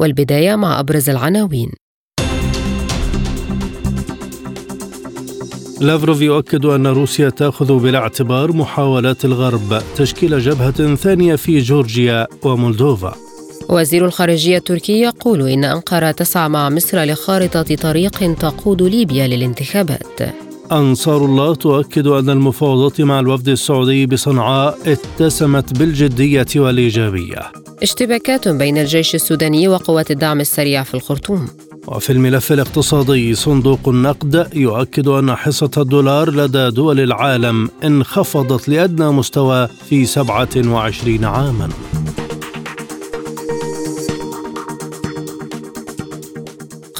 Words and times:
والبداية 0.00 0.56
مع 0.56 0.80
أبرز 0.80 1.10
العناوين. 1.10 1.70
لافروف 5.80 6.20
يؤكد 6.20 6.64
أن 6.64 6.86
روسيا 6.86 7.28
تأخذ 7.30 7.78
بالاعتبار 7.78 8.52
محاولات 8.52 9.24
الغرب 9.24 9.82
تشكيل 9.96 10.38
جبهة 10.38 10.94
ثانية 10.94 11.36
في 11.36 11.58
جورجيا 11.58 12.26
ومولدوفا. 12.42 13.14
وزير 13.68 14.06
الخارجية 14.06 14.56
التركي 14.56 15.00
يقول 15.00 15.48
إن 15.48 15.64
أنقرة 15.64 16.10
تسعى 16.10 16.48
مع 16.48 16.68
مصر 16.68 17.04
لخارطة 17.04 17.76
طريق 17.76 18.34
تقود 18.34 18.82
ليبيا 18.82 19.26
للانتخابات. 19.26 20.20
أنصار 20.72 21.24
الله 21.24 21.54
تؤكد 21.54 22.06
أن 22.06 22.30
المفاوضات 22.30 23.00
مع 23.00 23.20
الوفد 23.20 23.48
السعودي 23.48 24.06
بصنعاء 24.06 24.78
اتسمت 24.86 25.78
بالجدية 25.78 26.46
والإيجابية. 26.56 27.59
اشتباكات 27.82 28.48
بين 28.48 28.78
الجيش 28.78 29.14
السوداني 29.14 29.68
وقوات 29.68 30.10
الدعم 30.10 30.40
السريع 30.40 30.82
في 30.82 30.94
الخرطوم. 30.94 31.48
وفي 31.86 32.10
الملف 32.12 32.52
الاقتصادي 32.52 33.34
صندوق 33.34 33.88
النقد 33.88 34.48
يؤكد 34.54 35.08
أن 35.08 35.34
حصة 35.34 35.70
الدولار 35.76 36.30
لدى 36.30 36.70
دول 36.70 37.00
العالم 37.00 37.68
انخفضت 37.84 38.68
لأدنى 38.68 39.10
مستوى 39.10 39.68
في 39.88 40.06
27 40.06 41.24
عاماً. 41.24 41.68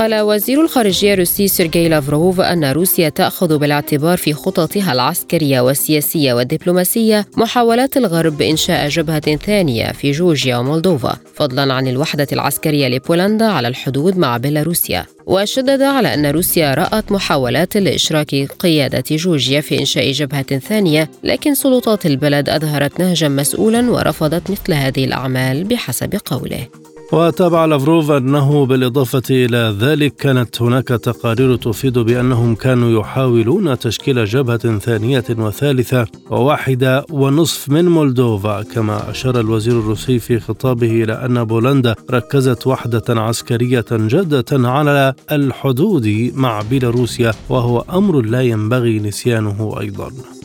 قال 0.00 0.20
وزير 0.20 0.60
الخارجية 0.60 1.14
الروسي 1.14 1.48
سيرجي 1.48 1.88
لافروف 1.88 2.40
أن 2.40 2.64
روسيا 2.64 3.08
تأخذ 3.08 3.58
بالاعتبار 3.58 4.16
في 4.16 4.32
خططها 4.32 4.92
العسكرية 4.92 5.60
والسياسية 5.60 6.34
والدبلوماسية 6.34 7.26
محاولات 7.36 7.96
الغرب 7.96 8.38
بإنشاء 8.38 8.88
جبهة 8.88 9.36
ثانية 9.36 9.92
في 9.92 10.10
جورجيا 10.10 10.56
ومولدوفا 10.56 11.16
فضلا 11.34 11.74
عن 11.74 11.88
الوحدة 11.88 12.26
العسكرية 12.32 12.88
لبولندا 12.88 13.44
على 13.44 13.68
الحدود 13.68 14.18
مع 14.18 14.36
بيلاروسيا. 14.36 15.06
وشدد 15.26 15.82
على 15.82 16.14
أن 16.14 16.26
روسيا 16.26 16.74
رأت 16.74 17.12
محاولات 17.12 17.76
لإشراك 17.76 18.34
قيادة 18.34 19.04
جورجيا 19.10 19.60
في 19.60 19.78
إنشاء 19.78 20.12
جبهة 20.12 20.58
ثانية 20.58 21.10
لكن 21.24 21.54
سلطات 21.54 22.06
البلد 22.06 22.48
أظهرت 22.48 23.00
نهجا 23.00 23.28
مسؤولا 23.28 23.90
ورفضت 23.90 24.50
مثل 24.50 24.72
هذه 24.72 25.04
الأعمال 25.04 25.64
بحسب 25.64 26.20
قوله. 26.26 26.66
وتابع 27.12 27.64
لافروف 27.64 28.10
أنه 28.10 28.66
بالإضافة 28.66 29.22
إلى 29.30 29.76
ذلك 29.80 30.14
كانت 30.16 30.62
هناك 30.62 30.88
تقارير 30.88 31.56
تفيد 31.56 31.98
بأنهم 31.98 32.54
كانوا 32.54 33.00
يحاولون 33.00 33.78
تشكيل 33.78 34.24
جبهة 34.24 34.78
ثانية 34.78 35.24
وثالثة 35.30 36.06
وواحدة 36.30 37.04
ونصف 37.10 37.68
من 37.68 37.84
مولدوفا 37.84 38.62
كما 38.62 39.10
أشار 39.10 39.40
الوزير 39.40 39.78
الروسي 39.78 40.18
في 40.18 40.40
خطابه 40.40 41.04
إلى 41.04 41.12
أن 41.12 41.44
بولندا 41.44 41.94
ركزت 42.10 42.66
وحدة 42.66 43.04
عسكرية 43.08 43.84
جادة 43.90 44.68
على 44.68 45.14
الحدود 45.32 46.32
مع 46.34 46.62
بيلاروسيا 46.70 47.32
وهو 47.48 47.84
أمر 47.92 48.20
لا 48.20 48.40
ينبغي 48.42 48.98
نسيانه 48.98 49.76
أيضاً. 49.80 50.39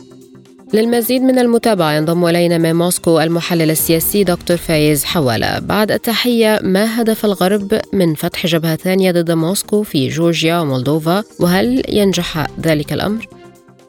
للمزيد 0.74 1.22
من 1.22 1.38
المتابعة 1.38 1.92
ينضم 1.92 2.26
إلينا 2.26 2.58
من 2.58 2.76
موسكو 2.76 3.20
المحلل 3.20 3.70
السياسي 3.70 4.24
دكتور 4.24 4.56
فايز 4.56 5.04
حوالة 5.04 5.58
بعد 5.58 5.90
التحية 5.90 6.60
ما 6.62 7.00
هدف 7.00 7.24
الغرب 7.24 7.80
من 7.92 8.14
فتح 8.14 8.46
جبهة 8.46 8.76
ثانية 8.76 9.12
ضد 9.12 9.30
موسكو 9.30 9.82
في 9.82 10.08
جورجيا 10.08 10.58
ومولدوفا 10.58 11.24
وهل 11.40 11.82
ينجح 11.88 12.46
ذلك 12.60 12.92
الأمر؟ 12.92 13.28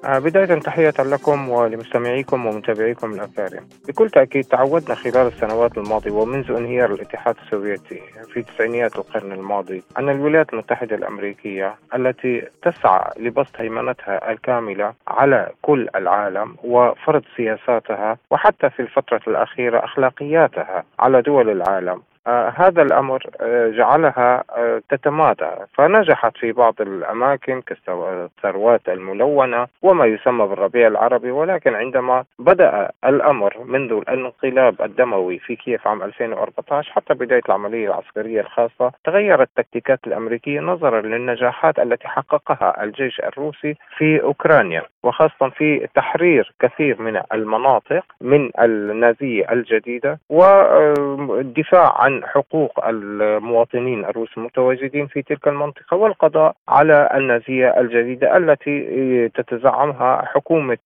آه، 0.07 0.19
بداية 0.19 0.45
تحية 0.59 0.93
لكم 0.99 1.49
ولمستمعيكم 1.49 2.45
ومتابعيكم 2.45 3.13
الأكارم 3.13 3.67
بكل 3.87 4.09
تأكيد 4.09 4.43
تعودنا 4.43 4.95
خلال 4.95 5.27
السنوات 5.27 5.77
الماضية 5.77 6.11
ومنذ 6.11 6.51
انهيار 6.51 6.93
الاتحاد 6.93 7.35
السوفيتي 7.45 8.01
في 8.33 8.41
تسعينيات 8.43 8.95
القرن 8.95 9.31
الماضي 9.31 9.83
أن 9.99 10.09
الولايات 10.09 10.53
المتحدة 10.53 10.95
الأمريكية 10.95 11.75
التي 11.95 12.47
تسعى 12.63 13.11
لبسط 13.19 13.51
هيمنتها 13.61 14.31
الكاملة 14.31 14.93
على 15.07 15.51
كل 15.61 15.89
العالم 15.95 16.55
وفرض 16.63 17.23
سياساتها 17.37 18.17
وحتى 18.31 18.69
في 18.69 18.79
الفترة 18.81 19.21
الأخيرة 19.27 19.85
أخلاقياتها 19.85 20.83
على 20.99 21.21
دول 21.21 21.49
العالم 21.49 22.01
هذا 22.55 22.81
الأمر 22.81 23.23
آه 23.41 23.69
جعلها 23.69 24.43
آه 24.57 24.81
تتمادى. 24.89 25.49
فنجحت 25.73 26.37
في 26.37 26.51
بعض 26.51 26.73
الأماكن 26.81 27.61
كالثروات 27.61 28.89
الملونة 28.89 29.67
وما 29.81 30.05
يسمى 30.05 30.47
بالربيع 30.47 30.87
العربي 30.87 31.31
ولكن 31.31 31.75
عندما 31.75 32.23
بدأ 32.39 32.91
الأمر 33.05 33.53
منذ 33.65 33.91
الانقلاب 33.91 34.81
الدموي 34.81 35.39
في 35.39 35.55
كييف 35.55 35.87
عام 35.87 36.03
2014 36.03 36.91
حتى 36.91 37.13
بداية 37.13 37.41
العملية 37.49 37.87
العسكرية 37.87 38.41
الخاصة 38.41 38.91
تغيرت 39.03 39.49
التكتيكات 39.57 39.99
الأمريكية 40.07 40.59
نظرا 40.59 41.01
للنجاحات 41.01 41.79
التي 41.79 42.07
حققها 42.07 42.83
الجيش 42.83 43.19
الروسي 43.19 43.75
في 43.97 44.21
أوكرانيا 44.23 44.83
وخاصة 45.03 45.49
في 45.49 45.87
تحرير 45.95 46.53
كثير 46.59 47.01
من 47.01 47.21
المناطق 47.33 48.03
من 48.21 48.51
النازية 48.59 49.51
الجديدة 49.51 50.19
والدفاع 50.29 52.01
عن 52.01 52.16
حقوق 52.25 52.87
المواطنين 52.87 54.05
الروس 54.05 54.37
المتواجدين 54.37 55.07
في 55.07 55.21
تلك 55.21 55.47
المنطقة 55.47 55.97
والقضاء 55.97 56.55
على 56.67 57.09
النازية 57.15 57.79
الجديدة 57.79 58.37
التي 58.37 59.29
تتزعمها 59.29 60.25
حكومة 60.25 60.77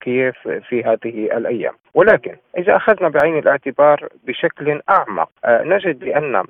كييف 0.00 0.48
في 0.48 0.82
هذه 0.84 1.36
الأيام. 1.36 1.74
ولكن 1.94 2.36
إذا 2.58 2.76
أخذنا 2.76 3.08
بعين 3.08 3.38
الاعتبار 3.38 4.08
بشكل 4.26 4.80
أعمق 4.90 5.28
نجد 5.46 5.98
بأن 5.98 6.44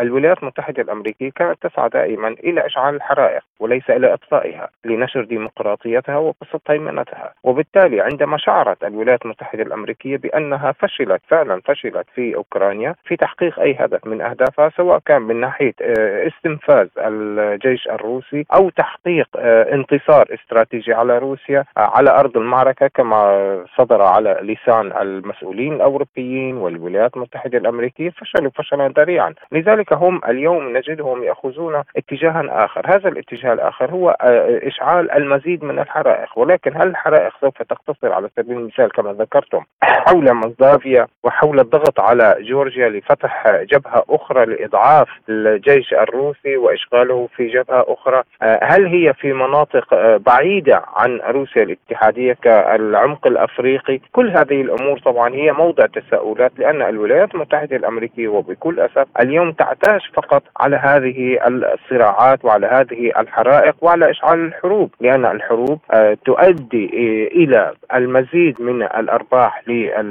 الولايات 0.00 0.42
المتحدة 0.42 0.82
الأمريكية 0.82 1.30
كانت 1.30 1.66
تسعى 1.66 1.88
دائما 1.88 2.28
إلى 2.28 2.66
إشعال 2.66 2.94
الحرائق 2.94 3.42
وليس 3.60 3.90
إلى 3.90 4.14
إطفائها 4.14 4.68
لنشر 4.84 5.24
ديمقراطيتها 5.24 6.16
وبسط 6.16 6.70
هيمنتها 6.70 7.34
وبالتالي 7.44 8.00
عندما 8.00 8.36
شعرت 8.38 8.84
الولايات 8.84 9.24
المتحدة 9.24 9.62
الأمريكية 9.62 10.16
بأنها 10.16 10.72
فشلت 10.72 11.22
فعلا 11.28 11.60
فشلت 11.64 12.06
في 12.14 12.36
أوكرانيا 12.36 12.94
في 13.04 13.16
تحقيق 13.16 13.41
أي 13.42 13.76
هدف 13.80 14.06
من 14.06 14.20
أهدافها 14.20 14.70
سواء 14.76 14.98
كان 15.06 15.22
من 15.22 15.40
ناحية 15.40 15.74
استنفاذ 16.26 16.88
الجيش 16.98 17.88
الروسي 17.88 18.46
أو 18.54 18.70
تحقيق 18.70 19.28
انتصار 19.72 20.26
استراتيجي 20.34 20.94
على 20.94 21.18
روسيا 21.18 21.64
على 21.76 22.10
أرض 22.10 22.36
المعركة 22.36 22.86
كما 22.86 23.64
صدر 23.78 24.02
على 24.02 24.38
لسان 24.42 24.92
المسؤولين 25.00 25.72
الأوروبيين 25.72 26.56
والولايات 26.56 27.16
المتحدة 27.16 27.58
الأمريكية 27.58 28.10
فشلوا 28.10 28.50
فشلا 28.54 28.88
ذريعا. 28.88 29.34
لذلك 29.52 29.92
هم 29.92 30.20
اليوم 30.28 30.76
نجدهم 30.76 31.22
يأخذون 31.22 31.82
اتجاها 31.96 32.64
آخر. 32.64 32.82
هذا 32.86 33.08
الاتجاه 33.08 33.52
الآخر 33.52 33.90
هو 33.90 34.16
إشعال 34.62 35.10
المزيد 35.10 35.64
من 35.64 35.78
الحرائق. 35.78 36.38
ولكن 36.38 36.72
هل 36.76 36.88
الحرائق 36.88 37.32
سوف 37.40 37.62
تقتصر 37.62 38.12
على 38.12 38.28
سبيل 38.36 38.56
المثال 38.58 38.92
كما 38.92 39.12
ذكرتم 39.12 39.62
حول 39.82 40.32
مولدافيا 40.32 41.06
وحول 41.24 41.60
الضغط 41.60 42.00
على 42.00 42.36
جورجيا 42.40 42.88
لفتح 42.88 43.21
جبهة 43.72 44.04
أخرى 44.10 44.44
لإضعاف 44.46 45.08
الجيش 45.28 45.92
الروسي 45.94 46.56
وإشغاله 46.56 47.28
في 47.36 47.46
جبهة 47.48 47.84
أخرى. 47.88 48.22
هل 48.42 48.86
هي 48.86 49.14
في 49.14 49.32
مناطق 49.32 50.16
بعيدة 50.16 50.82
عن 50.96 51.20
روسيا 51.28 51.62
الاتحادية 51.62 52.32
كالعمق 52.32 53.26
الأفريقي؟ 53.26 54.00
كل 54.12 54.30
هذه 54.30 54.60
الأمور 54.60 54.98
طبعا 54.98 55.34
هي 55.34 55.52
موضع 55.52 55.86
تساؤلات 55.86 56.52
لأن 56.58 56.82
الولايات 56.82 57.34
المتحدة 57.34 57.76
الأمركية 57.76 58.28
وبكل 58.28 58.80
أسف 58.80 59.06
اليوم 59.20 59.52
تعتاش 59.52 60.10
فقط 60.14 60.42
على 60.60 60.76
هذه 60.76 61.38
الصراعات 61.46 62.44
وعلى 62.44 62.66
هذه 62.66 63.12
الحرائق 63.20 63.74
وعلى 63.80 64.10
إشعال 64.10 64.46
الحروب 64.46 64.90
لأن 65.00 65.26
الحروب 65.26 65.78
تؤدي 66.24 66.86
إلى 67.34 67.72
المزيد 67.94 68.60
من 68.60 68.82
الأرباح 68.82 69.62
للولايات 69.68 70.02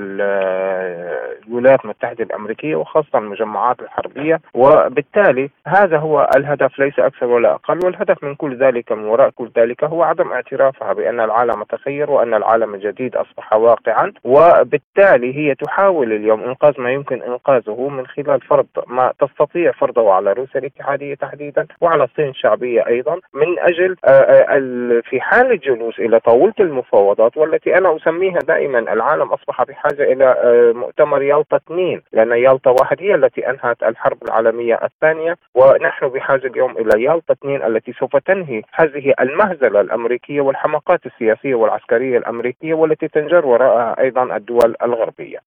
المتحدة 1.86 2.24
الأمريكية 2.24 2.75
وخاصة 2.75 3.00
وخاصة 3.01 3.19
المجمعات 3.19 3.80
الحربية 3.80 4.42
وبالتالي 4.53 5.50
هذا 5.68 5.98
هو 5.98 6.30
الهدف 6.36 6.80
ليس 6.80 7.00
أكثر 7.00 7.25
ولا 7.25 7.53
أقل 7.53 7.80
والهدف 7.86 8.24
من 8.24 8.36
كل 8.36 8.57
ذلك 8.57 8.92
من 8.92 9.06
وراء 9.06 9.30
كل 9.30 9.51
ذلك 9.57 9.83
هو 9.83 10.03
عدم 10.03 10.31
اعترافها 10.31 10.94
بأن 10.94 11.19
العالم 11.19 11.63
تغير 11.63 12.12
وأن 12.12 12.33
العالم 12.33 12.74
الجديد 12.74 13.15
أصبح 13.15 13.53
واقعا 13.53 14.13
وبالتالي 14.24 15.36
هي 15.38 15.56
تحاول 15.56 16.13
اليوم 16.13 16.44
إنقاذ 16.44 16.81
ما 16.81 16.92
يمكن 16.92 17.21
إنقاذه 17.21 17.88
من 17.89 18.07
خلال 18.07 18.42
فرض 18.42 18.65
ما 18.88 19.13
تستطيع 19.19 19.71
فرضه 19.71 20.13
على 20.13 20.33
روسيا 20.33 20.59
الاتحادية 20.59 21.15
تحديدا 21.15 21.68
وعلى 21.81 22.04
الصين 22.04 22.30
الشعبية 22.30 22.88
أيضا 22.88 23.13
من 23.33 23.59
أجل 23.59 23.95
آه، 24.06 24.09
آه، 24.09 25.01
في 25.09 25.21
حال 25.21 25.51
الجلوس 25.51 26.00
إلى 26.00 26.19
طاولة 26.19 26.54
المفاوضات 26.59 27.38
والتي 27.38 27.77
أنا 27.77 27.95
أسميها 27.95 28.39
دائما 28.39 28.80
العالم 28.80 29.27
أصبح 29.27 29.63
بحاجة 29.63 30.04
إلى 30.04 30.25
آه، 30.25 30.71
مؤتمر 30.71 31.21
يالطا 31.21 31.57
اثنين 31.57 32.01
لأن 32.13 32.31
يالطا 32.31 32.71
واحد 32.71 32.91
هي 33.00 33.16
التي 33.16 33.50
أنهت 33.50 33.84
الحرب 33.84 34.24
العالمية 34.24 34.80
الثانية 34.84 35.38
ونحن 35.56 36.08
بحاجة 36.08 36.48
اليوم 36.48 36.78
إلى 36.78 37.04
يالطا 37.04 37.34
اثنين 37.34 37.64
التي 37.64 37.94
سوف 38.00 38.18
تنهي 38.18 38.62
هذه 38.74 39.14
المهزلة 39.20 39.82
الأمريكية 39.82 40.42
والحماقات 40.42 41.06
السياسية 41.06 41.56
والعسكرية 41.56 42.18
الأمريكية 42.18 42.74
والتي 42.74 43.08
تنجر 43.08 43.46
وراءها 43.46 44.00
أيضا 44.00 44.36
الدول 44.36 44.76
الغربية 44.84 45.40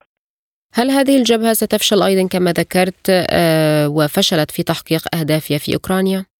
هل 0.74 0.90
هذه 0.90 1.18
الجبهة 1.18 1.52
ستفشل 1.52 2.02
أيضا 2.02 2.28
كما 2.28 2.52
ذكرت 2.52 3.10
آه، 3.30 3.88
وفشلت 3.88 4.50
في 4.50 4.62
تحقيق 4.62 5.02
أهدافها 5.14 5.58
في 5.58 5.74
أوكرانيا؟ 5.74 6.33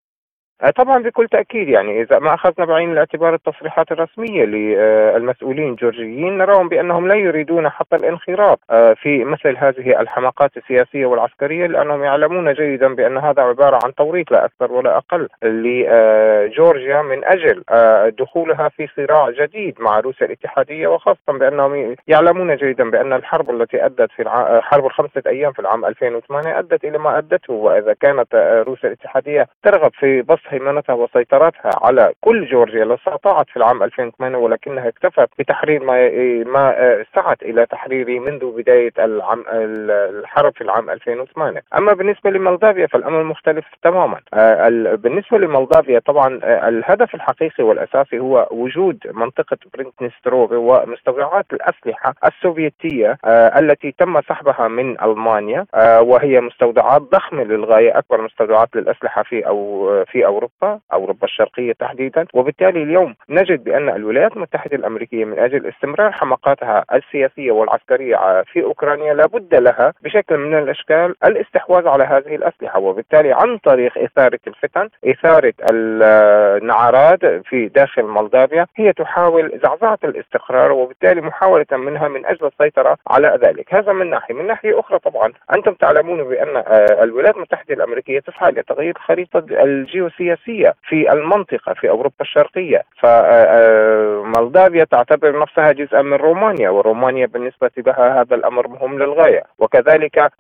آه، 0.64 0.70
طبعا 0.70 1.02
بكل 1.02 1.28
تأكيد 1.28 1.68
يعني 1.68 2.02
إذا 2.02 2.18
ما 2.18 2.34
أخذنا 2.34 2.66
بعين 2.66 2.92
الاعتبار 2.92 3.34
التصريحات 3.34 3.92
الرسمية 3.92 4.44
للمسؤولين 4.44 5.70
الجورجيين 5.70 6.38
نراهم 6.38 6.68
بأنهم 6.68 7.08
لا 7.08 7.14
يريدون 7.14 7.68
حتى 7.68 7.96
الانخراط 7.96 8.60
آه، 8.70 8.94
في 8.94 9.24
مثل 9.24 9.56
هذه 9.56 10.00
الحماقات 10.00 10.56
السياسية 10.56 11.06
والعسكرية 11.06 11.66
لأنهم 11.66 12.02
يعلمون 12.02 12.52
جيدا 12.52 12.94
بأن 12.94 13.16
هذا 13.18 13.42
عبارة 13.42 13.78
عن 13.84 13.94
توريط 13.94 14.30
لا 14.30 14.44
أكثر 14.44 14.72
ولا 14.72 14.96
أقل 14.96 15.28
لجورجيا 15.42 17.02
من 17.02 17.24
أجل 17.24 17.64
آه، 17.70 18.08
دخولها 18.08 18.68
في 18.68 18.88
صراع 18.96 19.30
جديد 19.30 19.74
مع 19.80 20.00
روسيا 20.00 20.26
الاتحادية 20.26 20.88
وخاصة 20.88 21.18
بأنهم 21.28 21.96
يعلمون 22.08 22.56
جيدا 22.56 22.90
بأن 22.90 23.12
الحرب 23.12 23.50
التي 23.50 23.86
أدت 23.86 24.10
في 24.16 24.24
حرب 24.62 24.86
الخمسة 24.86 25.22
أيام 25.26 25.52
في 25.52 25.58
العام 25.58 25.84
2008 25.84 26.58
أدت 26.58 26.84
إلى 26.84 26.98
ما 26.98 27.18
أدته 27.18 27.52
وإذا 27.52 27.94
كانت 28.00 28.34
روسيا 28.66 28.88
الاتحادية 28.88 29.46
ترغب 29.62 29.90
في 29.94 30.22
بسط 30.22 30.53
هيمنتها 30.54 30.94
وسيطرتها 30.94 31.70
على 31.82 32.12
كل 32.20 32.46
جورجيا. 32.46 32.84
لاستطاعت 32.84 33.50
في 33.50 33.56
العام 33.56 33.82
2008 33.82 34.38
ولكنها 34.38 34.88
اكتفت 34.88 35.28
بتحرير 35.38 35.84
ما 35.84 36.08
ما 36.44 37.04
سعت 37.14 37.42
إلى 37.42 37.66
تحريره 37.66 38.20
منذ 38.20 38.56
بداية 38.56 38.92
العام 38.98 39.44
الحرب 39.50 40.52
في 40.54 40.60
العام 40.60 40.90
2008 40.90 41.62
أما 41.78 41.92
بالنسبة 41.92 42.30
لمولدافيا 42.30 42.86
فالأمر 42.86 43.22
مختلف 43.22 43.64
تماما. 43.82 44.20
آه، 44.34 44.94
بالنسبة 44.94 45.38
لمولدافيا 45.38 45.98
طبعا 45.98 46.40
آه، 46.44 46.68
الهدف 46.68 47.14
الحقيقي 47.14 47.64
والأساسي 47.64 48.18
هو 48.18 48.48
وجود 48.50 48.98
منطقة 49.12 49.56
برينكنستروفي 49.74 50.54
ومستودعات 50.56 51.46
الأسلحة 51.52 52.14
السوفيتية 52.26 53.18
آه، 53.24 53.58
التي 53.58 53.94
تم 53.98 54.20
سحبها 54.20 54.68
من 54.68 55.00
ألمانيا 55.00 55.66
وهي 56.00 56.40
مستودعات 56.40 57.02
ضخمة 57.02 57.44
للغاية 57.44 57.98
أكبر 57.98 58.20
مستودعات 58.22 58.68
للأسلحة 58.74 59.22
في 59.22 59.46
أو 59.46 59.88
في 60.12 60.26
أوروبا 60.34 60.80
أوروبا 60.92 61.24
الشرقية 61.24 61.72
تحديدا. 61.72 62.26
وبالتالي 62.34 62.82
اليوم 62.82 63.14
نجد 63.28 63.64
بأن 63.64 63.88
الولايات 63.88 64.36
المتحدة 64.36 64.76
الأمريكية 64.76 65.24
من 65.24 65.38
أجل 65.38 65.66
استمرار 65.66 66.12
حماقاتها 66.12 66.84
السياسية 66.94 67.50
والعسكرية 67.52 68.42
في 68.42 68.62
أوكرانيا 68.64 69.14
لابد 69.14 69.54
لها 69.54 69.92
بشكل 70.02 70.36
من 70.36 70.58
الأشكال 70.58 71.14
الاستحواذ 71.24 71.88
على 71.88 72.04
هذه 72.04 72.34
الأسلحة. 72.34 72.78
وبالتالي 72.78 73.32
عن 73.32 73.58
طريق 73.58 73.98
إثارة 73.98 74.38
الفتن 74.46 74.88
إثارة 75.06 75.54
النعرات 75.70 77.26
في 77.26 77.68
داخل 77.68 78.02
مولدافيا 78.02 78.66
هي 78.76 78.92
تحاول 78.92 79.60
زعزعة 79.64 79.98
الاستقرار 80.04 80.72
وبالتالي 80.72 81.20
محاولة 81.20 81.66
منها 81.72 82.08
من 82.08 82.26
أجل 82.26 82.46
السيطرة 82.46 82.96
على 83.10 83.38
ذلك. 83.42 83.74
هذا 83.74 83.92
من 83.92 84.10
ناحية. 84.10 84.34
من 84.34 84.46
ناحية 84.46 84.80
أخرى 84.80 84.98
طبعا 84.98 85.32
أنتم 85.56 85.72
تعلمون 85.72 86.24
بأن 86.24 86.64
الولايات 87.02 87.36
المتحدة 87.36 87.74
الأمريكية 87.74 88.20
تسعى 88.20 88.50
لتغيير 88.52 88.94
خريطة 88.98 89.44
الجيوسياسيه 89.50 90.23
السياسية 90.32 90.74
في 90.88 91.12
المنطقة 91.12 91.74
في 91.74 91.88
أوروبا 91.88 92.14
الشرقية. 92.20 92.82
فمولدافيا 93.00 94.82
آه، 94.82 94.86
تعتبر 94.90 95.40
نفسها 95.40 95.72
جزءا 95.72 96.02
من 96.02 96.14
رومانيا 96.16 96.70
ورومانيا 96.70 97.26
بالنسبة 97.26 97.70
لها 97.76 98.20
هذا 98.20 98.34
الأمر 98.34 98.68
مهم 98.68 98.98
للغاية. 98.98 99.42
وكذلك 99.58 100.32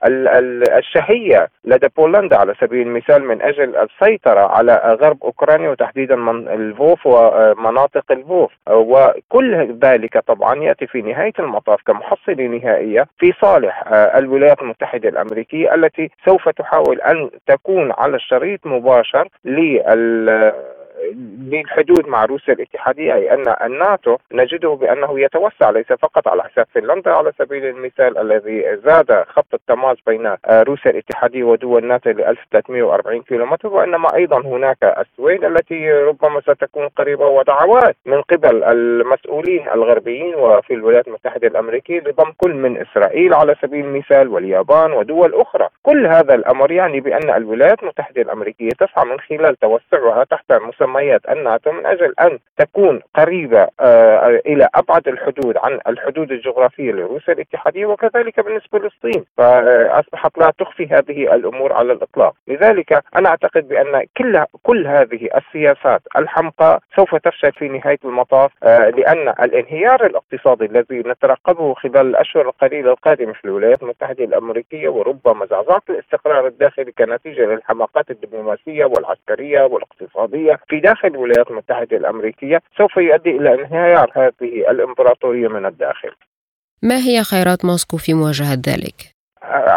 الشهية 0.78 1.48
لدى 1.64 1.88
بولندا 1.96 2.36
على 2.38 2.54
سبيل 2.60 2.86
المثال 2.86 3.24
من 3.24 3.42
أجل 3.42 3.76
السيطرة 3.76 4.40
على 4.40 4.98
غرب 5.02 5.18
أوكرانيا 5.24 5.70
وتحديدا 5.70 6.16
من 6.16 6.48
الفوف 6.48 7.06
ومناطق 7.06 8.12
الفوف 8.12 8.52
وكل 8.70 9.78
ذلك 9.84 10.18
طبعا 10.18 10.54
يأتي 10.62 10.86
في 10.86 11.02
نهاية 11.02 11.32
المطاف 11.38 11.82
كمحصلة 11.86 12.46
نهائية 12.46 13.06
في 13.18 13.32
صالح 13.42 13.84
آه، 13.86 14.18
الولايات 14.18 14.62
المتحدة 14.62 15.08
الأمريكية 15.08 15.74
التي 15.74 16.10
سوف 16.26 16.48
تحاول 16.48 17.00
أن 17.00 17.30
تكون 17.46 17.92
على 17.98 18.16
الشريط 18.16 18.66
مباشر 18.66 19.28
في 19.74 19.80
للحدود 21.50 22.08
مع 22.08 22.24
روسيا 22.24 22.54
الاتحادية 22.54 23.14
أي 23.14 23.34
أن 23.34 23.54
الناتو 23.62 24.16
نجده 24.32 24.68
بأنه 24.68 25.20
يتوسع 25.20 25.70
ليس 25.70 25.86
فقط 25.86 26.28
على 26.28 26.42
حساب 26.42 26.66
فنلندا 26.74 27.10
على 27.10 27.32
سبيل 27.38 27.64
المثال 27.64 28.18
الذي 28.18 28.76
زاد 28.84 29.24
خط 29.28 29.54
التماس 29.54 29.96
بين 30.06 30.34
روسيا 30.50 30.90
الاتحادية 30.90 31.44
ودول 31.44 31.82
الناتو 31.82 32.10
ل 32.10 32.20
1340 32.20 33.22
كيلومتر 33.22 33.68
وإنما 33.68 34.14
أيضا 34.14 34.40
هناك 34.40 34.76
السويد 34.84 35.44
التي 35.44 35.92
ربما 35.92 36.40
ستكون 36.40 36.88
قريبة 36.88 37.26
ودعوات 37.26 37.96
من 38.06 38.22
قبل 38.22 38.64
المسؤولين 38.64 39.68
الغربيين 39.68 40.34
وفي 40.34 40.74
الولايات 40.74 41.08
المتحدة 41.08 41.48
الأمريكية 41.48 42.00
لضم 42.00 42.32
كل 42.36 42.54
من 42.54 42.76
إسرائيل 42.80 43.34
على 43.34 43.54
سبيل 43.62 43.84
المثال 43.84 44.28
واليابان 44.28 44.92
ودول 44.92 45.34
أخرى. 45.34 45.68
كل 45.82 46.06
هذا 46.06 46.34
الأمر 46.34 46.70
يعني 46.70 47.00
بأن 47.00 47.30
الولايات 47.30 47.82
المتحدة 47.82 48.22
الأمريكية 48.22 48.68
تسعى 48.68 49.04
من 49.04 49.20
خلال 49.20 49.56
توسعها 49.56 50.24
تحت 50.24 50.52
مسميات 50.84 51.20
الناتو 51.30 51.72
من 51.72 51.86
أجل 51.86 52.14
أن 52.20 52.38
تكون 52.58 53.00
قريبة 53.14 53.68
آه، 53.80 54.40
إلى 54.46 54.68
أبعد 54.74 55.08
الحدود 55.08 55.56
عن 55.56 55.80
الحدود 55.86 56.32
الجغرافية 56.32 56.92
لروسيا 56.92 57.34
الاتحادية 57.34 57.86
وكذلك 57.86 58.40
بالنسبة 58.40 58.78
للصين. 58.78 59.24
فأصبحت 59.36 60.38
لا 60.38 60.52
تخفي 60.58 60.86
هذه 60.86 61.34
الأمور 61.34 61.72
على 61.72 61.92
الإطلاق. 61.92 62.34
لذلك 62.48 63.02
أنا 63.16 63.28
أعتقد 63.28 63.68
بأن 63.68 64.06
كل 64.16 64.44
كل 64.62 64.86
هذه 64.86 65.28
السياسات 65.36 66.02
الحمقى 66.16 66.80
سوف 66.96 67.14
تفشل 67.14 67.52
في 67.52 67.68
نهاية 67.68 67.98
المطاف 68.04 68.50
آه، 68.62 68.90
لأن 68.90 69.28
الانهيار 69.28 70.06
الاقتصادي 70.06 70.64
الذي 70.64 70.98
نترقبه 70.98 71.74
خلال 71.74 72.06
الأشهر 72.06 72.48
القليلة 72.48 72.90
القادمة 72.90 73.32
في 73.32 73.44
الولايات 73.44 73.82
المتحدة 73.82 74.24
الأمريكية 74.24 74.88
وربما 74.88 75.46
زعزعة 75.46 75.82
الاستقرار 75.90 76.46
الداخلي 76.46 76.92
كنتيجة 76.92 77.42
للحماقات 77.42 78.10
الدبلوماسية 78.10 78.84
والعسكرية 78.84 79.62
والاقتصادية 79.62 80.58
في 80.68 80.73
داخل 80.80 81.08
الولايات 81.08 81.50
المتحدة 81.50 81.96
الأمريكية 81.96 82.60
سوف 82.78 82.96
يؤدي 82.96 83.30
إلى 83.30 83.54
انهيار 83.54 84.10
هذه 84.16 84.70
الإمبراطورية 84.70 85.48
من 85.48 85.66
الداخل 85.66 86.10
ما 86.82 86.96
هي 86.96 87.22
خيارات 87.22 87.64
موسكو 87.64 87.96
في 87.96 88.14
مواجهة 88.14 88.54
ذلك؟ 88.54 89.13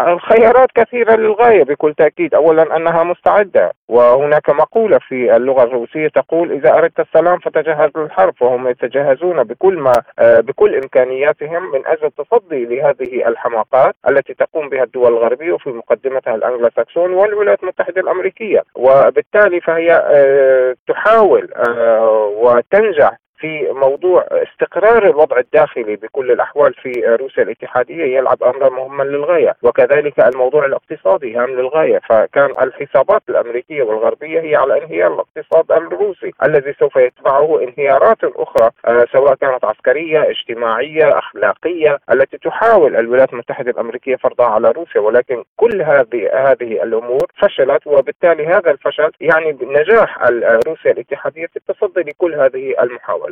الخيارات 0.07 0.69
كثيرة 0.75 1.15
للغاية 1.15 1.63
بكل 1.63 1.93
تأكيد. 1.93 2.35
أولا 2.35 2.75
أنها 2.77 3.03
مستعدة 3.03 3.71
وهناك 3.87 4.49
مقولة 4.49 4.99
في 4.99 5.35
اللغة 5.35 5.63
الروسية 5.63 6.07
تقول 6.07 6.51
إذا 6.51 6.73
أردت 6.73 6.99
السلام 6.99 7.39
فتجهز 7.39 7.89
للحرب 7.97 8.33
وهم 8.41 8.67
يتجهزون 8.67 9.43
بكل 9.43 9.77
ما 9.77 9.93
بكل 10.19 10.75
إمكانياتهم 10.75 11.71
من 11.71 11.87
أجل 11.87 12.05
التصدي 12.05 12.65
لهذه 12.65 13.27
الحماقات 13.27 13.95
التي 14.09 14.33
تقوم 14.33 14.69
بها 14.69 14.83
الدول 14.83 15.13
الغربية 15.13 15.51
وفي 15.53 15.69
مقدمتها 15.69 16.35
الأنجلو 16.35 16.69
ساكسون 16.75 17.13
والولايات 17.13 17.63
المتحدة 17.63 18.01
الأمريكية. 18.01 18.63
وبالتالي 18.75 19.61
فهي 19.61 19.91
آه، 19.91 20.75
تحاول 20.87 21.53
آه، 21.53 22.33
وتنجح 22.37 23.17
في 23.39 23.71
موضوع 23.71 24.25
استقرار 24.31 25.09
الوضع 25.09 25.37
الداخلي 25.37 25.95
بكل 25.95 26.31
الأحوال 26.31 26.73
في 26.73 26.91
روسيا 27.05 27.43
الاتحادية 27.43 28.17
يلعب 28.17 28.43
امرا 28.43 28.69
مهما 28.69 29.03
للغاية، 29.03 29.55
وكذلك 29.63 30.19
الموضوع 30.19 30.65
الاقتصادي 30.65 31.35
هام 31.35 31.49
للغاية، 31.49 31.99
فكان 32.09 32.49
الحسابات 32.61 33.21
الأمريكية 33.29 33.83
والغربية 33.83 34.39
هي 34.39 34.55
على 34.55 34.83
انهيار 34.83 35.13
الاقتصاد 35.13 35.71
الروسي 35.71 36.33
الذي 36.43 36.73
سوف 36.79 36.95
يتبعه 36.95 37.63
انهيارات 37.63 38.23
أخرى 38.23 38.69
آه، 38.85 39.05
سواء 39.11 39.35
كانت 39.35 39.65
عسكرية، 39.65 40.29
اجتماعية، 40.29 41.17
أخلاقية 41.17 41.99
التي 42.11 42.37
تحاول 42.37 42.95
الولايات 42.95 43.33
المتحدة 43.33 43.71
الأمريكية 43.71 44.15
فرضها 44.15 44.45
على 44.47 44.71
روسيا، 44.71 45.01
ولكن 45.01 45.43
كل 45.57 45.81
هذه 45.81 46.29
هذه 46.33 46.83
الأمور 46.83 47.27
فشلت 47.41 47.87
وبالتالي 47.87 48.47
هذا 48.47 48.71
الفشل 48.71 49.11
يعني 49.21 49.57
نجاح 49.61 50.23
روسيا 50.67 50.91
الاتحادية 50.91 51.45
في 51.45 51.57
التصدي 51.57 52.01
لكل 52.01 52.33
هذه 52.33 52.75
المحاولات. 52.83 53.26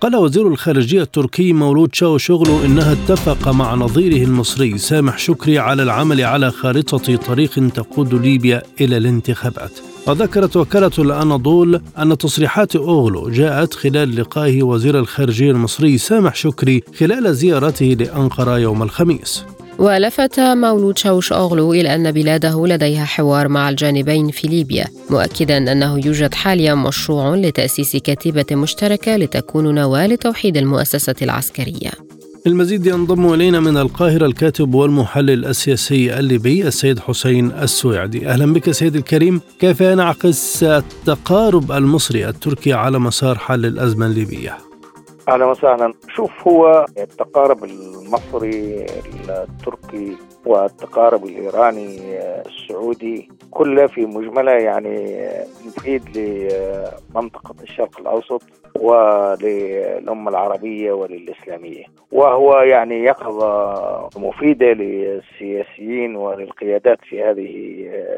قال 0.00 0.16
وزير 0.16 0.48
الخارجية 0.48 1.02
التركي 1.02 1.52
مولود 1.52 1.94
شاو 1.94 2.18
شغلو 2.18 2.64
إنها 2.64 2.92
اتفق 2.92 3.48
مع 3.48 3.74
نظيره 3.74 4.24
المصري 4.24 4.78
سامح 4.78 5.18
شكري 5.18 5.58
على 5.58 5.82
العمل 5.82 6.20
على 6.20 6.50
خارطة 6.50 7.16
طريق 7.16 7.68
تقود 7.74 8.14
ليبيا 8.14 8.62
إلى 8.80 8.96
الانتخابات. 8.96 9.70
وذكرت 10.06 10.56
وكالة 10.56 10.90
الأناضول 10.98 11.82
أن 11.98 12.18
تصريحات 12.18 12.76
أوغلو 12.76 13.30
جاءت 13.30 13.74
خلال 13.74 14.16
لقائه 14.16 14.62
وزير 14.62 14.98
الخارجية 14.98 15.50
المصري 15.50 15.98
سامح 15.98 16.34
شكري 16.34 16.82
خلال 16.98 17.34
زيارته 17.34 17.86
لأنقرة 17.86 18.58
يوم 18.58 18.82
الخميس. 18.82 19.44
ولفت 19.78 20.40
مولود 20.40 20.98
شوش 20.98 21.32
أوغلو 21.32 21.72
إلى 21.72 21.94
أن 21.94 22.12
بلاده 22.12 22.66
لديها 22.66 23.04
حوار 23.04 23.48
مع 23.48 23.68
الجانبين 23.68 24.30
في 24.30 24.48
ليبيا 24.48 24.86
مؤكدا 25.10 25.72
أنه 25.72 26.06
يوجد 26.06 26.34
حاليا 26.34 26.74
مشروع 26.74 27.34
لتأسيس 27.34 27.96
كتيبة 27.96 28.46
مشتركة 28.52 29.16
لتكون 29.16 29.74
نواة 29.74 30.06
لتوحيد 30.06 30.56
المؤسسة 30.56 31.14
العسكرية. 31.22 31.90
المزيد 32.46 32.86
ينضم 32.86 33.34
إلينا 33.34 33.60
من 33.60 33.76
القاهرة 33.76 34.26
الكاتب 34.26 34.74
والمحلل 34.74 35.44
السياسي 35.44 36.18
الليبي 36.18 36.68
السيد 36.68 36.98
حسين 36.98 37.52
السويعدي. 37.52 38.28
أهلا 38.28 38.52
بك 38.52 38.70
سيد 38.70 38.96
الكريم. 38.96 39.40
كيف 39.60 39.80
ينعكس 39.80 40.62
التقارب 40.62 41.72
المصري 41.72 42.28
التركي 42.28 42.72
على 42.72 42.98
مسار 42.98 43.38
حل 43.38 43.66
الأزمة 43.66 44.06
الليبية؟ 44.06 44.67
أهلا 45.28 45.44
وسهلا. 45.44 45.94
شوف 46.08 46.48
هو 46.48 46.86
التقارب 46.98 47.64
المصري 47.64 48.86
التركي 49.28 50.16
والتقارب 50.46 51.24
الإيراني 51.24 51.98
السعودي 52.46 53.28
كله 53.50 53.86
في 53.86 54.06
مجمله 54.06 54.52
يعني 54.52 55.18
مفيد 55.66 56.02
لمنطقة 56.16 57.54
الشرق 57.62 58.00
الأوسط 58.00 58.42
وللأمة 58.80 60.30
العربية 60.30 60.92
وللإسلامية. 60.92 61.84
وهو 62.12 62.60
يعني 62.60 63.04
يقظة 63.04 64.08
مفيدة 64.16 64.66
للسياسيين 64.66 66.16
وللقيادات 66.16 66.98
في 67.02 67.22
هذه 67.22 67.50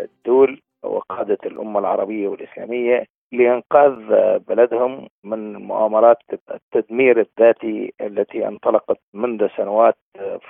الدول 0.04 0.60
وقادة 0.82 1.38
الأمة 1.46 1.80
العربية 1.80 2.28
والإسلامية. 2.28 3.04
لإنقاذ 3.32 3.92
بلدهم 4.38 5.08
من 5.24 5.52
مؤامرات 5.56 6.18
التدمير 6.50 7.20
الذاتي 7.20 7.92
التي 8.00 8.48
انطلقت 8.48 8.98
منذ 9.14 9.48
سنوات 9.56 9.96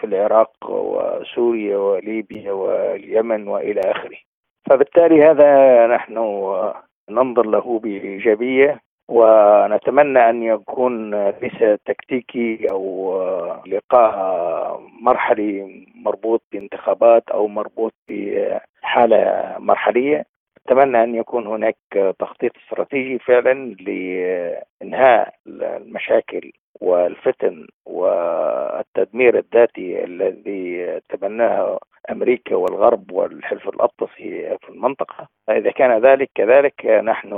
في 0.01 0.05
العراق 0.05 0.53
وسوريا 0.71 1.77
وليبيا 1.77 2.53
واليمن 2.53 3.49
وإلى 3.49 3.81
آخره. 3.81 4.17
فبالتالي 4.71 5.23
هذا 5.25 5.87
نحن 5.87 6.15
ننظر 7.11 7.47
له 7.47 7.79
بإيجابية 7.79 8.81
ونتمنى 9.09 10.31
أن 10.31 10.43
يكون 10.43 11.15
ليس 11.29 11.79
تكتيكي 11.87 12.67
أو 12.71 13.15
لقاء 13.67 14.81
مرحلي 15.03 15.85
مربوط 15.95 16.43
بانتخابات 16.53 17.31
أو 17.31 17.49
مربوط 17.49 17.95
بحالة 18.09 19.55
مرحلية 19.59 20.25
أتمنى 20.67 21.03
أن 21.05 21.15
يكون 21.15 21.47
هناك 21.47 21.77
تخطيط 22.19 22.53
استراتيجي 22.57 23.19
فعلا 23.19 23.75
لإنهاء 23.81 25.35
المشاكل 25.47 26.53
والفتن 26.81 27.67
والتدمير 27.87 29.39
الذاتي 29.39 30.05
الذي 30.05 31.01
تبناه 31.09 31.79
أمريكا 32.11 32.57
والغرب 32.57 33.13
والحلف 33.13 33.69
الأطلسي 33.69 34.57
في 34.63 34.69
المنطقة، 34.69 35.29
إذا 35.51 35.71
كان 35.71 36.01
ذلك 36.01 36.31
كذلك 36.35 36.87
نحن 36.87 37.31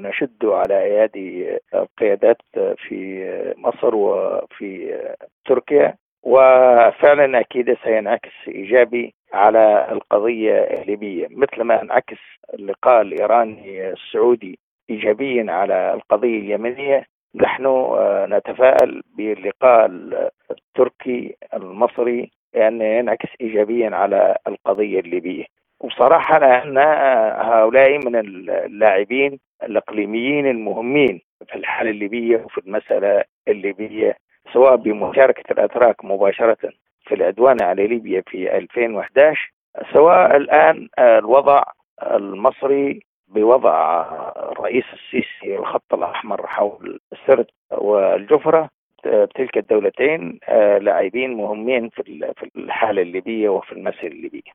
نشد 0.00 0.44
على 0.44 0.82
ايادي 0.82 1.58
القيادات 1.74 2.42
في 2.76 3.24
مصر 3.56 3.94
وفي 3.94 5.00
تركيا. 5.44 5.94
وفعلا 6.22 7.40
أكيد 7.40 7.76
سينعكس 7.84 8.32
إيجابي 8.48 9.14
على 9.32 9.88
القضية 9.92 10.52
الليبية 10.58 11.26
مثل 11.30 11.62
ما 11.62 11.82
انعكس 11.82 12.18
اللقاء 12.54 13.00
الإيراني 13.02 13.90
السعودي 13.90 14.58
ايجابيا 14.90 15.52
على 15.52 15.94
القضية 15.94 16.38
اليمنية 16.38 17.04
نحن 17.34 17.66
آه، 17.66 18.26
نتفائل 18.30 19.02
باللقاء 19.16 19.86
التركي 20.50 21.36
المصري 21.54 22.30
أن 22.56 22.82
ينعكس 22.82 23.28
إيجابيا 23.40 23.90
على 23.96 24.36
القضية 24.46 25.00
الليبية. 25.00 25.44
وبصراحة 25.80 26.38
لأن 26.38 26.78
هؤلاء 27.52 27.98
من 27.98 28.16
اللاعبين 28.16 29.38
الإقليميين 29.62 30.46
المهمين 30.46 31.20
في 31.46 31.54
الحالة 31.54 31.90
الليبية 31.90 32.36
وفي 32.36 32.58
المسألة 32.58 33.24
الليبية 33.48 34.16
سواء 34.52 34.76
بمشاركة 34.76 35.52
الأتراك 35.52 36.04
مباشرة 36.04 36.72
العدوان 37.14 37.62
على 37.62 37.86
ليبيا 37.86 38.22
في 38.26 38.56
2011 38.56 39.52
سواء 39.92 40.36
الآن 40.36 40.88
الوضع 40.98 41.62
المصري 42.02 43.00
بوضع 43.28 44.02
الرئيس 44.52 44.84
السيسي 44.92 45.56
الخط 45.58 45.94
الأحمر 45.94 46.46
حول 46.46 47.00
السرد 47.12 47.46
والجفرة 47.72 48.68
تلك 49.34 49.56
الدولتين 49.56 50.38
لاعبين 50.80 51.34
مهمين 51.34 51.88
في 51.88 52.24
الحالة 52.56 53.02
الليبية 53.02 53.48
وفي 53.48 53.72
المسألة 53.72 54.06
الليبية 54.08 54.50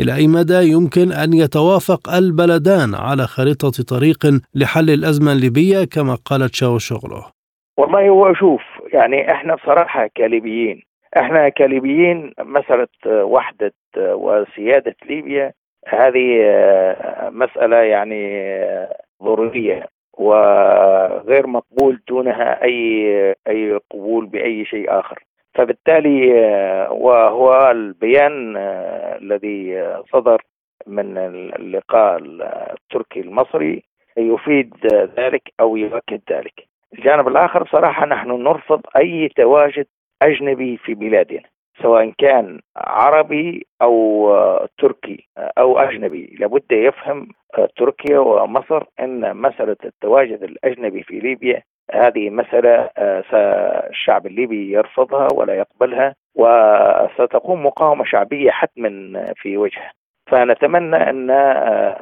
إلى 0.00 0.14
أي 0.14 0.26
مدى 0.26 0.72
يمكن 0.72 1.12
أن 1.12 1.32
يتوافق 1.32 2.08
البلدان 2.14 2.94
على 2.94 3.22
خريطة 3.22 3.70
طريق 3.88 4.40
لحل 4.54 4.90
الأزمة 4.90 5.32
الليبية 5.32 5.84
كما 5.84 6.14
قالت 6.14 6.54
شاو 6.54 6.78
شغله 6.78 7.24
والله 7.78 8.08
هو 8.08 8.34
شوف 8.34 8.62
يعني 8.92 9.32
إحنا 9.32 9.54
بصراحة 9.54 10.08
كليبيين 10.16 10.82
إحنا 11.16 11.48
كليبيين 11.48 12.32
مسألة 12.40 12.88
وحدة 13.06 13.72
وسيادة 13.96 14.96
ليبيا 15.06 15.52
هذه 15.88 16.38
مسألة 17.30 17.76
يعني 17.76 18.44
ضرورية 19.22 19.86
وغير 20.18 21.46
مقبول 21.46 22.00
دونها 22.08 22.64
أي 22.64 23.34
أي 23.48 23.78
قبول 23.90 24.26
بأي 24.26 24.64
شيء 24.64 24.98
آخر. 25.00 25.22
فبالتالي 25.54 26.32
وهو 26.90 27.70
البيان 27.70 28.56
الذي 29.22 29.86
صدر 30.12 30.42
من 30.86 31.18
اللقاء 31.58 32.18
التركي 32.18 33.20
المصري 33.20 33.82
يفيد 34.16 34.74
ذلك 35.18 35.42
أو 35.60 35.76
يؤكد 35.76 36.20
ذلك. 36.32 36.68
الجانب 36.98 37.28
الآخر 37.28 37.62
بصراحة 37.62 38.06
نحن 38.06 38.30
نرفض 38.42 38.80
أي 38.96 39.28
تواجد 39.36 39.86
أجنبي 40.22 40.76
في 40.76 40.94
بلادنا 40.94 41.42
سواء 41.82 42.12
كان 42.18 42.60
عربي 42.76 43.66
أو 43.82 44.30
تركي 44.78 45.28
أو 45.38 45.78
أجنبي. 45.78 46.36
لابد 46.40 46.72
يفهم 46.72 47.28
تركيا 47.76 48.18
ومصر 48.18 48.84
إن 49.00 49.36
مسألة 49.36 49.76
التواجد 49.84 50.42
الأجنبي 50.42 51.02
في 51.02 51.18
ليبيا 51.20 51.62
هذه 51.92 52.30
مسألة 52.30 52.90
الشعب 53.90 54.26
الليبي 54.26 54.72
يرفضها 54.72 55.28
ولا 55.34 55.54
يقبلها 55.54 56.14
وستقوم 56.34 57.66
مقاومة 57.66 58.04
شعبية 58.04 58.50
حتما 58.50 59.32
في 59.36 59.56
وجهها. 59.56 59.92
فنتمنى 60.26 60.96
أن 60.96 61.30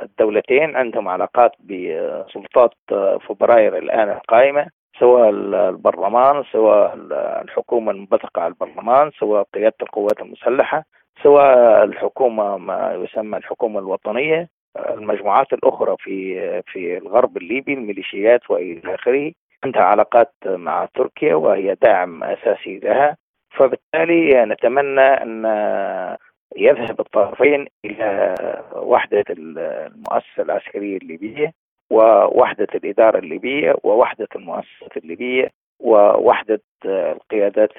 الدولتين 0.03 0.77
عندهم 0.77 1.09
علاقات 1.09 1.53
بسلطات 1.61 2.75
فبراير 3.21 3.79
الآن 3.79 4.09
القائمة. 4.09 4.67
سواء 4.99 5.29
البرلمان 5.31 6.45
سواء 6.53 6.95
الحكومة 7.43 7.91
المنبثقة 7.93 8.43
على 8.43 8.49
البرلمان 8.53 9.11
سواء 9.11 9.43
قيادة 9.55 9.77
القوات 9.83 10.21
المسلحة 10.21 10.85
سواء 11.23 11.85
الحكومة 11.85 12.57
ما 12.57 12.95
يسمى 12.95 13.37
الحكومة 13.39 13.79
الوطنية 13.81 14.49
المجموعات 14.79 15.53
الأخرى 15.53 15.97
في 15.99 16.63
في 16.63 16.99
الغرب 16.99 17.37
الليبي 17.37 17.75
الميليشيات 17.75 18.51
وإلى 18.51 18.95
آخره. 18.95 19.33
عندها 19.65 19.83
علاقات 19.83 20.33
مع 20.47 20.89
تركيا 20.95 21.35
وهي 21.35 21.75
داعم 21.83 22.25
أساسي 22.25 22.79
لها. 22.79 23.17
فبالتالي 23.51 24.45
نتمنى 24.45 25.01
أن 25.01 25.45
يذهب 26.57 27.01
الطرفين 27.01 27.67
إلى 27.85 28.35
وحدة 28.77 29.25
المؤسسة 29.31 30.43
العسكرية 30.43 30.97
الليبية. 30.97 31.53
ووحدة 31.91 32.67
الإدارة 32.75 33.19
الليبية 33.19 33.75
ووحدة 33.85 34.29
المؤسسات 34.37 34.97
الليبية 34.97 35.51
ووحدة 35.81 36.61
القيادات 36.85 37.71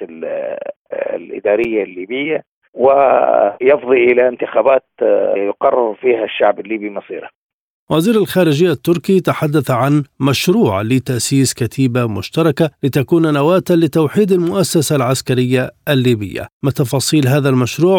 الإدارية 0.92 1.82
الليبية 1.82 2.44
ويفضي 2.74 4.04
إلى 4.12 4.28
انتخابات 4.28 4.84
يقرر 5.36 5.94
فيها 5.94 6.24
الشعب 6.24 6.60
الليبي 6.60 6.90
مصيره 6.90 7.28
وزير 7.90 8.14
الخارجية 8.14 8.70
التركي 8.70 9.20
تحدث 9.20 9.70
عن 9.70 10.04
مشروع 10.20 10.82
لتأسيس 10.82 11.54
كتيبة 11.54 12.06
مشتركة 12.06 12.70
لتكون 12.82 13.32
نواة 13.34 13.62
لتوحيد 13.70 14.32
المؤسسة 14.32 14.96
العسكرية 14.96 15.70
الليبية 15.88 16.48
ما 16.62 16.70
تفاصيل 16.70 17.28
هذا 17.28 17.48
المشروع 17.48 17.98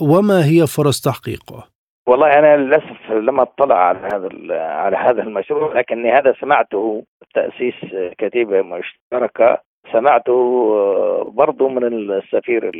وما 0.00 0.44
هي 0.44 0.66
فرص 0.66 1.00
تحقيقه؟ 1.00 1.73
والله 2.06 2.38
أنا 2.38 2.56
للأسف 2.56 3.10
لم 3.10 3.40
أطلع 3.40 3.74
على 3.74 3.98
هذا 3.98 4.28
على 4.60 4.96
هذا 4.96 5.22
المشروع 5.22 5.72
لكني 5.78 6.12
هذا 6.12 6.34
سمعته 6.40 7.04
تأسيس 7.34 7.74
كتيبة 8.18 8.62
مشتركة 8.62 9.58
سمعت 9.92 10.28
آه، 10.28 11.32
برضو 11.34 11.68
من 11.68 11.84
السفير 11.84 12.70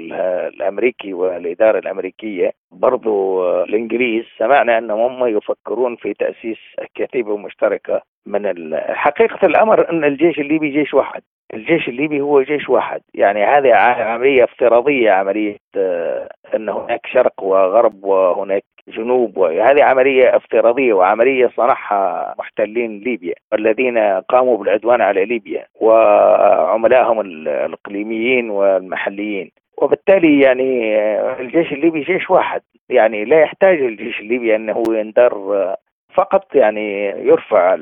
الأمريكي 0.49 1.15
والإدارة 1.15 1.79
الأمريكية 1.79 2.53
برضو 2.73 3.43
آه، 3.43 3.65
الإنجليز 3.65 4.25
سمعنا 4.39 4.79
أنهم 4.79 5.01
هم 5.01 5.37
يفكرون 5.37 5.97
في 5.97 6.15
تأسيس 6.15 6.59
كتيبة 6.95 7.37
مشتركة 7.37 8.03
من 8.27 8.77
حقيقة 8.77 9.47
الأمر 9.47 9.91
أن 9.91 10.05
الجيش 10.05 10.39
الليبي 10.39 10.69
جيش 10.71 10.95
واحد 10.95 11.23
الجيش 11.55 11.89
الليبي 11.89 12.21
هو 12.21 12.43
جيش 12.43 12.69
واحد 12.69 13.01
يعني 13.15 13.45
هذه 13.45 13.75
عملية 13.75 14.45
افتراضية 14.45 15.11
عملية 15.11 15.57
آه، 15.77 16.29
أن 16.55 16.69
هناك 16.69 17.07
شرق 17.07 17.43
وغرب 17.43 18.05
وهناك 18.05 18.65
جنوب 18.89 19.37
وهذه 19.37 19.85
عملية 19.85 20.37
افتراضية 20.37 20.93
وعملية 20.93 21.51
صنعها 21.57 22.35
محتلين 22.39 22.99
ليبيا 23.01 23.35
الذين 23.53 23.99
قاموا 23.99 24.59
بالعدوان 24.59 25.01
على 25.01 25.25
ليبيا 25.25 25.67
وعملائهم 25.81 27.21
الإقليميين 27.21 28.51
والمحليين. 28.51 29.51
وبالتالي 29.79 30.41
يعني 30.41 30.99
الجيش 31.41 31.73
الليبي 31.73 32.01
جيش 32.01 32.31
واحد 32.31 32.61
يعني 32.89 33.25
لا 33.25 33.41
يحتاج 33.41 33.81
الجيش 33.81 34.21
الليبي 34.21 34.57
أنه 34.57 34.83
يندر 34.89 35.75
فقط 36.15 36.55
يعني 36.55 37.05
يرفع 37.09 37.75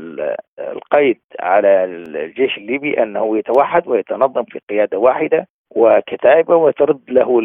القيد 0.58 1.20
على 1.40 1.84
الجيش 1.84 2.58
الليبي 2.58 3.02
أنه 3.02 3.38
يتوحد 3.38 3.88
ويتنظم 3.88 4.44
في 4.44 4.60
قيادة 4.70 4.98
واحدة 4.98 5.48
وكتائبه 5.76 6.56
وترد 6.56 7.00
له 7.08 7.40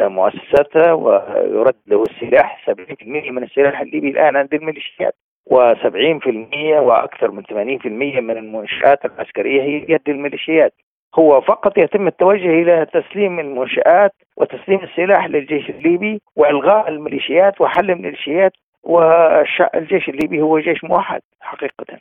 مؤسساته 0.00 0.94
ويرد 0.94 1.74
له 1.86 2.02
السلاح 2.02 2.70
70% 2.70 2.72
من 3.06 3.42
السلاح 3.42 3.80
الليبي 3.80 4.10
الآن 4.10 4.36
عند 4.36 4.54
الميليشيات 4.54 5.14
و70% 5.50 6.80
وأكثر 6.80 7.30
من 7.30 7.42
80% 7.42 7.86
من 8.20 8.36
المنشآت 8.36 9.04
العسكرية 9.04 9.62
هي 9.62 9.78
بيد 9.78 10.08
الميليشيات. 10.08 10.74
هو 11.18 11.40
فقط 11.40 11.78
يتم 11.78 12.06
التوجه 12.06 12.50
إلى 12.50 12.86
تسليم 12.92 13.40
المنشآت 13.40 14.12
وتسليم 14.36 14.80
السلاح 14.80 15.26
للجيش 15.26 15.70
الليبي 15.70 16.20
وإلغاء 16.36 16.88
الميليشيات 16.88 17.60
وحل 17.60 17.90
الميليشيات 17.90 18.52
والجيش 18.82 20.08
الليبي 20.08 20.40
هو 20.40 20.58
جيش 20.58 20.84
موحد 20.84 21.20
حقيقة. 21.40 21.98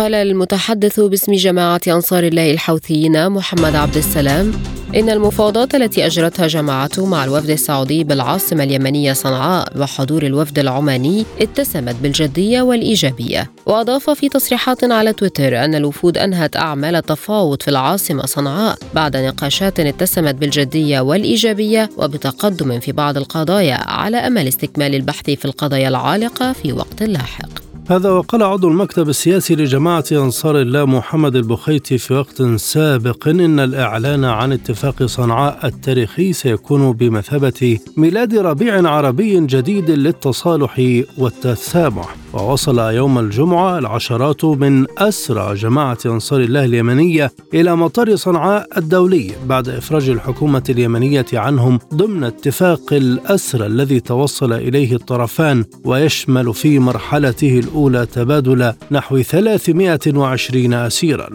قال 0.00 0.14
المتحدث 0.14 1.00
باسم 1.00 1.32
جماعة 1.32 1.80
أنصار 1.88 2.24
الله 2.24 2.50
الحوثيين 2.50 3.30
محمد 3.30 3.76
عبد 3.76 3.96
السلام 3.96 4.52
إن 4.96 5.10
المفاوضات 5.10 5.74
التي 5.74 6.06
أجرتها 6.06 6.46
جماعته 6.46 7.06
مع 7.06 7.24
الوفد 7.24 7.50
السعودي 7.50 8.04
بالعاصمة 8.04 8.64
اليمنية 8.64 9.12
صنعاء 9.12 9.78
وحضور 9.78 10.22
الوفد 10.22 10.58
العماني 10.58 11.24
اتسمت 11.40 11.94
بالجدية 12.02 12.62
والإيجابية. 12.62 13.50
وأضاف 13.66 14.10
في 14.10 14.28
تصريحات 14.28 14.84
على 14.84 15.12
تويتر 15.12 15.64
أن 15.64 15.74
الوفود 15.74 16.18
أنهت 16.18 16.56
أعمال 16.56 16.96
التفاوض 16.96 17.62
في 17.62 17.68
العاصمة 17.68 18.26
صنعاء 18.26 18.78
بعد 18.94 19.16
نقاشات 19.16 19.80
اتسمت 19.80 20.34
بالجدية 20.34 21.00
والإيجابية 21.00 21.90
وبتقدم 21.96 22.80
في 22.80 22.92
بعض 22.92 23.16
القضايا 23.16 23.74
على 23.74 24.16
أمل 24.16 24.48
استكمال 24.48 24.94
البحث 24.94 25.30
في 25.30 25.44
القضايا 25.44 25.88
العالقة 25.88 26.52
في 26.52 26.72
وقت 26.72 27.02
لاحق. 27.02 27.69
هذا 27.90 28.10
وقال 28.10 28.42
عضو 28.42 28.68
المكتب 28.68 29.08
السياسي 29.08 29.54
لجماعة 29.54 30.04
أنصار 30.12 30.60
الله 30.60 30.84
محمد 30.84 31.36
البخيتي 31.36 31.98
في 31.98 32.14
وقت 32.14 32.42
سابق 32.42 33.28
إن 33.28 33.60
الإعلان 33.60 34.24
عن 34.24 34.52
اتفاق 34.52 35.02
صنعاء 35.02 35.66
التاريخي 35.66 36.32
سيكون 36.32 36.92
بمثابة 36.92 37.78
ميلاد 37.96 38.34
ربيع 38.34 38.88
عربي 38.88 39.46
جديد 39.46 39.90
للتصالح 39.90 41.02
والتسامح. 41.18 42.16
ووصل 42.32 42.78
يوم 42.78 43.18
الجمعة 43.18 43.78
العشرات 43.78 44.44
من 44.44 44.86
أسرى 44.98 45.54
جماعة 45.54 45.98
أنصار 46.06 46.40
الله 46.40 46.64
اليمنية 46.64 47.32
إلى 47.54 47.76
مطار 47.76 48.16
صنعاء 48.16 48.68
الدولي 48.76 49.32
بعد 49.46 49.68
إفراج 49.68 50.08
الحكومة 50.08 50.62
اليمنية 50.68 51.26
عنهم 51.32 51.78
ضمن 51.94 52.24
اتفاق 52.24 52.92
الأسرى 52.92 53.66
الذي 53.66 54.00
توصل 54.00 54.52
إليه 54.52 54.94
الطرفان 54.94 55.64
ويشمل 55.84 56.54
في 56.54 56.78
مرحلته 56.78 57.58
الأولى 57.58 58.06
تبادل 58.06 58.72
نحو 58.90 59.22
320 59.22 60.74
أسيرا. 60.74 61.30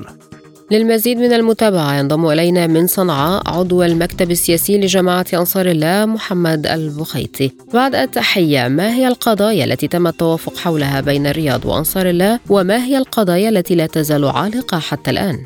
للمزيد 0.71 1.17
من 1.17 1.33
المتابعة 1.33 1.99
ينضم 1.99 2.29
إلينا 2.29 2.67
من 2.67 2.87
صنعاء 2.87 3.49
عضو 3.49 3.83
المكتب 3.83 4.31
السياسي 4.31 4.77
لجماعة 4.77 5.25
أنصار 5.33 5.65
الله 5.65 6.05
محمد 6.05 6.67
البخيتي 6.67 7.51
بعد 7.73 7.95
التحية 7.95 8.67
ما 8.67 8.93
هي 8.95 9.07
القضايا 9.07 9.65
التي 9.65 9.87
تم 9.87 10.07
التوافق 10.07 10.57
حولها 10.57 11.01
بين 11.01 11.27
الرياض 11.27 11.65
وأنصار 11.65 12.09
الله 12.09 12.39
وما 12.49 12.85
هي 12.85 12.97
القضايا 12.97 13.49
التي 13.49 13.75
لا 13.75 13.85
تزال 13.85 14.25
عالقة 14.25 14.79
حتى 14.79 15.11
الآن؟ 15.11 15.39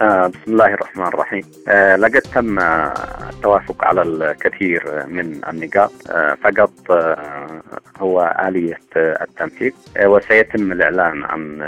آه 0.00 0.26
بسم 0.26 0.52
الله 0.52 0.74
الرحمن 0.74 1.06
الرحيم. 1.06 1.42
آه 1.68 1.96
لقد 1.96 2.20
تم 2.20 2.58
التوافق 3.28 3.84
على 3.84 4.02
الكثير 4.02 4.82
من 5.06 5.40
النقاط. 5.48 5.92
آه 6.10 6.34
فقط 6.34 6.70
هو 7.98 8.36
آلية 8.48 8.78
التنفيذ. 8.96 9.72
آه 9.96 10.08
وسيتم 10.08 10.72
الإعلان 10.72 11.24
عن 11.24 11.62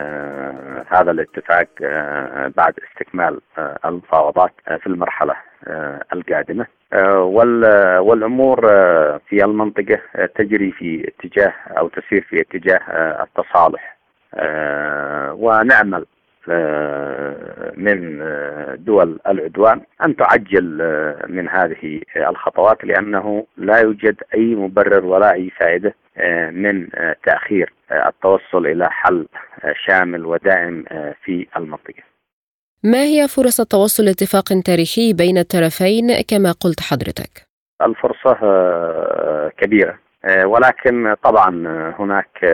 هذا 0.88 1.10
الاتفاق 1.10 1.66
بعد 2.56 2.74
استكمال 2.90 3.40
المفاوضات 3.84 4.52
في 4.80 4.86
المرحلة 4.86 5.34
القادمة. 6.12 6.66
والأمور 8.00 8.60
في 9.28 9.44
المنطقة 9.44 9.98
تجري 10.34 10.72
في 10.72 11.08
اتجاه 11.08 11.52
أو 11.78 11.88
تسير 11.88 12.26
في 12.30 12.40
اتجاه 12.40 12.80
التصالح. 13.22 13.96
ونعمل 15.32 16.06
من 17.76 18.18
دول 18.78 19.20
العدوان 19.28 19.80
أن 20.04 20.16
تعجل 20.16 20.64
من 21.28 21.48
هذه 21.48 22.00
الخطوات 22.16 22.84
لأنه 22.84 23.46
لا 23.56 23.78
يوجد 23.78 24.16
أي 24.34 24.54
مبرر 24.54 25.04
ولا 25.04 25.32
أي 25.32 25.50
فائدة 25.50 25.94
من 26.50 26.88
تأخير 27.26 27.72
التوصل 27.92 28.66
إلى 28.66 28.90
حل 28.90 29.26
شامل 29.86 30.26
ودائم 30.26 30.84
في 31.24 31.46
المنطقة. 31.56 32.02
ما 32.84 33.02
هي 33.02 33.28
فرص 33.28 33.60
التوصل 33.60 34.04
لاتفاق 34.04 34.44
تاريخي 34.64 35.12
بين 35.12 35.38
الطرفين 35.38 36.06
كما 36.28 36.52
قلت 36.52 36.80
حضرتك؟ 36.80 37.46
الفرصة 37.82 38.34
كبيرة 39.58 39.98
ولكن 40.44 41.14
طبعا 41.22 41.50
هناك 41.98 42.44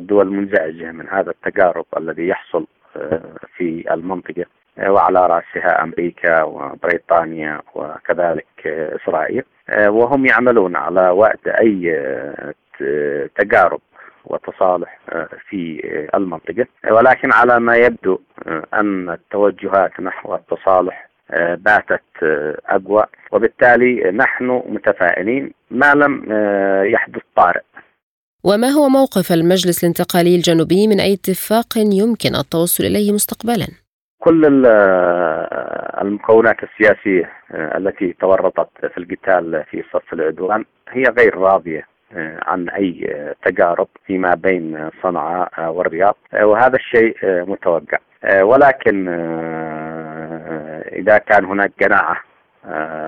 دول 0.00 0.30
منزعجة 0.30 0.92
من 0.92 1.08
هذا 1.08 1.30
التقارب 1.30 1.86
الذي 1.96 2.28
يحصل 2.28 2.66
في 3.56 3.94
المنطقة 3.94 4.44
وعلى 4.78 5.26
رأسها 5.26 5.82
أمريكا 5.82 6.42
وبريطانيا 6.42 7.60
وكذلك 7.74 8.66
إسرائيل. 8.66 9.44
وهم 9.86 10.26
يعملون 10.26 10.76
على 10.76 11.08
وقت 11.08 11.46
أي 11.48 12.02
تقارب 13.38 13.80
وتصالح 14.24 14.98
في 15.48 15.80
المنطقة. 16.14 16.66
ولكن 16.90 17.32
على 17.32 17.60
ما 17.60 17.76
يبدو 17.76 18.20
أن 18.74 19.10
التوجهات 19.10 20.00
نحو 20.00 20.34
التصالح 20.34 21.08
باتت 21.56 22.02
أقوى. 22.66 23.04
وبالتالي 23.32 24.10
نحن 24.10 24.62
متفائلين. 24.66 25.52
ما 25.70 25.94
لم 25.94 26.24
يحدث 26.84 27.22
طارئ. 27.36 27.62
وما 28.44 28.68
هو 28.68 28.88
موقف 28.88 29.32
المجلس 29.32 29.84
الانتقالي 29.84 30.36
الجنوبي 30.36 30.88
من 30.88 31.00
أي 31.00 31.12
اتفاق 31.14 31.66
يمكن 31.76 32.34
التوصل 32.34 32.84
إليه 32.84 33.12
مستقبلا؟ 33.12 33.66
كل 34.18 34.66
المكونات 36.02 36.56
السياسية 36.62 37.30
التي 37.54 38.12
تورطت 38.20 38.68
في 38.80 38.98
القتال 38.98 39.64
في 39.70 39.84
صف 39.92 40.12
العدوان 40.12 40.64
هي 40.88 41.04
غير 41.18 41.38
راضية 41.38 41.86
عن 42.46 42.68
أي 42.68 43.14
تقارب 43.44 43.88
فيما 44.06 44.34
بين 44.34 44.90
صنعاء 45.02 45.72
والرياض 45.72 46.16
وهذا 46.42 46.76
الشيء 46.76 47.16
متوقع 47.24 47.98
ولكن 48.40 49.08
إذا 50.92 51.18
كان 51.18 51.44
هناك 51.44 51.72
قناعة 51.80 52.16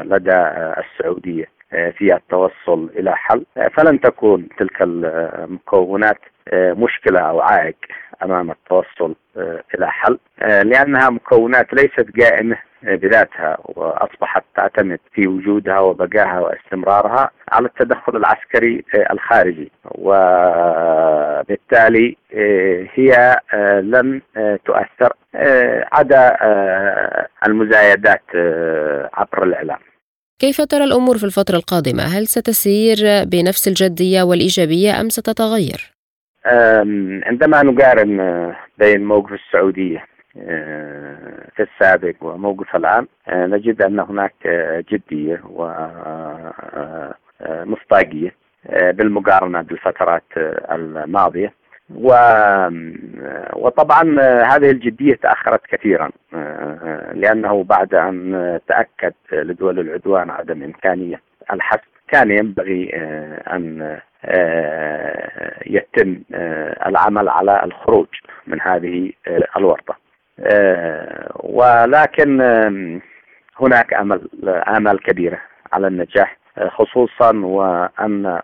لدى 0.02 0.42
السعودية 0.78 1.55
في 1.98 2.14
التوصل 2.14 2.90
إلى 2.96 3.16
حل. 3.16 3.44
فلن 3.76 4.00
تكون 4.00 4.48
تلك 4.58 4.82
المكونات 4.82 6.18
مشكلة 6.54 7.20
أو 7.20 7.40
عائق 7.40 7.76
أمام 8.22 8.50
التوصل 8.50 9.14
إلى 9.74 9.90
حل. 9.90 10.18
لأنها 10.40 11.10
مكونات 11.10 11.74
ليست 11.74 12.06
قائمه 12.20 12.56
بذاتها 12.82 13.58
وأصبحت 13.64 14.44
تعتمد 14.56 15.00
في 15.12 15.26
وجودها 15.26 15.78
وبقائها 15.78 16.40
واستمرارها 16.40 17.30
على 17.52 17.66
التدخل 17.66 18.16
العسكري 18.16 18.84
الخارجي. 19.10 19.72
وبالتالي 19.84 21.56
هي 22.94 23.36
لن 23.80 24.20
تؤثر 24.64 25.12
عدا 25.92 26.36
المزايدات 27.46 28.22
عبر 29.14 29.42
الإعلام. 29.42 29.78
كيف 30.38 30.60
ترى 30.60 30.84
الأمور 30.84 31.18
في 31.18 31.24
الفترة 31.24 31.56
القادمة؟ 31.56 32.02
هل 32.02 32.26
ستسير 32.26 32.96
بنفس 33.24 33.68
الجدية 33.68 34.22
والإيجابية 34.22 35.00
أم 35.00 35.08
ستتغير؟ 35.08 35.92
عندما 37.26 37.62
نقارن 37.62 38.52
بين 38.78 39.04
موقف 39.04 39.32
السعودية 39.32 40.04
في 41.56 41.66
السابق 41.72 42.14
وموقف 42.20 42.76
الآن 42.76 43.06
نجد 43.28 43.82
أن 43.82 44.00
هناك 44.00 44.34
جدية 44.92 45.40
ومصداقية 47.60 48.34
بالمقارنة 48.70 49.62
بالفترات 49.62 50.24
الماضية 50.72 51.52
و 51.94 52.08
وطبعا 53.52 54.02
هذه 54.42 54.70
الجدية 54.70 55.14
تأخرت 55.14 55.60
كثيرا 55.66 56.10
لأنه 57.12 57.64
بعد 57.64 57.94
أن 57.94 58.60
تأكد 58.68 59.12
لدول 59.32 59.78
العدوان 59.78 60.30
عدم 60.30 60.62
إمكانية 60.62 61.20
الحسم 61.52 61.90
كان 62.08 62.30
ينبغي 62.30 62.90
أن 63.52 63.98
يتم 65.66 66.22
العمل 66.86 67.28
على 67.28 67.64
الخروج 67.64 68.06
من 68.46 68.60
هذه 68.60 69.12
الورطة. 69.56 69.96
ولكن 71.34 72.40
هناك 73.60 73.94
أمل 73.94 74.28
آمال 74.48 75.02
كبيرة 75.02 75.38
على 75.72 75.86
النجاح 75.86 76.36
خصوصا 76.68 77.36
وأن 77.36 78.40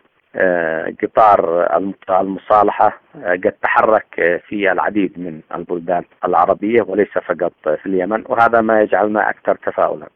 قطار 1.03 1.69
المصالحة 2.11 3.01
قد 3.25 3.53
تحرك 3.63 4.41
في 4.49 4.73
العديد 4.73 5.19
من 5.19 5.41
البلدان 5.55 6.05
العربية 6.25 6.83
وليس 6.83 7.09
فقط 7.09 7.53
في 7.65 7.87
اليمن 7.87 8.25
وهذا 8.29 8.61
ما 8.61 8.81
يجعلنا 8.83 9.31
أكثر 9.31 9.55
تفاؤلا. 9.55 10.07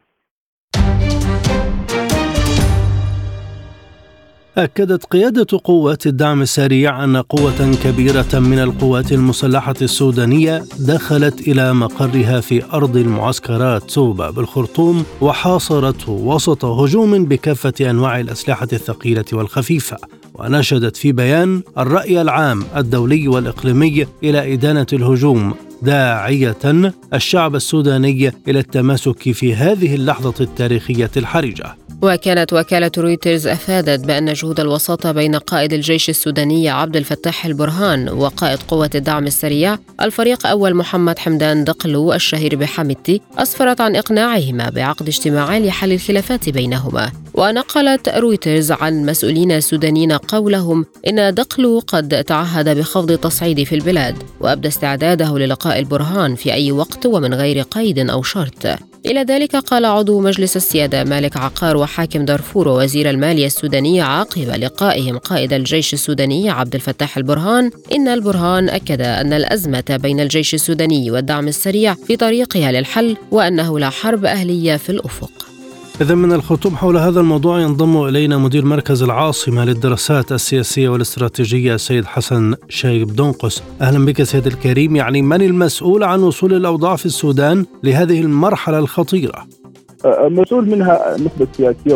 أكدت 4.59 5.05
قيادة 5.05 5.59
قوات 5.65 6.07
الدعم 6.07 6.43
السريع 6.43 7.05
أن 7.05 7.17
قوة 7.17 7.77
كبيرة 7.85 8.39
من 8.39 8.59
القوات 8.59 9.13
المسلحة 9.13 9.75
السودانية 9.83 10.65
دخلت 10.79 11.49
إلى 11.49 11.75
مقرها 11.75 12.41
في 12.41 12.63
أرض 12.73 12.97
المعسكرات 12.97 13.91
سوبا 13.91 14.31
بالخرطوم 14.31 15.05
وحاصرته 15.21 16.13
وسط 16.13 16.65
هجوم 16.65 17.25
بكافة 17.25 17.91
أنواع 17.91 18.21
الأسلحة 18.21 18.69
الثقيلة 18.73 19.25
والخفيفة. 19.33 19.97
ونشدت 20.35 20.97
في 20.97 21.13
بيان 21.13 21.63
الرأي 21.79 22.21
العام 22.23 22.65
الدولي 22.77 23.29
والإقليمي 23.29 24.07
إلى 24.23 24.53
إدانة 24.53 24.87
الهجوم 24.93 25.55
داعية 25.83 26.93
الشعب 27.15 27.55
السوداني 27.55 28.33
إلى 28.49 28.59
التماسك 28.59 29.33
في 29.33 29.55
هذه 29.55 29.95
اللحظة 29.95 30.35
التاريخية 30.41 31.11
الحرجة. 31.17 31.77
وكانت 32.03 32.53
وكالة 32.53 32.91
رويترز 32.99 33.47
أفادت 33.47 34.07
بأن 34.07 34.33
جهود 34.33 34.61
الوساطة 34.61 35.13
بين 35.13 35.37
قائد 35.37 35.73
الجيش 35.73 36.09
السوداني 36.11 36.69
عبد 36.69 36.97
الفتاح 36.97 37.47
البرهان 37.47 38.09
وقائد 38.09 38.59
قوة 38.69 38.91
الدعم 38.95 39.27
السريع 39.27 39.79
الفريق 40.01 40.47
أول 40.47 40.75
محمد 40.75 41.19
حمدان 41.19 41.65
دقلو 41.65 42.13
الشهير 42.13 42.57
بحميدتي 42.57 43.21
أسفرت 43.39 43.81
عن 43.81 43.97
إقناعهما 43.97 44.71
بعقد 44.71 45.09
اجتماع 45.09 45.59
لحل 45.59 45.93
الخلافات 45.93 46.49
بينهما. 46.49 47.11
ونقلت 47.37 48.09
رويترز 48.09 48.73
عن 48.73 49.07
مسؤولين 49.07 49.61
سودانيين 49.61 50.13
قولهم 50.13 50.87
إن 51.09 51.35
دقلو 51.35 51.83
قد 51.87 52.25
تعهد 52.25 52.79
بخفض 52.79 53.11
التصعيد 53.11 53.63
في 53.63 53.75
البلاد 53.75 54.15
وأبدى 54.41 54.69
استعداده 54.69 55.39
للقاء 55.39 55.79
البرهان 55.79 56.35
في 56.35 56.53
أي 56.53 56.73
وقت 56.73 57.07
ومن 57.07 57.35
غير 57.35 57.63
قيد 57.63 57.99
أو 58.11 58.23
شرط. 58.23 58.67
إلى 59.07 59.23
ذلك 59.23 59.57
قال 59.57 59.85
عضو 59.85 60.21
مجلس 60.21 60.57
السيادة 60.57 61.05
مالك 61.05 61.37
عقار 61.37 61.77
وحاكم 61.77 62.25
دارفور 62.25 62.69
ووزير 62.69 63.11
المالية 63.11 63.47
السودانية 63.47 64.03
عقب 64.03 64.49
لقائهم 64.49 65.19
قائد 65.19 65.53
الجيش 65.53 65.95
السوداني 65.95 66.51
عبد 66.51 66.75
الفتاح 66.75 67.17
البرهان 67.17 67.71
إن 67.93 68.09
البرهان 68.09 68.69
أكد 68.69 69.01
أن 69.01 69.33
الأزمة 69.33 69.99
بين 70.03 70.21
الجيش 70.21 70.55
السوداني 70.55 71.11
والدعم 71.11 71.49
السريع 71.49 71.95
في 71.95 72.17
طريقها 72.17 72.73
للحل 72.73 73.17
وأنه 73.31 73.79
لا 73.79 73.91
حرب 73.91 74.25
أهلية 74.25 74.77
في 74.77 74.91
الأفق. 74.91 75.56
إذا 76.01 76.15
من 76.15 76.33
الخرطوم 76.33 76.77
حول 76.77 76.97
هذا 76.97 77.21
الموضوع 77.21 77.61
ينضم 77.61 78.05
إلينا 78.05 78.39
مدير 78.39 78.65
مركز 78.65 79.03
العاصمة 79.03 79.65
للدراسات 79.65 80.33
السياسية 80.33 80.89
والاستراتيجية 80.89 81.75
السيد 81.75 82.05
حسن 82.05 82.55
شايب 82.69 83.17
دونقس 83.17 83.63
أهلا 83.81 84.05
بك 84.05 84.23
سيد 84.23 84.47
الكريم 84.47 84.97
يعني 84.97 85.23
من 85.23 85.43
المسؤول 85.43 86.05
عن 86.05 86.23
وصول 86.23 86.55
الأوضاع 86.55 86.97
في 86.97 87.07
السودان 87.07 87.67
لهذه 87.83 88.21
المرحلة 88.21 88.79
الخطيرة؟ 88.79 89.47
مسؤول 90.07 90.69
منها 90.69 91.17
النسبة 91.17 91.47
السياسية 91.53 91.95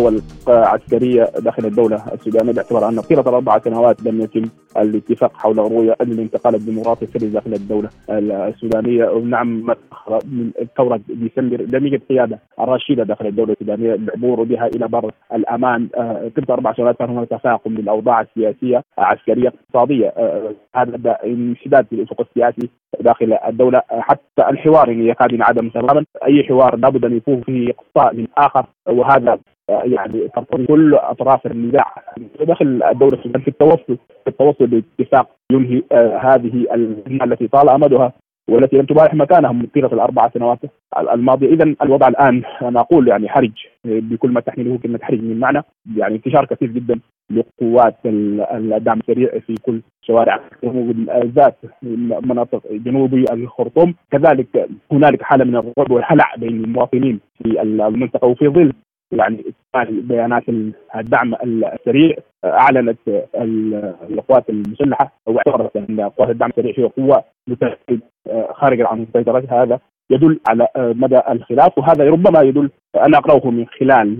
والعسكرية 0.50 1.24
داخل 1.38 1.66
الدولة 1.66 1.96
السودانية 2.12 2.52
باعتبار 2.52 2.88
أن 2.88 3.00
طيلة 3.00 3.20
الأربع 3.20 3.58
سنوات 3.58 4.02
لم 4.02 4.20
يتم 4.20 4.42
الاتفاق 4.76 5.32
حول 5.36 5.58
رؤية 5.58 5.96
الانتقال 6.00 6.54
الديمقراطي 6.54 7.04
السري 7.04 7.28
داخل 7.28 7.52
الدولة 7.52 7.88
السودانية. 8.10 9.10
ونعم 9.10 9.66
من 10.24 10.50
ثورة 10.76 11.00
ديسمبر 11.08 11.66
لم 11.72 11.86
يجد 11.86 12.02
قيادة 12.08 12.38
رشيدة 12.60 13.04
داخل 13.04 13.26
الدولة 13.26 13.52
السودانية 13.52 13.94
العبور 13.94 14.42
بها 14.42 14.66
إلى 14.66 14.88
بر 14.88 15.10
الأمان. 15.34 15.88
طيلة 16.36 16.46
أربع 16.50 16.72
سنوات 16.72 16.96
كان 16.98 17.10
هناك 17.10 17.28
تفاقم 17.28 17.74
للأوضاع 17.74 18.20
السياسية 18.20 18.82
عسكرية 18.98 19.48
اقتصادية. 19.48 20.12
هذا 20.74 21.18
انشداد 21.24 21.86
في 21.86 21.92
الأفق 21.92 22.20
السياسي 22.20 22.68
داخل 23.00 23.38
الدولة. 23.48 23.82
حتى 23.90 24.50
الحوار 24.50 24.90
يكاد 24.90 25.32
ينعدم 25.32 25.68
تماما. 25.68 26.04
أي 26.26 26.44
حوار 26.48 26.76
لابد 26.76 27.04
أن 27.04 27.16
يكون 27.16 27.40
فيه 27.40 27.70
إقصاء 27.70 28.14
للآخر 28.14 28.66
وهذا 28.88 29.38
يعني 29.70 30.28
ترتضي 30.28 30.66
كل 30.66 30.94
أطراف 30.94 31.46
النزاع 31.46 31.94
داخل 32.40 32.82
الدولة 32.90 33.18
السودانيه 33.18 33.44
في 33.44 33.48
التوصل 33.48 33.98
في 34.24 34.28
التوصل 34.28 34.82
لاتفاق 34.98 35.28
ينهي 35.52 35.82
آه 35.92 36.18
هذه 36.18 36.66
الازمه 36.74 37.24
التي 37.24 37.48
طال 37.48 37.68
أمدها 37.68 38.12
والتي 38.50 38.76
لم 38.76 38.86
تبارح 38.86 39.14
مكانها 39.14 39.52
من 39.52 39.66
طيلة 39.66 39.92
الأربع 39.92 40.28
سنوات 40.28 40.58
الماضية، 40.98 41.48
اذا 41.48 41.74
الوضع 41.82 42.08
الآن 42.08 42.42
أنا 42.62 42.80
أقول 42.80 43.08
يعني 43.08 43.28
حرج 43.28 43.52
بكل 43.84 44.30
ما 44.30 44.40
تحمله 44.40 44.78
كلمة 44.82 44.98
حرج 45.02 45.22
من 45.22 45.40
معنى 45.40 45.62
يعني 45.96 46.14
انتشار 46.14 46.44
كثير 46.44 46.68
جدا 46.68 47.00
لقوات 47.30 47.96
الدعم 48.04 48.98
السريع 48.98 49.38
في 49.38 49.54
كل 49.54 49.80
شوارع 50.02 50.40
بالذات 50.62 51.56
مناطق 52.22 52.62
جنوبي 52.72 53.24
الخرطوم، 53.32 53.94
كذلك 54.10 54.68
هنالك 54.92 55.22
حالة 55.22 55.44
من 55.44 55.56
الرعب 55.56 55.90
والهلع 55.90 56.34
بين 56.36 56.64
المواطنين 56.64 57.20
في 57.42 57.62
المنطقة 57.62 58.28
وفي 58.28 58.48
ظل 58.48 58.72
يعني 59.12 59.44
بيانات 59.88 60.44
الدعم 60.96 61.34
السريع 61.34 62.16
أعلنت 62.44 62.98
القوات 64.10 64.50
المسلحة 64.50 65.12
واعتبرت 65.26 65.76
أن 65.76 66.00
قوات 66.00 66.30
الدعم 66.30 66.50
السريع 66.50 66.74
هي 66.78 66.84
قوة 66.84 67.24
خارجه 68.52 68.86
عن 68.88 69.06
سيطرتها 69.12 69.62
هذا 69.62 69.80
يدل 70.10 70.40
على 70.48 70.68
مدى 70.76 71.20
الخلاف 71.30 71.78
وهذا 71.78 72.04
ربما 72.04 72.40
يدل 72.40 72.70
أنا 72.96 73.18
أقرأه 73.18 73.50
من 73.50 73.66
خلال 73.66 74.16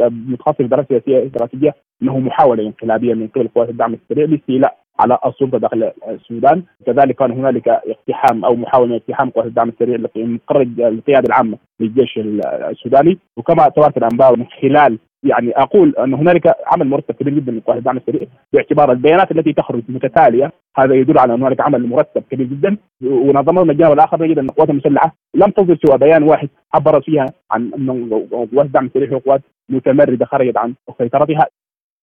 متخصص 0.00 0.62
دراسه 0.62 0.86
سياسية 0.88 1.26
استراتيجيه 1.26 1.74
إنه 2.02 2.18
محاولة 2.18 2.62
انقلابية 2.66 3.14
من 3.14 3.28
قبل 3.28 3.48
قوات 3.48 3.68
الدعم 3.68 3.94
السريع 3.94 4.26
لاستيلاء 4.26 4.76
على 4.98 5.18
السلطه 5.26 5.58
داخل 5.58 5.90
السودان، 6.08 6.62
كذلك 6.86 7.14
كان 7.14 7.30
هنالك 7.30 7.68
اقتحام 7.68 8.44
أو 8.44 8.56
محاولة 8.56 8.96
اقتحام 8.96 9.30
قوات 9.30 9.46
الدعم 9.46 9.68
السريع 9.68 9.98
مقر 10.16 10.62
القيادة 10.62 11.26
العامة 11.28 11.58
للجيش 11.80 12.18
السوداني، 12.18 13.18
وكما 13.36 13.68
تواتر 13.68 14.06
الانباء 14.06 14.36
من 14.36 14.46
خلال 14.62 14.98
يعني 15.22 15.50
أقول 15.50 15.94
أن 15.98 16.14
هنالك 16.14 16.54
عمل 16.66 16.88
مرتب 16.88 17.14
كبير 17.14 17.34
جدا 17.34 17.52
من 17.52 17.60
قوات 17.60 17.78
الدعم 17.78 17.96
السريع 17.96 18.22
باعتبار 18.52 18.92
البيانات 18.92 19.30
التي 19.32 19.52
تخرج 19.52 19.82
متتالية. 19.88 20.52
هذا 20.76 20.94
يدل 20.94 21.18
على 21.18 21.34
أن 21.34 21.42
هنالك 21.42 21.60
عمل 21.60 21.86
مرتب 21.86 22.22
كبير 22.30 22.46
جدا. 22.46 22.76
ونظمنا 23.02 23.62
من 23.62 23.70
الجانب 23.70 23.92
الآخر 23.92 24.22
نجد 24.22 24.38
أن 24.38 24.44
القوات 24.44 24.70
المسلحة 24.70 25.14
لم 25.34 25.50
تصدر 25.50 25.78
سوى 25.86 25.98
بيان 25.98 26.22
واحد 26.22 26.48
عبرت 26.74 27.04
فيها 27.04 27.26
عن 27.50 27.70
أن 27.74 28.08
قوات 28.30 28.66
الدعم 28.66 28.86
السريع 28.86 29.08
هي 29.08 29.20
قوات 29.20 29.40
متمردة 29.68 30.26
خرجت 30.26 30.56
عن 30.56 30.74
سيطرتها. 30.98 31.46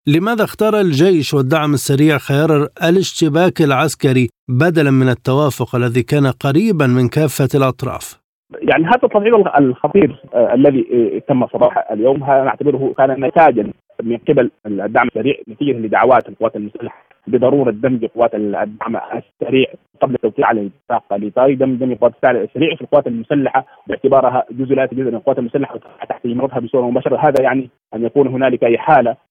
لماذا 0.07 0.43
اختار 0.43 0.79
الجيش 0.79 1.33
والدعم 1.33 1.73
السريع 1.73 2.17
خيار 2.17 2.67
الاشتباك 2.89 3.61
العسكري 3.61 4.29
بدلا 4.49 4.91
من 4.91 5.09
التوافق 5.09 5.75
الذي 5.75 6.03
كان 6.03 6.27
قريبا 6.27 6.87
من 6.87 7.07
كافة 7.07 7.47
الأطراف؟ 7.55 8.21
يعني 8.61 8.85
هذا 8.85 8.99
التصعيد 9.03 9.33
الخطير 9.59 10.21
آه 10.33 10.53
الذي 10.53 10.83
تم 11.27 11.47
صباح 11.47 11.91
اليوم. 11.91 12.23
هذا 12.23 12.43
نعتبره 12.43 12.93
كان 12.97 13.25
نتاجا 13.25 13.71
من 14.03 14.17
قبل 14.17 14.51
الدعم 14.65 15.07
السريع 15.07 15.35
نتيجة 15.49 15.77
لدعوات 15.77 16.29
القوات 16.29 16.55
المسلحة 16.55 17.03
بضرورة 17.27 17.71
دمج 17.71 18.05
قوات 18.05 18.35
الدعم 18.35 18.95
السريع 18.95 19.67
قبل 20.01 20.15
التوقيع 20.15 20.47
على 20.47 20.61
الاتفاق 20.61 21.13
الاطاري 21.13 21.55
دمج 21.55 21.83
القوات 21.83 22.13
السريع 22.23 22.75
في 22.75 22.81
القوات 22.81 23.07
المسلحة 23.07 23.65
باعتبارها 23.87 24.45
جزء 24.51 24.75
لا 24.75 24.83
يتجزأ 24.83 25.03
من 25.03 25.15
القوات 25.15 25.39
المسلحة 25.39 25.79
تحت 26.09 26.25
امارتها 26.25 26.59
بصورة 26.59 26.89
مباشرة. 26.89 27.17
هذا 27.17 27.41
يعني 27.41 27.69
أن 27.95 28.05
يكون 28.05 28.27
هنالك 28.27 28.63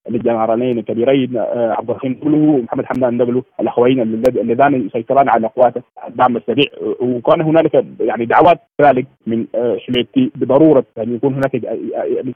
احاله 0.02 0.18
للجنرالين 0.18 0.78
الكبيرين 0.78 1.36
آه، 1.36 1.74
عبد 1.78 1.90
الرحيم 1.90 2.12
دبلو 2.14 2.58
ومحمد 2.58 2.84
حمدان 2.84 3.18
دبلو 3.18 3.42
الأخوين 3.60 4.00
اللذان 4.00 4.86
يسيطران 4.86 5.28
على 5.28 5.46
قوات 5.46 5.74
الدعم 6.08 6.36
السريع. 6.36 6.66
وكان 7.00 7.40
هنالك 7.40 7.84
يعني 8.00 8.24
دعوات 8.24 8.60
ذلك 8.82 9.06
من 9.26 9.46
آه، 9.54 9.76
شميتي 9.78 10.30
بضرورة 10.34 10.84
أن 10.98 11.14
يكون 11.14 11.34
هناك 11.34 11.54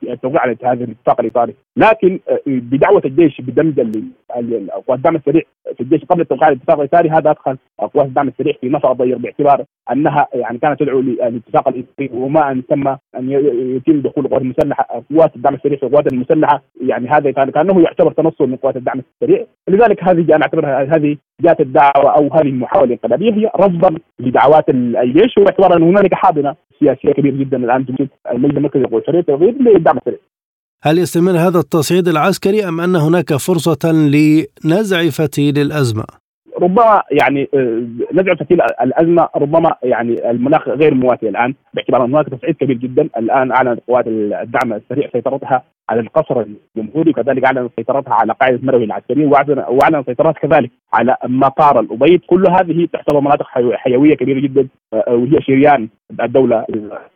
التوقيع 0.03 0.41
على 0.41 0.57
هذا 0.65 0.85
الاتفاق 0.85 1.21
الإطاري. 1.21 1.55
لكن 1.77 2.19
بدعوة 2.47 3.03
الجيش 3.05 3.41
بدمج 3.41 3.81
قوات 4.87 4.99
الدعم 4.99 5.17
السريع 5.17 5.43
في 5.77 5.81
الجيش 5.81 6.05
قبل 6.05 6.21
التوقيع 6.21 6.47
على 6.47 6.55
الاتفاق 6.55 6.79
الإطاري 6.81 7.11
هذا 7.11 7.31
أدخل 7.31 7.57
قوات 7.79 8.07
الدعم 8.07 8.29
السريع 8.29 8.55
في 8.61 8.69
نفق 8.69 8.93
ضيق 8.93 9.19
باعتبار 9.19 9.65
أنها 9.93 10.29
يعني 10.35 10.59
كانت 10.59 10.81
تدعو 10.81 11.01
للاتفاق 11.01 11.69
الإطاري. 11.69 12.11
وما 12.13 12.51
أن 12.51 12.67
تم 12.67 12.89
أن 12.89 13.31
يتم 13.77 14.01
دخول 14.01 14.25
القوات 14.25 14.43
المسلحة 14.43 15.03
قوات 15.11 15.37
الدعم 15.37 15.55
السريع 15.55 15.79
في 15.79 15.87
القوات 15.87 16.13
المسلحة. 16.13 16.63
يعني 16.81 17.09
هذا 17.09 17.31
كان 17.31 17.51
كأنه 17.57 17.81
يعتبر 17.81 18.13
تنصل 18.13 18.49
من 18.49 18.57
قوات 18.57 18.77
الدعم 18.77 19.03
السريع. 19.23 19.47
لذلك 19.69 20.05
هذه 20.05 20.37
أنا 20.37 20.43
اعتبرها 20.43 20.97
هذه 20.97 21.17
جاءت 21.41 21.61
الدعوة 21.61 22.11
أو 22.17 22.35
هذه 22.35 22.49
المحاولة 22.49 22.87
الانقلابيه 22.87 23.33
هي 23.33 23.51
رفضا 23.57 23.99
لدعوات 24.21 24.69
الجيش 24.69 25.39
واعتبارا 25.39 25.77
ان 25.77 25.83
هنالك 25.83 26.15
حاضنة 26.15 26.55
سياسية 26.81 27.13
كبيره 27.13 27.37
جدا 27.37 27.57
الآن 27.57 27.87
توجد 27.87 28.09
المجلس 28.33 28.57
المركزي 28.57 28.83
لقوى 28.83 29.01
الحريه 29.01 29.21
التغيير 29.21 29.55
للدعم 29.61 29.99
السريع. 29.99 30.19
هل 30.83 30.99
يستمر 30.99 31.31
هذا 31.31 31.59
التصعيد 31.59 32.09
العسكري 32.09 32.69
أم 32.69 32.81
أن 32.81 32.97
هناك 32.97 33.33
فرصة 33.35 33.93
لنزع 33.93 35.09
فتيل 35.09 35.59
الأزمة؟ 35.59 36.05
ربما 36.63 37.03
يعني 37.11 37.49
آه، 37.55 37.83
نزع 38.13 38.35
فتيل 38.35 38.61
الأزمة 38.81 39.29
ربما 39.37 39.75
يعني 39.83 40.31
المناخ 40.31 40.69
غير 40.69 40.95
مواتي 40.95 41.29
الآن. 41.29 41.55
باعتبار 41.75 42.05
أن 42.05 42.15
هناك 42.15 42.29
تصعيد 42.29 42.55
كبير 42.57 42.77
جدا. 42.77 43.09
الآن 43.17 43.53
أعلنت 43.53 43.81
قوات 43.89 44.05
الدعم 44.07 44.73
السريع 44.73 45.09
سيطرتها 45.13 45.63
على 45.91 46.01
القصر 46.01 46.45
الجمهوري 46.77 47.11
وكذلك 47.11 47.45
اعلنت 47.45 47.71
سيطرتها 47.77 48.15
على 48.15 48.33
قاعدة 48.33 48.59
مروي 48.63 48.85
العسكريه 48.85 49.27
واعلن 49.27 50.05
سيطرتها 50.07 50.41
كذلك 50.41 50.71
على 50.95 51.17
مطار 51.25 51.81
الأبيض. 51.81 52.21
كل 52.27 52.45
هذه 52.51 52.89
تعتبر 52.93 53.21
مناطق 53.21 53.47
حيوية 53.75 54.15
كبيرة 54.15 54.41
جدا 54.41 54.69
آه، 54.93 55.15
وهي 55.15 55.41
شريان 55.41 55.89
الدولة 56.23 56.67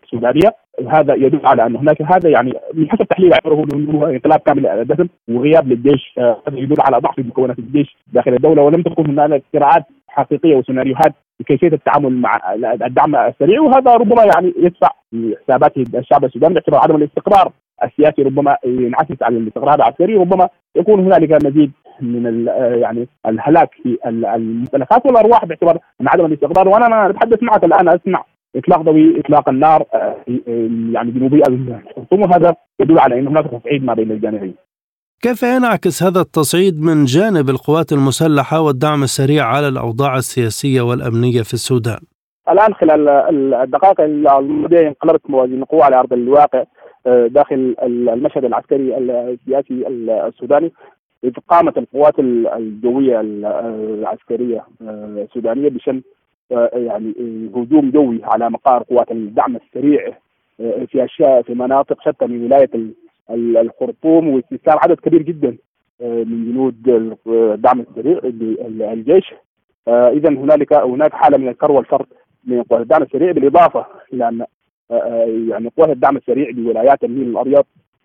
السودانية. 0.04 0.54
هذا 0.88 1.14
يدل 1.14 1.40
على 1.44 1.66
أن 1.66 1.76
هناك 1.76 2.02
هذا 2.02 2.28
يعني 2.28 2.52
من 2.74 2.90
حسب 2.90 3.02
تحليل 3.02 3.32
اعتبره 3.32 3.66
انه 3.74 4.10
انقلاب 4.10 4.40
كامل 4.40 4.66
الدسم 4.66 5.08
وغياب 5.28 5.68
للجيش. 5.68 6.14
آه، 6.18 6.42
هذا 6.48 6.58
يدل 6.58 6.76
على 6.80 6.98
ضعف 6.98 7.18
مكونات 7.18 7.58
الجيش 7.58 7.96
داخل 8.12 8.34
الدولة. 8.34 8.62
ولم 8.62 8.82
تكن 8.82 9.06
هنالك 9.06 9.42
صراعات 9.52 9.84
حقيقية 10.08 10.56
وسيناريوهات 10.56 11.14
لكيفية 11.40 11.72
التعامل 11.72 12.12
مع 12.12 12.40
الدعم 12.86 13.16
السريع. 13.16 13.60
وهذا 13.60 13.94
ربما 13.94 14.24
يعني 14.24 14.54
يدفع 14.56 14.88
حسابات 15.42 15.76
الشعب 15.76 16.24
السوداني 16.24 16.54
باعتبار 16.54 16.80
عدم 16.80 16.96
الاستقرار. 16.96 17.52
السياسي 17.84 18.22
ربما 18.22 18.56
ينعكس 18.64 19.22
على 19.22 19.36
الاستقرار 19.36 19.74
العسكري 19.74 20.16
ربما 20.16 20.48
يكون 20.76 21.00
هنالك 21.00 21.44
مزيد 21.44 21.72
من 22.00 22.46
يعني 22.56 23.08
الهلاك 23.26 23.70
في 23.82 23.98
الممتلكات 24.06 25.06
والأرواح 25.06 25.44
باعتبار 25.44 25.78
ان 26.00 26.08
عدم 26.08 26.26
الاستقرار 26.26 26.68
وأنا 26.68 27.10
أتحدث 27.10 27.42
معك 27.42 27.64
الآن 27.64 27.88
أسمع 27.88 28.24
إطلاق 28.56 28.82
ضوئي 28.82 29.20
إطلاق 29.20 29.48
النار 29.48 29.84
آه، 29.94 30.16
يعني 30.92 31.10
جنوبي 31.10 31.42
الخرطوم 31.48 32.22
وهذا 32.22 32.54
يدل 32.80 32.98
على 32.98 33.18
إن 33.18 33.26
هناك 33.26 33.44
تصعيد 33.46 33.84
ما 33.84 33.94
بين 33.94 34.10
الجانبين. 34.10 34.54
كيف 35.22 35.42
ينعكس 35.42 36.02
هذا 36.02 36.20
التصعيد 36.20 36.80
من 36.80 37.04
جانب 37.04 37.50
القوات 37.50 37.92
المسلحة 37.92 38.60
والدعم 38.60 39.02
السريع 39.02 39.44
على 39.44 39.68
الأوضاع 39.68 40.16
السياسية 40.16 40.80
والأمنية 40.80 41.42
في 41.42 41.54
السودان؟ 41.54 42.00
الآن 42.50 42.74
خلال 42.74 43.08
الدقائق 43.54 44.00
الماضيه 44.00 44.88
انقلبت 44.88 45.30
موازين 45.30 45.62
القوى 45.62 45.82
على 45.82 45.96
أرض 45.96 46.12
الواقع 46.12 46.58
آه، 46.58 46.66
داخل 47.06 47.76
المشهد 47.82 48.44
العسكري 48.44 48.98
السياسي 48.98 49.86
السوداني. 49.88 50.72
إذ 51.24 51.32
قامت 51.48 51.78
القوات 51.78 52.18
الجوية 52.18 53.20
العسكرية 53.20 54.64
آه، 54.82 55.26
السودانية 55.28 55.68
بشن 55.68 56.02
آه، 56.52 56.70
يعني 56.74 57.14
هجوم 57.54 57.90
جوي 57.90 58.20
على 58.24 58.50
مقار 58.50 58.82
قوات 58.82 59.10
الدعم 59.10 59.56
السريع 59.56 60.12
في 60.58 61.04
أشياء 61.04 61.42
في 61.42 61.54
مناطق 61.54 62.00
شتى 62.00 62.26
من 62.26 62.44
ولاية 62.44 62.70
الخرطوم 63.30 64.28
واستسلام 64.28 64.78
عدد 64.84 65.00
كبير 65.00 65.22
جدا 65.22 65.56
من 66.00 66.44
جنود 66.52 66.88
الدعم 67.26 67.80
السريع 67.80 68.20
للجيش 68.68 69.34
اذا 69.88 70.28
هنالك 70.28 70.72
هناك 70.72 71.12
حالة 71.12 71.38
من 71.38 71.48
الكر 71.48 71.72
والفرق 71.72 72.06
من 72.44 72.62
قوات 72.62 72.82
الدعم 72.82 73.02
السريع 73.02 73.32
بالإضافة 73.32 73.86
إلى 74.12 74.28
أن 74.28 74.44
يعني 75.48 75.70
قوات 75.76 75.90
الدعم 75.90 76.16
السريع 76.16 76.50
بولايات 76.50 77.04
النيل 77.04 77.28
الأبيض 77.28 77.64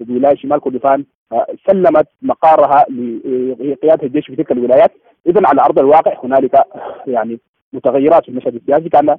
ولايه 0.10 0.36
شمال 0.36 0.60
كردفان 0.60 1.06
آه، 1.32 1.48
سلمت 1.68 2.08
مقارها 2.22 2.86
لقيادة 3.60 4.04
الجيش 4.04 4.26
في 4.26 4.36
تلك 4.36 4.52
الولايات. 4.52 4.92
اذا 5.28 5.42
على 5.46 5.62
أرض 5.62 5.80
الواقع 5.80 6.18
هنالك 6.24 6.64
يعني 7.08 7.40
متغيرات 7.74 8.24
في 8.24 8.30
المشهد 8.30 8.56
السياسي. 8.56 8.90
كان 8.90 9.10
آه، 9.10 9.18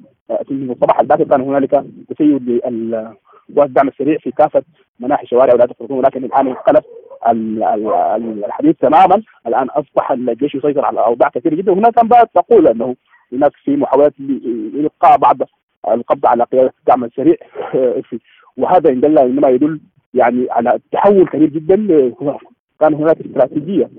في 0.49 0.51
الصباح 0.51 1.01
الباكر 1.01 1.25
كان 1.25 1.41
هنالك 1.41 1.85
تسيد 2.09 2.49
لقوات 2.49 3.69
الدعم 3.69 3.89
السريع 3.89 4.19
في 4.19 4.31
كافة 4.31 4.63
مناحي 5.01 5.27
شوارع 5.27 5.55
ولايه 5.55 5.71
الخرطوم 5.71 5.99
ولكن 5.99 6.25
الآن 6.25 6.47
انقلب 6.47 6.83
الحديث 8.45 8.77
تماما. 8.77 9.23
الآن 9.47 9.67
أصبح 9.71 10.11
الجيش 10.11 10.55
يسيطر 10.55 10.85
على 10.85 11.01
اوضاع 11.01 11.29
كثيرة 11.29 11.55
جدا. 11.55 11.73
وهناك 11.73 11.99
أنباء 11.99 12.25
تقول 12.25 12.69
أنه 12.69 12.97
هناك 13.33 13.53
في 13.65 13.77
محاولات 13.77 14.13
لإلقاء 14.21 15.19
بعض 15.19 15.37
القبض 15.89 16.27
على 16.27 16.45
قيادة 16.45 16.73
الدعم 16.81 17.05
السريع. 17.05 17.37
وهذا 18.59 18.91
إن 18.91 19.01
دل 19.01 19.19
إنما 19.19 19.49
يدل 19.49 19.81
يعني 20.15 20.47
على 20.51 20.79
تحول 20.93 21.27
كبير 21.27 21.49
جدا. 21.49 21.77
كان 22.81 22.95
هناك 22.95 23.21
استراتيجية 23.21 23.91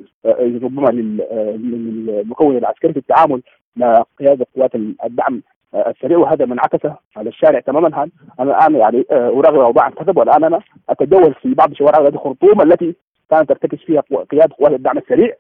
ربما 0.64 0.90
للمكون 0.90 2.58
العسكري 2.58 2.94
في 2.94 3.00
التعامل 3.00 3.42
مع 3.76 4.04
قيادة 4.20 4.46
قوات 4.56 4.76
الدعم 4.76 5.42
السريع. 5.76 6.18
وهذا 6.18 6.46
ما 6.46 6.54
انعكس 6.54 6.90
على 7.18 7.30
الشارع 7.30 7.60
تماما. 7.60 8.10
أنا 8.40 8.58
الآن 8.58 8.76
يعني 8.76 9.06
أراقب 9.12 9.60
أوضاع 9.60 9.88
الكذب 9.88 10.18
والان 10.18 10.44
أنا 10.44 10.60
أتجول 10.90 11.34
في 11.34 11.54
بعض 11.54 11.74
شوارع 11.74 12.00
ولايه 12.00 12.14
الخرطوم 12.14 12.62
التي 12.62 12.96
كانت 13.30 13.50
ترتكز 13.50 13.78
فيها 13.78 14.02
قيادة 14.32 14.56
قوات 14.60 14.72
الدعم 14.72 14.98
السريع؟ 14.98 15.36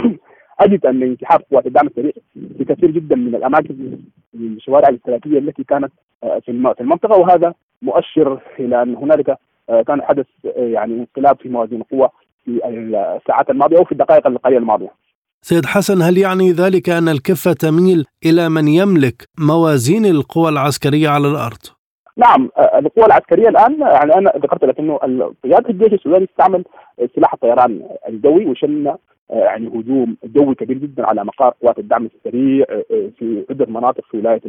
أجد 0.60 0.86
أن 0.86 1.02
انسحاب 1.02 1.40
قوات 1.50 1.66
الدعم 1.66 1.86
السريع 1.86 2.12
في 2.58 2.64
كثير 2.64 2.90
جدا 2.90 3.16
من 3.16 3.34
الأماكن 3.34 3.98
الشوارع 4.40 4.88
الاستراتيجية 4.88 5.38
التي 5.38 5.64
كانت 5.64 5.92
في 6.20 6.72
المنطقة 6.80 7.18
وهذا 7.18 7.54
مؤشر 7.82 8.40
إلى 8.58 8.82
أن 8.82 8.94
هنالك 8.96 9.38
آه، 9.70 9.82
كان 9.82 10.02
حدث 10.02 10.26
آه، 10.46 10.60
يعني 10.60 10.94
انقلاب 10.94 11.36
في 11.42 11.48
موازين 11.48 11.80
القوى 11.80 12.08
في 12.44 12.60
الساعات 13.20 13.50
الماضية 13.50 13.78
أو 13.78 13.84
في 13.84 13.92
الدقائق 13.92 14.26
القليلة 14.26 14.60
الماضية. 14.60 14.90
سيد 15.42 15.66
حسن 15.66 16.02
هل 16.02 16.18
يعني 16.18 16.52
ذلك 16.52 16.88
أن 16.88 17.08
الكفه 17.08 17.52
تميل 17.52 18.04
إلى 18.26 18.48
من 18.48 18.68
يملك 18.68 19.28
موازين 19.38 20.06
القوى 20.06 20.48
العسكرية 20.48 21.08
على 21.08 21.28
الأرض؟ 21.28 21.58
نعم 22.16 22.50
آه، 22.56 22.78
القوى 22.78 23.06
العسكرية 23.06 23.48
الآن 23.48 23.80
يعني 23.80 24.14
أنا 24.14 24.32
ذكرت 24.36 24.64
لك 24.64 24.78
إنه 24.78 24.96
قيادة 25.44 25.70
الجيش 25.70 25.92
السوداني 25.92 26.24
استعمل 26.24 26.64
سلاح 27.16 27.34
الطيران 27.34 27.82
الجوي 28.08 28.46
وشن 28.46 28.86
آه، 28.86 28.98
يعني 29.30 29.68
هجوم 29.68 30.16
جوي 30.24 30.54
كبير 30.54 30.78
جدا 30.78 31.06
على 31.06 31.24
مقار 31.24 31.54
قوات 31.62 31.78
الدعم 31.78 32.08
السريع 32.16 32.66
آه، 32.70 32.84
آه، 32.90 33.10
في 33.18 33.44
عدة 33.50 33.66
مناطق 33.68 34.04
في 34.10 34.16
ولاية 34.18 34.40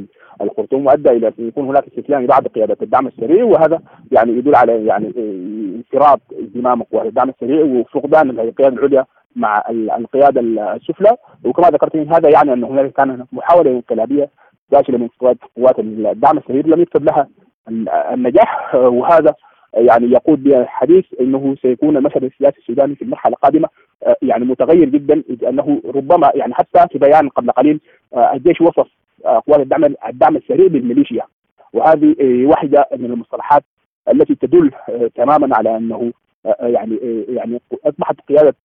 الخرطوم 0.41 0.85
وأدى 0.85 1.09
إلى 1.09 1.27
أن 1.27 1.33
يكون 1.47 1.67
هناك 1.67 1.87
استسلام 1.87 2.25
بعد 2.25 2.47
قياده 2.47 2.77
الدعم 2.81 3.07
السريع 3.07 3.43
وهذا 3.43 3.81
يعني 4.11 4.31
يدل 4.31 4.55
على 4.55 4.85
يعني 4.85 5.13
انفراد 5.75 6.19
زمام 6.55 6.83
قوات 6.83 7.05
الدعم 7.05 7.29
السريع 7.29 7.65
وفقدان 7.65 8.29
القيادة 8.29 8.75
العليا 8.75 9.05
مع 9.35 9.63
القيادة 9.69 10.41
السفلى. 10.41 11.17
وكما 11.45 11.67
ذكرت 11.67 11.95
هذا 11.95 12.29
يعني 12.29 12.53
أن 12.53 12.63
هناك 12.63 12.91
كان 12.91 13.25
محاولة 13.31 13.71
انقلابية 13.71 14.29
داخلة 14.71 14.97
من 14.97 15.07
قوات 15.57 15.79
الدعم 15.79 16.37
السريع 16.37 16.63
لم 16.65 16.81
يكتب 16.81 17.03
لها 17.03 17.27
النجاح 18.13 18.75
وهذا 18.75 19.35
يعني 19.73 20.11
يقود 20.11 20.43
بحديث 20.43 21.05
إنه 21.21 21.55
سيكون 21.61 21.97
المشهد 21.97 22.23
السياسي 22.23 22.57
السوداني 22.57 22.95
في 22.95 23.01
المرحلة 23.01 23.33
القادمة 23.33 23.69
آه، 24.03 24.17
يعني 24.21 24.45
متغير 24.45 24.89
جدا 24.89 25.23
اذ 25.29 25.45
انه 25.45 25.81
ربما 25.85 26.31
يعني 26.35 26.53
حتى 26.53 26.87
في 26.91 26.99
بيان 26.99 27.29
قبل 27.29 27.51
قليل 27.51 27.79
آه، 28.13 28.33
الجيش 28.33 28.61
وصف 28.61 28.87
آه، 29.25 29.43
قوات 29.47 29.59
الدعم 29.59 29.95
الدعم 30.09 30.35
السريع 30.35 30.67
بالميليشيا. 30.67 31.23
وهذه 31.73 32.15
واحدة 32.45 32.87
من 32.97 33.05
المصطلحات 33.05 33.63
التي 34.13 34.35
تدل 34.35 34.71
تماما 35.15 35.55
على 35.55 35.77
أنه 35.77 36.11
يعني 36.59 36.99
يعني 37.29 37.61
أصبحت 37.85 38.15
قيادة 38.29 38.55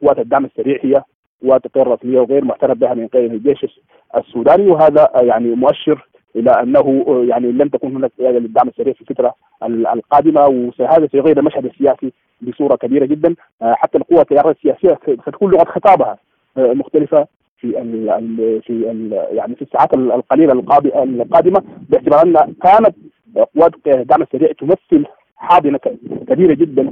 قوات 0.00 0.18
الدعم 0.18 0.44
السريع 0.44 0.78
هي 0.82 1.02
قوات 1.42 1.62
غير 1.76 1.86
رسميه 1.86 2.20
وغير 2.20 2.44
معترف 2.44 2.78
بها 2.78 2.94
من 2.94 3.06
قبل 3.06 3.24
الجيش 3.24 3.80
السوداني. 4.16 4.70
وهذا 4.70 5.10
يعني 5.14 5.54
مؤشر 5.54 6.08
إلى 6.36 6.50
أنه 6.50 7.04
يعني 7.28 7.52
لن 7.52 7.70
تكون 7.70 7.96
هناك 7.96 8.10
قياده 8.18 8.38
للدعم 8.38 8.68
السريع 8.68 8.92
في 8.92 9.00
الفترة 9.00 9.34
القادمة 9.64 10.46
وهذا 10.46 11.08
سيغير 11.12 11.38
المشهد 11.38 11.64
السياسي 11.64 12.12
بصورة 12.40 12.76
كبيرة 12.76 13.06
جدا. 13.06 13.34
آه، 13.62 13.74
حتى 13.74 13.98
القوى 13.98 14.20
التيارات 14.20 14.56
السياسية 14.56 14.98
ستكون 15.22 15.50
لغة 15.50 15.64
خطابها 15.64 16.18
آه، 16.56 16.72
مختلفة 16.72 17.26
في 17.60 17.72
في 18.66 18.82
يعني 19.32 19.54
في 19.54 19.62
الساعات 19.62 19.94
القليلة 19.94 20.52
القادمة 20.52 21.62
باعتبار 21.88 22.22
أن 22.22 22.54
كانت 22.62 22.96
قوات 23.54 23.72
الدعم 23.86 24.22
السريع 24.22 24.52
تمثل 24.52 25.06
حاضنة 25.36 25.78
كبيرة 26.28 26.54
جدا 26.54 26.90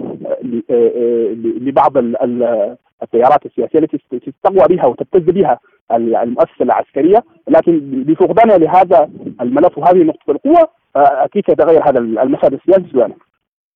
لبعض 1.61 1.93
التيارات 3.03 3.47
السياسية 3.47 3.79
التي 3.79 3.99
تستقوى 4.11 4.77
بها 4.77 4.87
وتبتز 4.87 5.31
بها 5.31 5.59
المؤسسة 5.93 6.63
العسكرية. 6.63 7.25
لكن 7.49 8.05
بفقدانها 8.07 8.59
لهذا 8.59 9.11
الملف 9.41 9.79
وهذه 9.79 10.03
نقطة 10.03 10.31
القوة 10.31 10.69
أكيد 10.97 11.43
سيتغير 11.47 11.89
هذا 11.89 11.99
المشهد 11.99 12.53
السياسي 12.53 12.85
السوداني. 12.85 13.15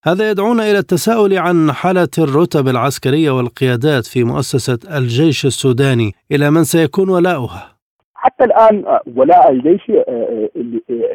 هذا 0.03 0.29
يدعونا 0.29 0.63
إلى 0.63 0.77
التساؤل 0.77 1.37
عن 1.37 1.71
حالة 1.71 2.09
الرتب 2.17 2.67
العسكرية 2.67 3.31
والقيادات 3.31 4.05
في 4.05 4.23
مؤسسة 4.23 4.97
الجيش 4.97 5.45
السوداني، 5.45 6.11
إلى 6.31 6.51
من 6.51 6.63
سيكون 6.63 7.09
ولاؤها؟ 7.09 7.75
حتى 8.15 8.43
الآن 8.43 8.99
ولاء 9.15 9.51
الجيش 9.51 9.91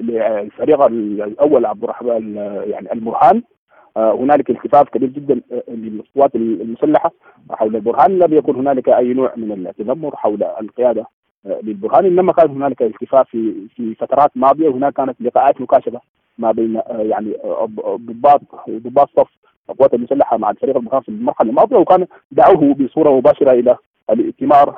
للفريق 0.01 0.83
الأول 0.83 1.67
عبد 1.67 1.85
الرحمن 1.85 2.37
يعني 2.67 2.93
البرهان 2.93 3.43
هنالك 3.97 4.51
التفاف 4.51 4.89
كبير 4.89 5.09
جدا 5.09 5.41
للقوات 5.69 6.35
المسلحة 6.35 7.13
حول 7.51 7.77
البرهان 7.77 8.19
لم 8.19 8.35
يكن 8.35 8.55
هنالك 8.55 8.89
أي 8.89 9.13
نوع 9.15 9.33
من 9.37 9.67
التذمر 9.67 10.17
حول 10.17 10.43
القيادة 10.61 11.07
للبرهان 11.45 12.05
إنما 12.05 12.33
كان 12.33 12.51
هنالك 12.51 12.83
التفاف 12.83 13.29
في 13.29 13.55
في 13.77 13.95
فترات 13.95 14.31
ماضية 14.35 14.69
وهناك 14.69 14.93
كانت 14.93 15.17
لقاءات 15.21 15.61
مكاشفة 15.61 16.01
ما 16.39 16.53
بين 16.53 16.81
يعني 16.91 17.35
ضباط 17.97 18.41
ضباط 18.71 19.11
صف 19.17 19.29
القوات 19.71 19.95
المسلحة 19.95 20.37
مع 20.37 20.51
الفريق 20.51 20.77
البرهان 20.77 21.03
في 21.03 21.09
المرحلة 21.09 21.51
الماضية 21.51 21.77
وكان 21.77 22.07
دعوه 22.31 22.75
بصورة 22.75 23.11
مباشرة 23.11 23.53
إلى 23.53 23.77
الائتمار 24.11 24.75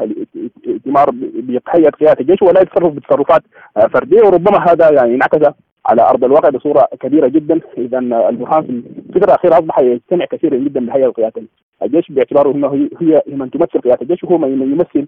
الائتمار 0.65 1.11
بهيئه 1.13 1.91
قيادة 1.91 2.21
الجيش 2.21 2.43
ولا 2.43 2.61
يتصرف 2.61 2.93
بتصرفات 2.95 3.43
فردية 3.91 4.23
وربما 4.23 4.59
هذا 4.73 4.91
يعني 4.91 5.15
انعكس 5.15 5.55
على 5.87 6.03
أرض 6.03 6.25
الواقع 6.25 6.49
بصورة 6.49 6.89
كبيرة 7.01 7.29
جدا 7.29 7.61
اذا 7.79 7.99
البرهان 7.99 8.63
في 8.63 8.71
الفترة 9.09 9.25
الأخيرة 9.25 9.55
أصبح 9.55 9.79
يستمع 9.79 10.25
كثيرا 10.25 10.57
جدا 10.57 10.87
بهيئه 10.87 11.09
قياده 11.09 11.43
الجيش 11.83 12.13
باعتباره 12.13 12.53
إنه 12.53 12.89
هي 13.01 13.23
من 13.27 13.51
تمثل 13.51 13.81
قيادة 13.81 14.03
الجيش 14.03 14.25
وهو 14.25 14.39
من 14.39 14.73
يمثل 14.73 15.07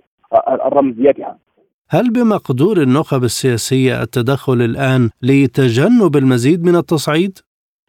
رمزيتها. 0.48 1.38
هل 1.90 2.10
بمقدور 2.12 2.76
النخب 2.76 3.24
السياسية 3.24 4.02
التدخل 4.02 4.52
الآن 4.52 5.10
لتجنب 5.22 6.16
المزيد 6.16 6.64
من 6.64 6.76
التصعيد؟ 6.76 7.38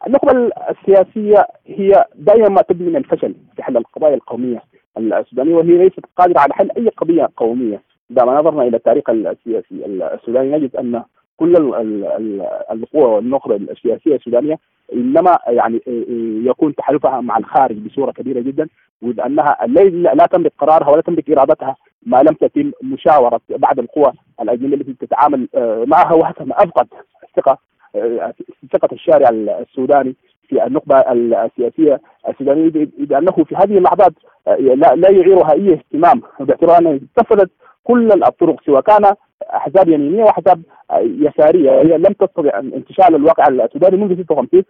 النخبه 0.06 0.50
السياسية 0.70 1.46
هي 1.66 2.04
دائما 2.14 2.48
ما 2.48 2.62
تبني 2.62 2.90
من 2.90 2.96
الفشل 2.96 3.34
في 3.56 3.62
حل 3.62 3.76
القضايا 3.76 4.14
القومية 4.14 4.62
السودانية 4.98 5.54
وهي 5.54 5.78
ليست 5.78 6.00
قادرة 6.16 6.40
على 6.40 6.54
حل 6.54 6.70
أي 6.76 6.88
قضية 6.88 7.28
قومية. 7.36 7.82
إذا 8.10 8.24
ما 8.24 8.40
نظرنا 8.40 8.62
إلى 8.62 8.76
التاريخ 8.76 9.10
السياسي 9.10 9.86
السوداني 10.14 10.56
نجد 10.56 10.76
أن 10.76 11.02
كل 11.40 11.56
القوى 12.72 13.04
والنخبه 13.04 13.56
السياسية 13.56 14.16
السودانية 14.16 14.58
إنما 14.92 15.38
يعني 15.46 15.80
يكون 16.44 16.74
تحالفها 16.74 17.20
مع 17.20 17.38
الخارج 17.38 17.76
بصورة 17.76 18.12
كبيرة 18.12 18.40
جدا 18.40 18.68
واذ 19.02 19.20
انها 19.20 19.56
لا 20.14 20.26
تملك 20.26 20.52
قرارها 20.58 20.90
ولا 20.90 21.00
تملك 21.00 21.30
إرادتها 21.30 21.76
ما 22.06 22.22
لم 22.22 22.34
تتم 22.34 22.72
مشاورة 22.82 23.40
بعض 23.50 23.78
القوى 23.78 24.12
الأجنبية 24.40 24.76
التي 24.76 25.06
تتعامل 25.06 25.48
معها 25.86 26.12
وحتى 26.12 26.44
أفقد 26.50 26.86
الثقه 27.28 27.58
ثقة 28.72 28.88
الشارع 28.92 29.28
السوداني. 29.60 30.14
في 30.50 30.66
النخبه 30.66 30.96
السياسية 31.00 32.00
السودانية 32.28 32.88
اذ 32.98 33.12
انه 33.12 33.32
في 33.32 33.56
هذه 33.56 33.78
اللحظات 33.78 34.12
لا 34.94 35.10
يعيرها 35.10 35.52
أي 35.52 35.72
اهتمام 35.72 36.22
باعتبار 36.40 36.78
انها 36.78 36.98
اتفقت 37.16 37.50
كل 37.84 38.12
الطرق 38.12 38.62
سواء 38.66 38.80
كان 38.80 39.14
احزاب 39.54 39.88
يمينية 39.88 40.24
واحزاب 40.24 40.62
يسارية. 41.00 41.70
هي 41.70 41.98
لم 41.98 42.12
تستطع 42.12 42.58
انتشال 42.58 43.14
الواقع 43.14 43.48
السوداني 43.48 43.96
منذ 43.96 44.22
56 44.22 44.62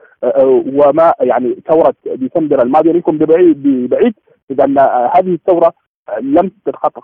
وما 0.85 1.15
يعني 1.21 1.57
ثورة 1.69 1.95
ديسمبر 2.07 2.63
الماضي 2.63 2.93
لكم 2.93 3.19
ببعيد 3.19 3.63
ببعيد. 3.63 4.15
اذا 4.51 4.65
هذه 5.15 5.35
الثورة 5.35 5.73
لم 6.21 6.51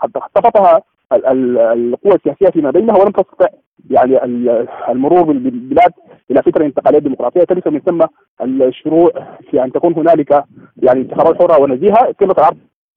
خطفتها 0.03 0.83
القوى 1.13 2.15
السياسية 2.15 2.51
فيما 2.53 2.71
بينها 2.71 2.97
ولم 2.97 3.11
تستطع 3.11 3.47
يعني 3.91 4.25
المرور 4.89 5.23
بالبلاد 5.23 5.93
إلى 6.31 6.43
فكره 6.43 6.65
انتقاليه 6.65 6.99
ديمقراطية. 6.99 7.45
تلك 7.45 7.67
من 7.69 7.81
ثم 7.81 8.01
الشروع 8.43 9.11
في 9.51 9.65
أن 9.65 9.73
تكون 9.73 9.95
هنالك 9.95 10.45
يعني 10.77 11.01
انتخابات 11.01 11.43
حرة 11.43 11.61
ونزيهة. 11.61 12.13
طيله 12.21 12.35
العرض 12.39 12.57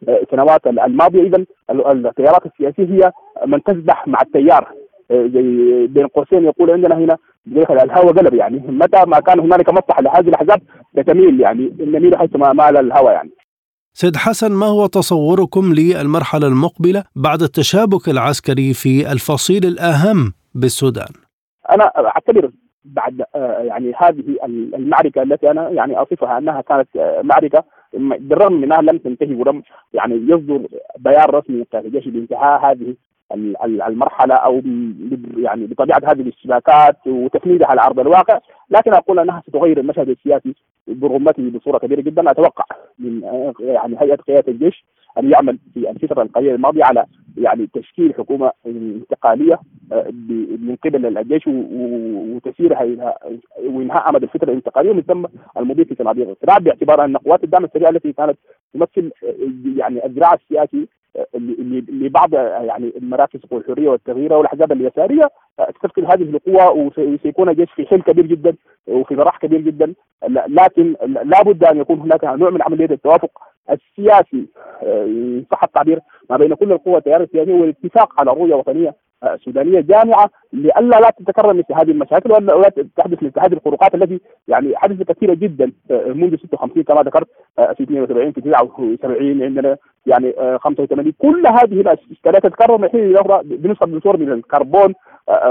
السنوات 0.09 0.67
الماضية. 0.67 1.21
اذا 1.21 1.45
التيارات 1.71 2.45
السياسية 2.45 2.95
هي 2.95 3.11
من 3.47 3.63
تسبح 3.63 4.07
مع 4.07 4.21
التيار 4.21 4.67
زي 5.11 5.87
بين 5.87 6.07
قوسين 6.07 6.45
يقول 6.45 6.71
عندنا 6.71 6.97
هنا 6.97 7.17
الهوى 7.47 8.11
قلب 8.11 8.33
يعني. 8.33 8.63
متى 8.67 9.03
ما 9.07 9.19
كان 9.19 9.39
هنالك 9.39 9.69
مصلحة 9.69 10.01
لهذه 10.01 10.29
الاحزاب 10.29 10.61
تتميل 10.95 11.41
يعني 11.41 11.73
نميل 11.79 12.17
حيث 12.17 12.35
ما 12.35 12.53
مال 12.53 12.77
الهوى 12.77 13.11
يعني. 13.11 13.29
سيد 13.93 14.15
حسن 14.15 14.51
ما 14.51 14.65
هو 14.65 14.85
تصوركم 14.85 15.73
للمرحله 15.73 16.47
المقبلة 16.47 17.03
بعد 17.15 17.41
التشابك 17.41 18.09
العسكري 18.09 18.73
في 18.73 19.11
الفصيل 19.11 19.65
الأهم 19.65 20.33
بالسودان؟ 20.55 21.13
أنا 21.69 21.83
أعتبر 21.83 22.51
بعد 22.85 23.23
يعني 23.61 23.93
هذه 23.97 24.23
المعركة 24.75 25.21
التي 25.21 25.51
أنا 25.51 25.69
يعني 25.69 25.97
أصفها 25.97 26.37
أنها 26.37 26.61
كانت 26.61 26.87
معركة 27.23 27.63
بالرغم 27.93 28.53
من 28.53 28.63
أنها 28.63 28.81
لم 28.81 28.97
تنتهي 28.97 29.35
ولم 29.35 29.63
يعني 29.93 30.15
يصدر 30.15 30.67
بيان 30.99 31.25
رسمي 31.29 31.55
من 31.55 31.65
الجيش 31.73 32.07
بانتهاء 32.07 32.71
هذه 32.71 32.95
المرحلة 33.87 34.35
أو 34.35 34.61
يعني 35.37 35.67
بطبيعة 35.67 36.01
هذه 36.05 36.21
الاشتباكات 36.21 36.97
وتفنيدها 37.07 37.67
على 37.67 37.81
أرض 37.81 37.99
الواقع 37.99 38.39
لكن 38.69 38.93
أقول 38.93 39.19
أنها 39.19 39.43
ستغير 39.47 39.79
المشهد 39.79 40.09
السياسي 40.09 40.55
برمته 40.87 41.49
بصورة 41.49 41.77
كبيرة 41.77 42.01
جدا. 42.01 42.31
أتوقع 42.31 42.65
من 42.99 43.21
يعني 43.59 43.95
هيئة 44.01 44.15
قيادة 44.15 44.51
الجيش 44.51 44.85
أن 45.17 45.31
يعمل 45.31 45.59
في 45.73 45.89
الفترة 45.89 46.21
القليله 46.23 46.55
الماضية 46.55 46.83
على 46.83 47.05
يعني 47.37 47.69
تشكيل 47.73 48.13
حكومة 48.13 48.51
انتقالية 48.65 49.59
من 50.61 50.77
قبل 50.83 51.17
الجيش 51.17 51.43
وتسييرها 51.47 52.83
وإنهاء 53.63 54.09
امد 54.09 54.23
الفترة 54.23 54.49
الانتقالية 54.49 54.91
ومن 54.91 55.01
ثم 55.01 55.25
المضي 55.57 55.85
في 55.85 55.95
صناديق 55.95 56.25
الاقتراع 56.25 56.57
باعتبار 56.57 57.05
أن 57.05 57.17
قوات 57.17 57.43
الدعم 57.43 57.65
السريع 57.65 57.89
التي 57.89 58.13
كانت 58.13 58.37
تمثل 58.73 59.11
يعني 59.77 60.05
الذراع 60.05 60.33
السياسي 60.33 60.87
لبعض 61.89 62.33
يعني 62.33 62.93
المراكز 62.97 63.39
الحرية 63.51 63.89
والتغيير 63.89 64.33
والأحزاب 64.33 64.71
اليسارية 64.71 65.29
تشكل 65.83 66.05
هذه 66.05 66.23
القوى 66.23 66.91
وسيكون 66.97 67.49
الجيش 67.49 67.71
في 67.71 67.85
حل 67.85 68.01
كبير 68.01 68.25
جدا 68.25 68.55
وفي 68.87 69.15
ضراح 69.15 69.37
كبير 69.37 69.61
جدا. 69.61 69.93
لكن 70.47 70.95
لابد 71.05 71.63
أن 71.63 71.77
يكون 71.77 71.99
هناك 71.99 72.23
نوع 72.23 72.49
من 72.49 72.61
عملية 72.61 72.89
التوافق 72.91 73.29
السياسي 73.71 74.47
ان 74.83 75.45
صح 75.51 75.63
التعبير 75.63 75.99
ما 76.29 76.37
بين 76.37 76.53
كل 76.53 76.71
القوى 76.71 76.97
التيار 76.97 77.21
السياسي 77.21 77.53
والاتفاق 77.53 78.19
على 78.19 78.31
رؤية 78.31 78.55
وطنية 78.55 78.95
سودانية 79.45 79.79
جامعة 79.79 80.29
لئلا 80.53 80.99
لا 80.99 81.09
تتكرر 81.09 81.53
مثل 81.53 81.73
هذه 81.73 81.91
المشاكل 81.91 82.31
ولا 82.31 82.69
تحدث 82.97 83.23
مثل 83.23 83.39
هذه 83.39 83.53
الخروقات 83.53 83.95
التي 83.95 84.21
يعني 84.47 84.77
حدثت 84.77 85.11
كثيرة 85.11 85.33
جدا 85.33 85.71
منذ 85.89 86.35
56 86.37 86.83
كما 86.83 87.01
ذكرت 87.01 87.27
في 87.55 87.83
72 87.83 88.31
في 88.31 88.41
79 88.41 89.43
عندنا 89.43 89.77
يعني 90.05 90.33
85 90.57 91.13
كل 91.17 91.47
هذه 91.47 91.81
الاشكالات 91.81 92.43
تتكرر 92.43 92.77
من 92.77 92.89
حين 92.89 93.11
لاخرى 93.11 93.41
بنسبة 93.43 93.85
بصور 93.99 94.17
من 94.17 94.31
الكربون 94.31 94.93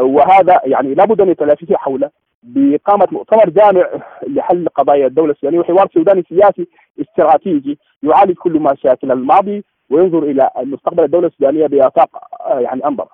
وهذا 0.01 0.61
يعني 0.65 0.95
لابد 0.95 1.21
أن 1.21 1.29
يتلافى 1.29 1.77
حول 1.77 2.09
بإقامة 2.43 3.07
مؤتمر 3.13 3.51
جامع 3.51 3.89
لحل 4.27 4.69
قضايا 4.69 5.07
الدولة 5.07 5.33
السودانية 5.33 5.59
وحوار 5.59 5.89
سوداني 5.95 6.25
سياسي 6.29 6.69
استراتيجي 7.01 7.79
يعالج 8.03 8.37
كل 8.37 8.53
مشاكل 8.61 9.13
الماضي 9.13 9.65
وينظر 9.91 10.23
إلى 10.23 10.51
مستقبل 10.57 11.05
الدولة 11.05 11.27
السودانية 11.27 11.67
بآفاق 11.67 12.09
يعني 12.51 12.85
أنظر. 12.85 13.09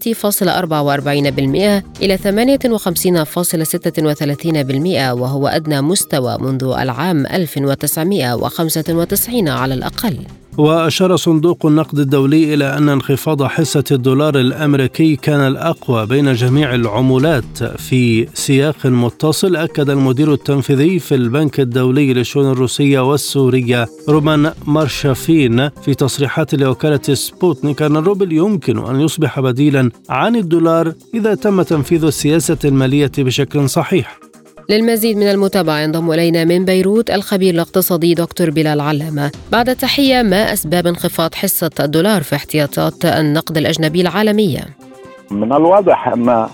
إلى 2.03 2.19
58.36% 2.19 2.23
وهو 5.21 5.49
أدنى 5.49 5.81
مستوى 5.81 6.39
منذ 6.41 6.65
العام 6.65 7.27
1995 7.27 9.49
على 9.49 9.75
الأقل. 9.75 10.17
وأشار 10.59 11.17
صندوق 11.17 11.67
النقد 11.67 11.99
الدولي 11.99 12.55
إلى 12.55 12.77
أن 12.77 12.89
انخفاض 12.89 13.43
حصة 13.43 13.85
الدولار 13.91 14.39
الأمريكي 14.39 15.17
كان 15.17 15.41
الأقوى 15.41 16.07
بين 16.07 16.33
جميع 16.33 16.75
العملات 16.75 17.65
في 17.65 18.29
سياق 18.35 18.87
متصل 18.87 19.57
أكد 19.57 19.91
المدير 19.91 20.33
التنفيذي 20.33 20.99
في 20.99 21.15
البنك 21.15 21.52
الدولي 21.61 22.15
للشؤون 22.15 22.51
الروسية 22.53 23.01
والسورية. 23.11 23.87
رومان 24.09 24.53
مارشافين 24.67 25.69
في 25.69 25.95
تصريحات 25.95 26.55
لوكالة 26.55 27.15
سبوتنيك 27.15 27.83
أن 27.83 27.97
الروبل 27.97 28.33
يمكن 28.33 28.79
أن 28.79 29.01
يصبح 29.01 29.41
بديلا 29.41 29.91
عن 30.11 30.37
الدولار 30.37 30.93
إذا 31.15 31.35
تم 31.35 31.63
تنفيذ 31.63 32.05
السياسة 32.05 32.59
المالية 32.65 33.13
بشكل 33.19 33.69
صحيح. 33.69 34.19
للمزيد 34.71 35.17
من 35.17 35.31
المتابعة 35.31 35.79
ينضم 35.79 36.13
إلينا 36.13 36.45
من 36.45 36.65
بيروت 36.65 37.11
الخبير 37.11 37.55
الاقتصادي 37.55 38.15
دكتور 38.15 38.51
بلال 38.51 38.81
علامة. 38.81 39.31
بعد 39.53 39.69
التحية 39.69 40.23
ما 40.23 40.53
أسباب 40.53 40.87
انخفاض 40.87 41.35
حصة 41.35 41.71
الدولار 41.81 42.23
في 42.23 42.37
احتياطات 42.37 43.05
النقد 43.05 43.57
الأجنبي 43.57 44.01
العالمية؟ 44.01 44.61
من 45.31 45.53
الواضح 45.53 46.09
أن 46.09 46.47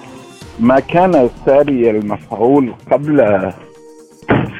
ما 0.60 0.80
كان 0.80 1.30
ساري 1.46 1.90
المفعول 1.90 2.74
قبل 2.92 3.20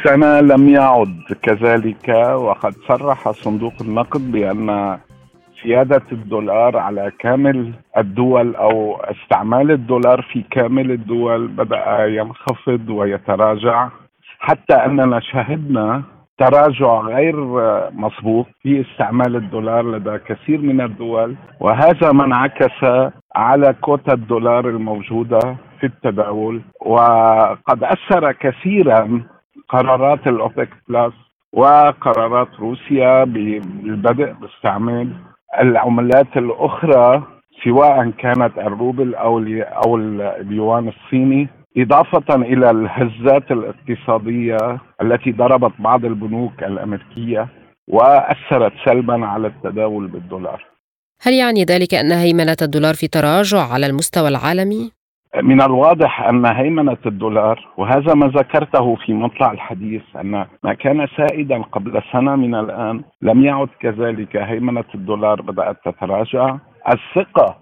سنة 0.05 0.41
لم 0.41 0.69
يعد 0.69 1.23
كذلك 1.43 2.09
وقد 2.35 2.73
صرح 2.73 3.31
صندوق 3.31 3.73
النقد 3.81 4.33
بأن 4.33 4.99
سيادة 5.63 6.03
الدولار 6.13 6.77
على 6.77 7.13
كامل 7.19 7.73
الدول 7.97 8.57
أو 8.57 8.97
استعمال 8.97 9.71
الدولار 9.71 10.23
في 10.23 10.43
كامل 10.51 10.91
الدول 10.91 11.49
بدأ 11.49 12.07
ينخفض 12.07 12.91
ويتراجع. 12.91 13.89
حتى 14.39 14.75
أننا 14.75 15.21
شهدنا 15.21 16.03
تراجع 16.39 17.01
غير 17.01 17.37
مسبوق 17.93 18.47
في 18.63 18.81
استعمال 18.81 19.37
الدولار 19.37 19.91
لدى 19.91 20.19
كثير 20.19 20.61
من 20.61 20.81
الدول 20.81 21.37
وهذا 21.61 22.13
ما 22.13 22.25
انعكس 22.25 22.85
على 23.37 23.75
كوتا 23.81 24.13
الدولار 24.13 24.69
الموجودة 24.69 25.57
في 25.81 25.87
التداول. 25.87 26.63
وقد 26.87 27.85
أثر 27.85 28.33
كثيرا 28.33 29.23
قرارات 29.69 30.27
الأوبك 30.27 30.69
بلس 30.89 31.15
وقرارات 31.53 32.49
روسيا 32.61 33.25
بالبدء 33.25 34.33
باستعمال 34.33 35.13
العملات 35.61 36.37
الأخرى 36.37 37.23
سواء 37.65 38.11
كانت 38.11 38.59
الروبل 38.59 39.15
أو 39.15 39.39
أو 39.85 39.97
اليوان 39.97 40.89
الصيني 40.89 41.49
إضافة 41.77 42.35
إلى 42.35 42.71
الهزات 42.71 43.51
الاقتصادية 43.51 44.57
التي 45.03 45.33
ضربت 45.33 45.73
بعض 45.79 46.05
البنوك 46.05 46.63
الأمريكية 46.63 47.49
وأثرت 47.89 48.73
سلبا 48.85 49.27
على 49.27 49.47
التداول 49.47 50.07
بالدولار 50.07 50.65
هل 51.23 51.33
يعني 51.33 51.65
ذلك 51.65 51.95
أن 51.95 52.13
هيمنة 52.13 52.57
الدولار 52.63 52.95
في 52.95 53.09
تراجع 53.09 53.73
على 53.73 53.87
المستوى 53.87 54.29
العالمي؟ 54.29 54.98
من 55.37 55.63
الواضح 55.63 56.21
أن 56.29 56.47
هيمنة 56.47 56.97
الدولار 57.07 57.69
وهذا 57.77 58.15
ما 58.15 58.27
ذكرته 58.27 58.95
في 58.97 59.13
مطلع 59.15 59.53
الحديث 59.53 60.03
أن 60.17 60.47
ما 60.65 60.75
كان 60.75 61.07
سائدا 61.17 61.63
قبل 61.63 62.03
سنة 62.13 62.37
من 62.37 62.55
الآن 62.55 63.03
لم 63.23 63.45
يعد 63.45 63.69
كذلك 63.81 64.37
هيمنة 64.37 64.85
الدولار 64.95 65.43
بدأت 65.43 65.77
تتراجع. 65.85 66.57
الثقة 66.93 67.57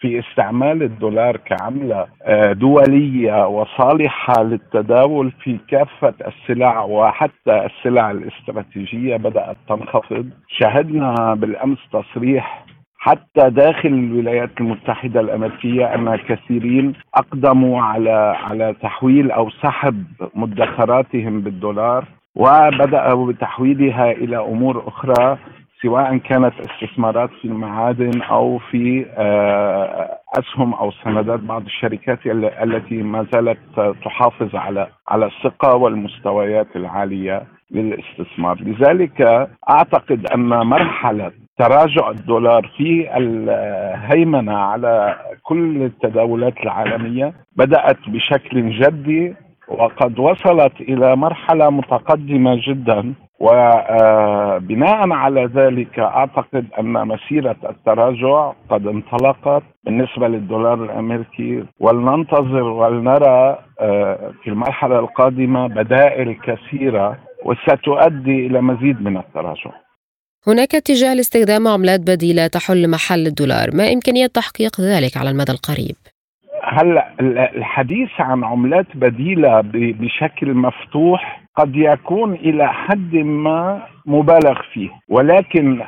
في 0.00 0.18
استعمال 0.18 0.82
الدولار 0.82 1.36
كعملة 1.36 2.06
آه، 2.22 2.52
دولية 2.52 3.46
وصالحة 3.46 4.42
للتداول 4.42 5.32
في 5.42 5.58
كافة 5.68 6.14
السلع 6.26 6.82
وحتى 6.82 7.66
السلع 7.66 8.10
الاستراتيجية 8.10 9.16
بدأت 9.16 9.56
تنخفض. 9.68 10.30
شهدنا 10.48 11.34
بالأمس 11.34 11.78
تصريح 11.92 12.65
حتى 12.98 13.50
داخل 13.50 13.88
الولايات 13.88 14.50
المتحدة 14.60 15.20
الأمريكية 15.20 15.94
أن 15.94 16.16
كثيرين 16.16 16.92
أقدموا 17.14 17.82
على 17.82 18.36
على 18.50 18.74
تحويل 18.82 19.30
أو 19.30 19.50
سحب 19.50 20.04
مدخراتهم 20.34 21.40
بالدولار 21.40 22.04
وبدأوا 22.36 23.32
بتحويلها 23.32 24.10
إلى 24.12 24.36
أمور 24.36 24.88
أخرى 24.88 25.38
سواء 25.82 26.16
كانت 26.16 26.52
استثمارات 26.60 27.30
في 27.30 27.44
المعادن 27.44 28.22
أو 28.22 28.58
في 28.58 29.06
آه، 29.16 30.18
أسهم 30.38 30.74
أو 30.74 30.90
سندات 31.04 31.40
بعض 31.40 31.64
الشركات 31.64 32.18
التي 32.62 33.02
ما 33.02 33.26
زالت 33.32 33.58
تحافظ 34.04 34.56
على 34.56 34.86
على 35.08 35.26
الثقة 35.26 35.76
والمستويات 35.76 36.66
العالية. 36.76 37.42
للاستثمار، 37.70 38.58
لذلك 38.60 39.20
أعتقد 39.70 40.26
أن 40.34 40.48
مرحلة 40.48 41.30
تراجع 41.58 42.10
الدولار 42.10 42.70
في 42.76 43.16
الهيمنة 43.16 44.56
على 44.56 45.16
كل 45.42 45.82
التداولات 45.82 46.54
العالمية 46.62 47.32
بدأت 47.56 47.98
بشكل 48.08 48.70
جدي 48.70 49.34
وقد 49.68 50.18
وصلت 50.18 50.80
إلى 50.80 51.16
مرحلة 51.16 51.70
متقدمة 51.70 52.60
جدا. 52.68 53.14
وبناء 53.40 55.10
على 55.12 55.44
ذلك 55.44 55.98
أعتقد 55.98 56.66
أن 56.80 57.08
مسيرة 57.08 57.56
التراجع 57.70 58.52
قد 58.68 58.86
انطلقت 58.86 59.62
بالنسبة 59.84 60.28
للدولار 60.28 60.84
الأمريكي. 60.84 61.64
ولننتظر 61.80 62.62
ولنرى 62.62 63.58
آه، 63.80 64.32
في 64.42 64.50
المرحلة 64.50 64.98
القادمة 64.98 65.66
بدائل 65.66 66.36
كثيرة 66.42 67.16
وستؤدي 67.44 68.46
إلى 68.46 68.60
مزيد 68.60 69.02
من 69.02 69.16
التراجع 69.16 69.70
هناك 70.46 70.74
اتجاه 70.74 71.14
لاستخدام 71.14 71.68
عملات 71.68 72.00
بديلة 72.00 72.46
تحل 72.46 72.90
محل 72.90 73.26
الدولار 73.26 73.70
ما 73.74 73.92
إمكانية 73.92 74.26
تحقيق 74.26 74.80
ذلك 74.80 75.16
على 75.16 75.30
المدى 75.30 75.52
القريب؟ 75.52 75.96
هلأ 76.62 77.14
الحديث 77.56 78.10
عن 78.18 78.44
عملات 78.44 78.86
بديلة 78.94 79.60
بشكل 79.74 80.54
مفتوح 80.54 81.42
قد 81.56 81.76
يكون 81.76 82.34
إلى 82.34 82.68
حد 82.68 83.14
ما 83.14 83.86
مبالغ 84.06 84.60
فيه. 84.72 84.88
ولكن 85.08 85.82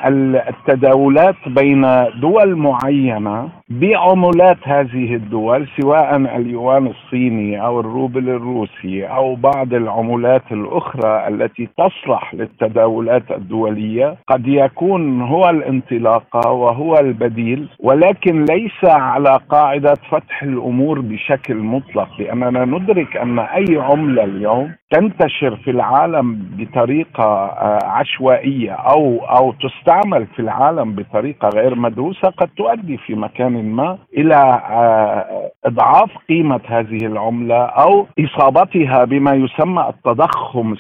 التداولات 0.49 1.35
بين 1.47 1.83
دول 2.21 2.57
معينة 2.57 3.49
بعملات 3.71 4.57
هذه 4.65 5.15
الدول 5.15 5.69
سواء 5.81 6.17
اليوان 6.17 6.87
الصيني 6.87 7.61
أو 7.65 7.81
الروبل 7.81 8.29
الروسي 8.29 9.07
أو 9.07 9.35
بعض 9.35 9.75
العملات 9.75 10.43
الأخرى 10.53 11.29
التي 11.29 11.69
تصلح 11.79 12.35
للتداولات 12.35 13.31
الدولية 13.31 14.17
قد 14.29 14.49
يكون 14.49 15.23
هو 15.23 15.51
الانطلاقه 15.51 16.51
وهو 16.53 16.99
البديل. 16.99 17.69
ولكن 17.81 18.45
ليس 18.45 18.85
على 18.85 19.39
قاعدة 19.49 19.95
فتح 20.11 20.43
الأمور 20.43 21.01
بشكل 21.01 21.57
مطلق 21.57 22.09
لأننا 22.19 22.65
ندرك 22.65 23.17
أن 23.17 23.39
أي 23.39 23.77
عملة 23.77 24.25
اليوم 24.25 24.73
تنتشر 24.91 25.57
في 25.57 25.71
العالم 25.71 26.39
بطريقة 26.59 27.25
آه، 27.25 27.79
عشوائية 28.09 28.73
أو 28.73 29.25
أو 29.25 29.53
تستعمل 29.53 30.27
في 30.27 30.43
العالم 30.43 30.93
بطريقة 30.95 31.49
غير 31.49 31.75
مدروسة 31.75 32.29
قد 32.29 32.49
تؤدي 32.57 32.97
في 32.97 33.15
مكان 33.15 33.73
ما 33.73 33.99
إلى 34.19 34.35
آه، 34.35 35.51
إضعاف 35.65 36.11
قيمة 36.29 36.61
هذه 36.67 37.07
العملة 37.07 37.65
أو 37.65 38.07
إصابتها 38.21 39.05
بما 39.05 39.35
يسمى 39.35 39.89
التضخم 39.89 40.75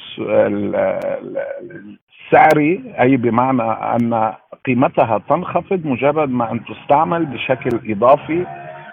السعري 2.28 2.94
أي 3.00 3.16
بمعنى 3.16 3.62
أن 3.62 4.32
قيمتها 4.66 5.20
تنخفض 5.28 5.86
مجرد 5.86 6.30
ما 6.30 6.52
أن 6.52 6.60
تستعمل 6.64 7.26
بشكل 7.26 7.92
إضافي 7.92 8.46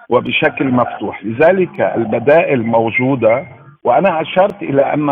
وبشكل 0.10 0.66
مفتوح. 0.72 1.26
لذلك 1.26 1.82
البدائل 1.82 2.64
موجودة 2.64 3.46
وأنا 3.84 4.22
أشرت 4.22 4.64
إلى 4.64 4.82
أن 4.82 5.10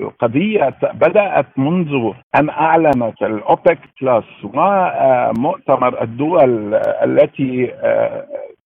القضية 0.00 0.74
بدأت 0.94 1.46
منذ 1.56 2.12
أن 2.36 2.48
أعلنت 2.50 3.22
الاوبك 3.22 3.78
بلس 4.02 4.24
ومؤتمر 4.44 6.02
الدول 6.02 6.74
التي 7.04 7.72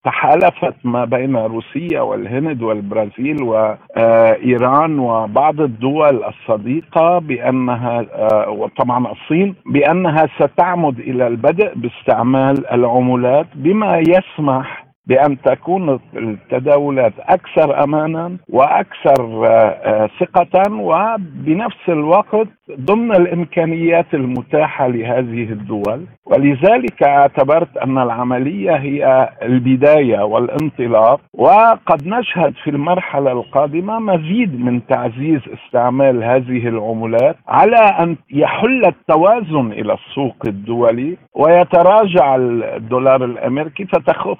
تحالفت 0.04 0.74
ما 0.84 1.04
بين 1.04 1.36
روسيا 1.36 2.00
والهند 2.00 2.62
والبرازيل 2.62 3.42
وايران 3.42 4.98
وبعض 4.98 5.60
الدول 5.60 6.24
الصديقة 6.24 7.18
بأنها 7.18 8.04
وطبعا 8.48 9.06
الصين 9.12 9.54
بأنها 9.66 10.26
ستعمد 10.38 10.98
إلى 10.98 11.26
البدء 11.26 11.72
باستعمال 11.76 12.70
العملات 12.72 13.46
بما 13.54 13.98
يسمح 13.98 14.83
بأن 15.06 15.40
تكون 15.42 16.00
التداولات 16.16 17.12
أكثر 17.20 17.84
امانا 17.84 18.36
وأكثر 18.48 19.46
آه، 19.46 20.08
ثقة 20.20 20.72
وبنفس 20.72 21.88
الوقت 21.88 22.48
ضمن 22.80 23.12
الإمكانيات 23.12 24.14
المتاحة 24.14 24.86
لهذه 24.88 25.52
الدول. 25.52 26.06
ولذلك 26.26 27.02
اعتبرت 27.02 27.76
أن 27.76 27.98
العملية 27.98 28.76
هي 28.76 29.28
البداية 29.42 30.24
والانطلاق. 30.24 31.20
وقد 31.34 32.06
نشهد 32.06 32.54
في 32.64 32.70
المرحلة 32.70 33.32
القادمة 33.32 33.98
مزيد 33.98 34.60
من 34.60 34.86
تعزيز 34.86 35.40
استعمال 35.54 36.24
هذه 36.24 36.68
العملات 36.68 37.36
على 37.48 37.76
أن 37.76 38.16
يحل 38.30 38.82
التوازن 38.86 39.72
إلى 39.72 39.92
السوق 39.94 40.36
الدولي. 40.46 41.16
ويتراجع 41.34 42.36
الدولار 42.36 43.24
الأمريكي 43.24 43.84
فتخف 43.84 44.38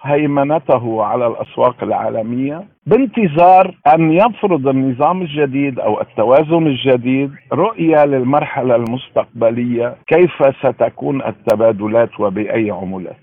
هيمنته 0.55 1.03
على 1.03 1.27
الأسواق 1.27 1.85
العالمية 1.85 2.65
بانتظار 2.87 3.75
أن 3.95 4.13
يفرض 4.13 4.69
النظام 4.69 5.23
الجديد 5.23 5.79
أو 5.79 6.01
التوازن 6.01 6.67
الجديد 6.67 7.31
رؤية 7.53 8.05
للمرحلة 8.05 8.77
المستقبلية 8.77 9.97
كيف 10.07 10.31
ستكون 10.63 11.23
التبادلات 11.23 12.21
وبأي 12.21 12.71
عملات. 12.71 13.17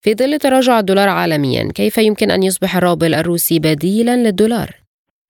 في 0.00 0.14
ظل 0.14 0.38
تراجع 0.38 0.78
الدولار 0.78 1.08
عالميا، 1.08 1.72
كيف 1.74 1.98
يمكن 1.98 2.30
أن 2.30 2.42
يصبح 2.42 2.76
الروبل 2.76 3.14
الروسي 3.14 3.58
بديلا 3.58 4.16
للدولار؟ 4.16 4.83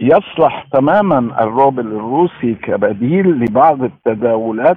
يصلح 0.04 0.66
تماما 0.72 1.18
الروبل 1.18 1.86
الروسي 1.86 2.54
كبديل 2.54 3.26
لبعض 3.26 3.82
التداولات 3.82 4.76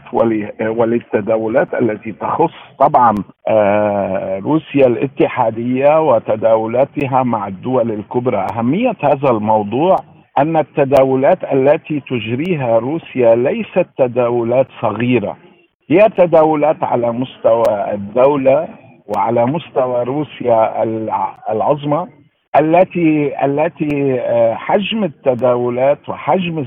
وللتداولات 0.61 1.73
التي 1.73 2.11
تخص 2.11 2.53
طبعا 2.79 3.15
آه، 3.47 4.39
روسيا 4.39 4.87
الاتحادية 4.87 6.01
وتداولاتها 6.01 7.23
مع 7.23 7.47
الدول 7.47 7.91
الكبرى. 7.91 8.47
أهمية 8.53 8.95
هذا 9.03 9.29
الموضوع 9.31 9.95
أن 10.37 10.57
التداولات 10.57 11.43
التي 11.53 11.99
تجريها 11.99 12.79
روسيا 12.79 13.35
ليست 13.35 13.87
تداولات 13.97 14.67
صغيرة. 14.81 15.37
هي 15.89 16.09
تداولات 16.17 16.83
على 16.83 17.11
مستوى 17.11 17.93
الدولة 17.93 18.67
وعلى 19.07 19.45
مستوى 19.45 20.03
روسيا 20.03 20.83
العظمى. 21.51 22.07
التي 22.55 23.45
التي 23.45 24.19
آه، 24.19 24.53
حجم 24.53 25.03
التداولات 25.03 26.09
وحجم 26.09 26.65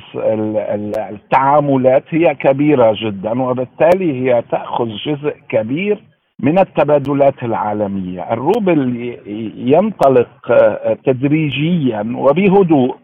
التعاملات 1.10 2.04
هي 2.10 2.34
كبيرة 2.34 2.94
جدا 3.02 3.42
وبالتالي 3.42 4.20
هي 4.20 4.42
تأخذ 4.50 4.88
جزء 4.88 5.34
كبير 5.48 6.02
من 6.40 6.58
التبادلات 6.58 7.42
العالمية، 7.42 8.32
الروبل 8.32 9.18
ينطلق 9.56 10.50
آه، 10.50 10.96
تدريجيا 11.04 12.12
وبهدوء 12.16 12.96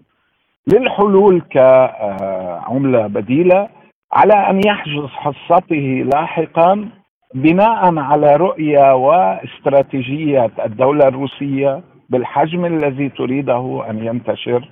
للحلول 0.72 1.42
كعمله 1.50 3.06
بديلة 3.06 3.68
على 4.12 4.34
أن 4.34 4.60
يحجز 4.66 5.06
حصته 5.06 6.04
لاحقا 6.12 6.88
بناء 7.34 7.98
على 7.98 8.36
رؤية 8.36 8.94
واستراتيجية 8.94 10.50
الدولة 10.64 11.08
الروسية 11.08 11.82
بالحجم 12.10 12.64
الذي 12.64 13.08
تريده 13.08 13.82
أن 13.90 14.04
ينتشر 14.06 14.68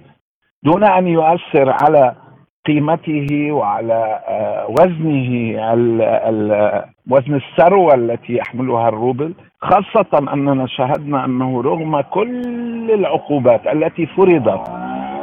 دون 0.62 0.84
أن 0.84 1.06
يؤثر 1.06 1.76
على 1.82 2.14
قيمته 2.66 3.52
وعلى 3.52 4.20
آه، 4.28 4.66
وزنه 4.68 5.30
وزن 7.10 7.34
الثروة 7.34 7.94
التي 7.94 8.36
يحملها 8.36 8.88
الروبل 8.88 9.34
خاصة 9.60 10.32
أننا 10.32 10.66
شاهدنا 10.66 11.24
أنه 11.24 11.62
رغم 11.62 12.00
كل 12.00 12.90
العقوبات 12.90 13.66
التي 13.66 14.06
فرضت 14.06 14.70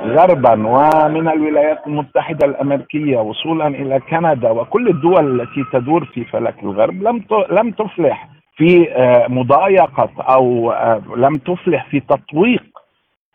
غربا 0.05 0.53
ومن 0.68 1.28
الولايات 1.28 1.88
المتحدة 1.88 2.47
الأمريكية 2.47 3.18
وصولا 3.18 3.68
إلى 3.68 3.99
كندا 3.99 4.51
وكل 4.51 4.88
الدول 4.88 5.41
التي 5.41 5.64
تدور 5.74 6.05
في 6.05 6.26
فلك 6.26 6.64
الغرب 6.64 7.03
لم 7.03 7.24
لم 7.51 7.72
تفلح 7.72 8.28
في 8.62 8.91
آه، 8.91 9.28
مضايقة 9.28 10.09
أو 10.20 10.72
آه، 10.72 11.01
لم 11.16 11.34
تفلح 11.34 11.86
في 11.89 11.99
تطويق 11.99 12.64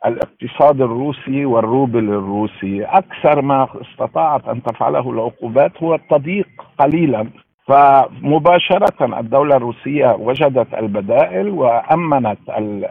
الاقتصاد 0.07 0.81
الروسي 0.81 1.45
والروبل 1.45 2.05
الروسي. 2.05 2.85
أكثر 2.85 3.43
ما 3.43 3.68
استطاعت 3.83 4.49
أن 4.49 4.62
تفعله 4.62 5.11
العقوبات 5.11 5.83
هو 5.83 5.95
التضييق 5.95 6.49
قليلا. 6.79 7.27
فمباشرة 7.68 9.18
الدولة 9.20 9.57
الروسية 9.57 10.16
وجدت 10.20 10.74
البدائل 10.74 11.49
وأمنت 11.49 12.39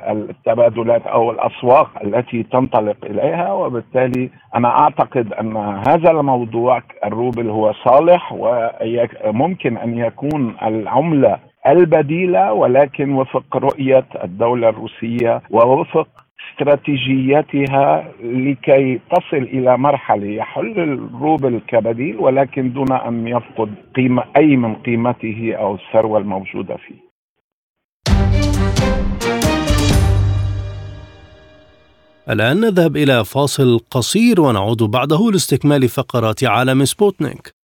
التبادلات 0.09 1.07
أو 1.07 1.31
الأسواق 1.31 1.89
التي 2.03 2.43
تنطلق 2.43 2.97
إليها 3.03 3.51
وبالتالي 3.51 4.29
أنا 4.55 4.79
أعتقد 4.79 5.33
أن 5.33 5.57
هذا 5.87 6.11
الموضوع 6.11 6.81
الروبل 7.05 7.49
هو 7.49 7.73
صالح 7.73 8.33
وممكن 8.33 9.77
أن 9.77 9.97
يكون 9.97 10.55
العملة 10.63 11.37
البديلة 11.67 12.53
ولكن 12.53 13.13
وفق 13.13 13.57
رؤية 13.57 14.05
الدولة 14.23 14.69
الروسية 14.69 15.41
ووفق 15.49 16.07
استراتيجيتها 16.51 18.11
لكي 18.23 18.99
تصل 19.11 19.43
إلى 19.43 19.77
مرحلة 19.77 20.27
يحل 20.27 20.79
الروبل 20.79 21.61
كبديل 21.67 22.15
ولكن 22.17 22.73
دون 22.73 22.91
أن 22.91 23.27
يفقد 23.27 23.69
قيمة 23.95 24.23
أي 24.37 24.55
من 24.57 24.75
قيمته 24.75 25.53
أو 25.53 25.75
الثروة 25.75 26.17
الموجودة 26.19 26.77
فيه. 26.77 27.05
الآن 32.29 32.59
نذهب 32.59 32.97
إلى 32.97 33.25
فاصل 33.25 33.79
قصير 33.91 34.41
ونعود 34.41 34.83
بعده 34.83 35.31
لاستكمال 35.31 35.89
فقرات 35.89 36.43
عالم 36.43 36.85
سبوتنيك. 36.85 37.64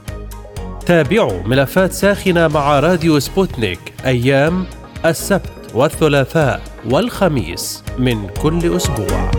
تابعوا 0.91 1.43
ملفات 1.43 1.91
ساخنة 1.91 2.47
مع 2.47 2.79
راديو 2.79 3.19
سبوتنيك 3.19 3.79
أيام 4.05 4.65
السبت 5.05 5.51
والثلاثاء 5.75 6.61
والخميس 6.89 7.83
من 7.99 8.27
كل 8.41 8.75
أسبوع. 8.75 9.31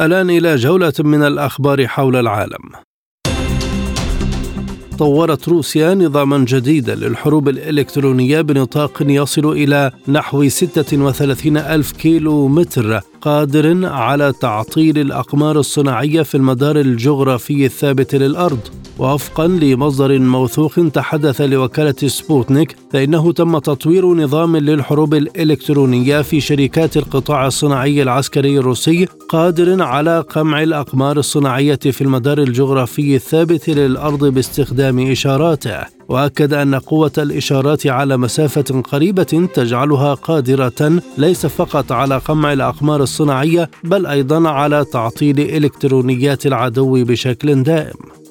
الآن 0.00 0.30
إلى 0.30 0.56
جولة 0.56 0.92
من 1.00 1.22
الأخبار 1.22 1.86
حول 1.86 2.16
العالم. 2.16 2.70
طورت 4.98 5.48
روسيا 5.48 5.94
نظاما 5.94 6.44
جديدا 6.48 6.94
للحروب 6.94 7.48
الإلكترونية 7.48 8.40
بنطاق 8.40 9.02
يصل 9.02 9.52
إلى 9.52 9.90
نحو 10.08 10.48
36 10.48 11.56
ألف 11.56 11.92
كيلو 11.92 12.48
متر 12.48 13.00
قادر 13.22 13.86
على 13.86 14.32
تعطيل 14.40 14.98
الأقمار 14.98 15.58
الصناعية 15.58 16.22
في 16.22 16.34
المدار 16.34 16.80
الجغرافي 16.80 17.64
الثابت 17.64 18.14
للأرض. 18.14 18.58
وفقا 18.98 19.46
لمصدر 19.46 20.18
موثوق 20.18 20.72
تحدث 20.94 21.40
لوكالة 21.40 21.94
سبوتنيك 22.06 22.76
فإنه 22.92 23.32
تم 23.32 23.58
تطوير 23.58 24.14
نظام 24.14 24.56
للحروب 24.56 25.14
الإلكترونية 25.14 26.22
في 26.22 26.40
شركات 26.40 26.96
القطاع 26.96 27.46
الصناعي 27.46 28.02
العسكري 28.02 28.58
الروسي 28.58 29.06
قادر 29.28 29.82
على 29.82 30.20
قمع 30.20 30.62
الأقمار 30.62 31.18
الصناعية 31.18 31.74
في 31.76 32.00
المدار 32.00 32.38
الجغرافي 32.38 33.16
الثابت 33.16 33.70
للأرض 33.70 34.24
باستخدام 34.24 35.10
إشاراته. 35.10 36.01
وأكد 36.08 36.54
أن 36.54 36.74
قوة 36.74 37.12
الإشارات 37.18 37.86
على 37.86 38.16
مسافة 38.16 38.82
قريبة 38.92 39.48
تجعلها 39.54 40.14
قادرة 40.14 41.02
ليس 41.18 41.46
فقط 41.46 41.92
على 41.92 42.18
قمع 42.18 42.52
الأقمار 42.52 43.02
الصناعية 43.02 43.70
بل 43.84 44.06
أيضا 44.06 44.48
على 44.48 44.84
تعطيل 44.84 45.40
إلكترونيات 45.40 46.46
العدو 46.46 47.04
بشكل 47.04 47.62
دائم. 47.62 48.21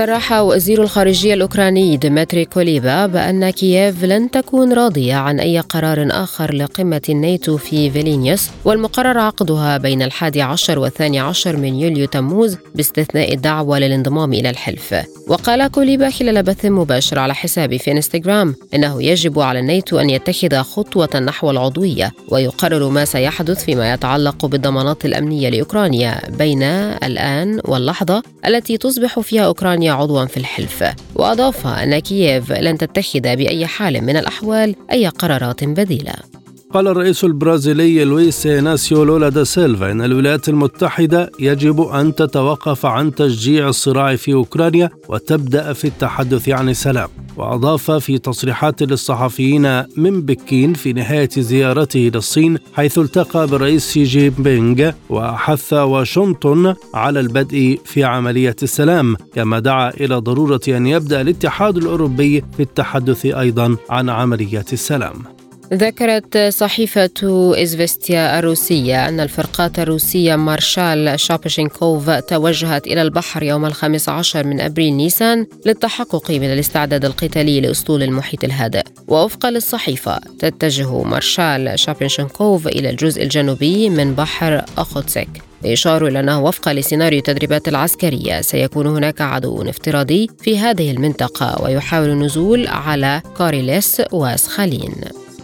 صرح 0.00 0.32
وزير 0.32 0.82
الخارجية 0.82 1.34
الأوكراني 1.34 1.96
ديمتري 1.96 2.44
كوليبا 2.44 3.06
بأن 3.06 3.50
كييف 3.50 4.04
لن 4.04 4.30
تكون 4.30 4.72
راضية 4.72 5.14
عن 5.14 5.40
أي 5.40 5.60
قرار 5.60 6.08
آخر 6.10 6.54
لقمة 6.54 7.02
الناتو 7.08 7.56
في 7.56 7.90
فيلينيوس 7.90 8.50
والمقرر 8.64 9.18
عقدها 9.18 9.76
بين 9.76 10.02
الحادي 10.02 10.42
عشر 10.42 10.78
والثاني 10.78 11.20
عشر 11.20 11.56
من 11.56 11.74
يوليو 11.74 12.06
تموز 12.06 12.56
باستثناء 12.74 13.34
الدعوة 13.34 13.78
للانضمام 13.78 14.32
إلى 14.32 14.50
الحلف. 14.50 14.94
وقال 15.28 15.68
كوليبا 15.68 16.10
خلال 16.10 16.42
بث 16.42 16.64
مباشر 16.64 17.18
على 17.18 17.34
حسابه 17.34 17.76
في 17.76 17.90
إنستغرام 17.92 18.54
إنه 18.74 19.02
يجب 19.02 19.40
على 19.40 19.60
الناتو 19.60 19.98
أن 19.98 20.10
يتخذ 20.10 20.56
خطوة 20.56 21.20
نحو 21.20 21.50
العضوية 21.50 22.12
ويقرر 22.28 22.88
ما 22.88 23.04
سيحدث 23.04 23.64
فيما 23.64 23.92
يتعلق 23.92 24.46
بالضمانات 24.46 25.04
الأمنية 25.04 25.48
لأوكرانيا 25.48 26.20
بين 26.38 26.62
الآن 26.62 27.60
واللحظة 27.64 28.22
التي 28.46 28.76
تصبح 28.76 29.20
فيها 29.20 29.46
أوكرانيا 29.46 29.89
عضوا 29.90 30.24
في 30.24 30.36
الحلف 30.36 30.84
وأضاف 31.14 31.66
أن 31.66 31.98
كييف 31.98 32.52
لن 32.52 32.78
تتخذ 32.78 33.20
بأي 33.20 33.66
حال 33.66 34.04
من 34.04 34.16
الأحوال 34.16 34.74
أي 34.92 35.06
قرارات 35.08 35.64
بديلة. 35.64 36.39
قال 36.74 36.88
الرئيس 36.88 37.24
البرازيلي 37.24 38.04
لويس 38.04 38.46
إناسيو 38.46 39.04
لولا 39.04 39.28
دا 39.28 39.44
سيلفا 39.44 39.90
إن 39.90 40.02
الولايات 40.02 40.48
المتحدة 40.48 41.30
يجب 41.38 41.80
أن 41.80 42.14
تتوقف 42.14 42.86
عن 42.86 43.14
تشجيع 43.14 43.68
الصراع 43.68 44.16
في 44.16 44.32
أوكرانيا 44.32 44.90
وتبدأ 45.08 45.72
في 45.72 45.84
التحدث 45.84 46.48
عن 46.48 46.68
السلام. 46.68 47.08
وأضاف 47.36 47.90
في 47.90 48.18
تصريحات 48.18 48.82
للصحفيين 48.82 49.82
من 49.96 50.22
بكين 50.22 50.74
في 50.74 50.92
نهاية 50.92 51.28
زيارته 51.36 52.10
للصين 52.14 52.58
حيث 52.74 52.98
التقى 52.98 53.46
بالرئيس 53.46 53.98
جين 53.98 54.30
بينغ 54.38 54.90
وحث 55.10 55.72
واشنطن 55.72 56.74
على 56.94 57.20
البدء 57.20 57.78
في 57.84 58.04
عملية 58.04 58.56
السلام 58.62 59.16
كما 59.34 59.58
دعا 59.58 59.90
إلى 59.90 60.16
ضرورة 60.16 60.60
أن 60.68 60.86
يبدأ 60.86 61.20
الاتحاد 61.20 61.76
الأوروبي 61.76 62.44
في 62.56 62.62
التحدث 62.62 63.26
أيضا 63.26 63.76
عن 63.90 64.08
عملية 64.08 64.64
السلام. 64.72 65.39
ذكرت 65.72 66.38
صحيفة 66.38 67.10
إزفستيا 67.62 68.38
الروسية 68.38 69.08
أن 69.08 69.20
الفرقات 69.20 69.78
الروسية 69.78 70.36
مارشال 70.36 71.20
شابشينكوف 71.20 72.10
توجهت 72.10 72.86
إلى 72.86 73.02
البحر 73.02 73.42
يوم 73.42 73.66
الخامس 73.66 74.08
عشر 74.08 74.46
من 74.46 74.60
أبريل 74.60 74.94
نيسان 74.94 75.46
للتحقق 75.66 76.30
من 76.30 76.52
الاستعداد 76.52 77.04
القتالي 77.04 77.60
لأسطول 77.60 78.02
المحيط 78.02 78.44
الهادئ. 78.44 78.82
ووفقا 79.08 79.50
للصحيفة 79.50 80.18
تتجه 80.38 81.02
مارشال 81.02 81.78
شابشينكوف 81.78 82.66
إلى 82.66 82.90
الجزء 82.90 83.22
الجنوبي 83.22 83.90
من 83.90 84.14
بحر 84.14 84.64
أخوتسك 84.78 85.28
إشارة 85.66 86.08
إلى 86.08 86.20
أنه 86.20 86.42
وفقا 86.42 86.72
لسيناريو 86.72 87.18
التدريبات 87.18 87.68
العسكرية 87.68 88.40
سيكون 88.40 88.86
هناك 88.86 89.20
عدو 89.20 89.62
افتراضي 89.62 90.28
في 90.42 90.58
هذه 90.58 90.90
المنطقة 90.90 91.62
ويحاول 91.62 92.08
النزول 92.08 92.66
على 92.66 93.22
كاريليس 93.38 94.02
وسخالين 94.12 94.94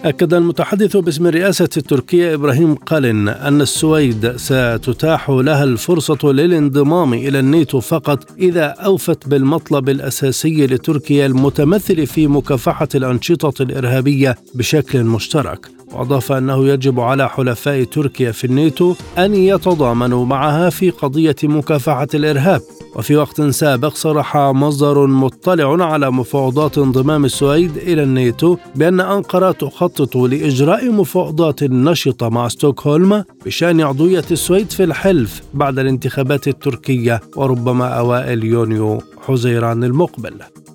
أكد 0.04 0.34
المتحدث 0.34 0.96
باسم 0.96 1.26
الرئاسة 1.26 1.68
التركية 1.76 2.34
إبراهيم 2.34 2.74
قالن 2.74 3.28
أن 3.28 3.60
السويد 3.60 4.36
ستتاح 4.36 5.30
لها 5.30 5.64
الفرصة 5.64 6.32
للانضمام 6.32 7.14
إلى 7.14 7.38
الناتو 7.38 7.80
فقط 7.80 8.30
إذا 8.38 8.64
أوفت 8.64 9.28
بالمطلب 9.28 9.88
الأساسي 9.88 10.66
لتركيا 10.66 11.26
المتمثل 11.26 12.06
في 12.06 12.26
مكافحة 12.26 12.88
الأنشطة 12.94 13.62
الإرهابية 13.62 14.36
بشكل 14.54 15.04
مشترك. 15.04 15.75
وأضاف 15.92 16.32
أنه 16.32 16.66
يجب 16.66 17.00
على 17.00 17.28
حلفاء 17.28 17.84
تركيا 17.84 18.32
في 18.32 18.44
الناتو 18.44 18.94
أن 19.18 19.34
يتضامنوا 19.34 20.26
معها 20.26 20.70
في 20.70 20.90
قضية 20.90 21.36
مكافحة 21.42 22.08
الإرهاب. 22.14 22.62
وفي 22.96 23.16
وقت 23.16 23.42
سابق 23.42 23.94
صرح 23.94 24.36
مصدر 24.36 25.06
مطلع 25.06 25.84
على 25.84 26.10
مفاوضات 26.10 26.78
انضمام 26.78 27.24
السويد 27.24 27.76
إلى 27.76 28.02
الناتو 28.02 28.56
بأن 28.74 29.00
أنقرة 29.00 29.52
تخطط 29.52 30.16
لإجراء 30.16 30.90
مفاوضات 30.90 31.62
نشطة 31.62 32.28
مع 32.28 32.48
ستوكهولم 32.48 33.24
بشأن 33.46 33.80
عضوية 33.80 34.24
السويد 34.30 34.70
في 34.70 34.84
الحلف 34.84 35.42
بعد 35.54 35.78
الانتخابات 35.78 36.48
التركية 36.48 37.20
وربما 37.36 37.86
أوائل 37.86 38.44
يونيو 38.44 39.02
حزيران 39.26 39.84
المقبل. 39.84 40.34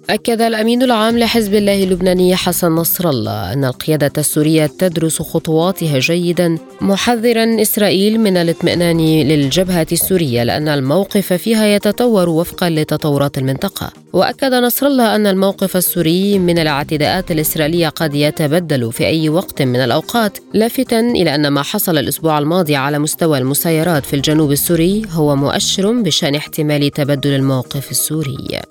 أكد 0.10 0.42
الأمين 0.42 0.84
العام 0.84 1.18
لحزب 1.18 1.54
الله 1.54 1.84
اللبناني 1.84 2.36
حسن 2.36 2.72
نصر 2.72 3.10
الله 3.10 3.54
أن 3.54 3.66
القيادة 3.66 4.12
السورية 4.18 4.66
تدرس 4.66 5.22
خطواتها 5.22 6.00
جيدا 6.00 6.58
محذرا 6.82 7.62
إسرائيل 7.62 8.20
من 8.20 8.38
الاطمئنان 8.38 8.98
للجبهة 9.00 9.88
السورية 9.92 10.44
لأن 10.44 10.68
الموقف 10.68 11.34
فيها 11.34 11.66
يتطور 11.66 12.30
وفقا 12.30 12.70
لتطورات 12.70 13.38
المنطقة. 13.38 13.92
وأكد 14.14 14.54
نصر 14.54 14.88
الله 14.88 15.16
أن 15.16 15.28
الموقف 15.28 15.78
السوري 15.78 16.40
من 16.40 16.60
الاعتداءات 16.60 17.32
الإسرائيلية 17.32 17.90
قد 17.90 18.16
يتبدل 18.16 18.92
في 18.92 19.06
أي 19.06 19.30
وقت 19.30 19.62
من 19.62 19.80
الأوقات 19.80 20.38
لافتا 20.54 21.00
إلى 21.00 21.36
أن 21.36 21.48
ما 21.48 21.62
حصل 21.62 21.98
الأسبوع 21.98 22.40
الماضي 22.40 22.76
على 22.76 23.00
مستوى 23.00 23.38
المسيرات 23.38 24.06
في 24.06 24.16
الجنوب 24.16 24.52
السوري 24.52 25.02
هو 25.12 25.36
مؤشر 25.36 25.92
بشأن 25.92 26.36
احتمال 26.36 26.92
تبدل 26.92 27.36
الموقف 27.36 27.92
السوري. 27.92 28.62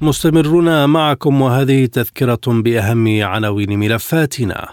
مستمرون 0.00 0.84
معكم 0.84 1.40
وهذه 1.40 1.86
تذكرة 1.86 2.40
بأهم 2.46 3.22
عناوين 3.22 3.78
ملفاتنا. 3.78 4.68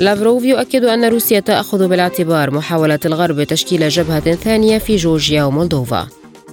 لافروف 0.00 0.44
يؤكد 0.44 0.84
أن 0.84 1.04
روسيا 1.04 1.40
تأخذ 1.40 1.88
بالاعتبار 1.88 2.50
محاولة 2.50 2.98
الغرب 3.04 3.42
تشكيل 3.42 3.88
جبهة 3.88 4.34
ثانية 4.34 4.78
في 4.78 4.96
جورجيا 4.96 5.44
ومولدوفا. 5.44 6.08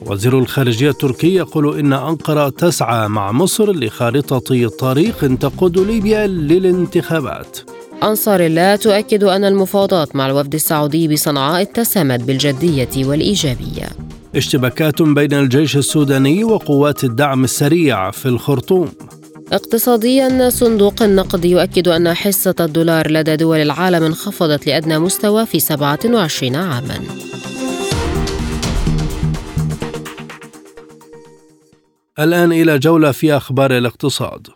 وزير 0.05 0.39
الخارجية 0.39 0.89
التركي 0.89 1.36
يقول 1.36 1.80
إن 1.80 1.93
أنقرة 1.93 2.49
تسعى 2.49 3.07
مع 3.07 3.32
مصر 3.32 3.72
لخارطة 3.72 4.70
طريق 4.70 5.38
تقود 5.38 5.80
ليبيا 5.80 6.28
للانتخابات. 6.28 7.57
أنصار 8.03 8.39
الله 8.39 8.76
تؤكد 8.76 9.24
أن 9.24 9.45
المفاوضات 9.45 10.16
مع 10.16 10.26
الوفد 10.26 10.53
السعودي 10.53 11.07
بصنعاء 11.07 11.61
اتسمت 11.61 12.20
بالجدية 12.20 13.07
والإيجابية. 13.07 13.88
اشتباكات 14.36 15.01
بين 15.01 15.34
الجيش 15.34 15.77
السوداني 15.77 16.43
وقوات 16.43 17.03
الدعم 17.03 17.43
السريع 17.43 18.11
في 18.11 18.25
الخرطوم. 18.25 18.91
اقتصاديا 19.51 20.49
صندوق 20.49 21.03
النقد 21.03 21.45
يؤكد 21.45 21.88
أن 21.88 22.13
حصة 22.13 22.55
الدولار 22.59 23.11
لدى 23.11 23.36
دول 23.36 23.57
العالم 23.57 24.03
انخفضت 24.03 24.67
لأدنى 24.67 24.99
مستوى 24.99 25.45
في 25.45 25.59
27 25.59 26.55
عاما. 26.55 26.99
الآن 32.19 32.51
إلى 32.51 32.79
جولة 32.79 33.11
في 33.11 33.38
أخبار 33.38 33.77
الاقتصاد. 33.77 34.47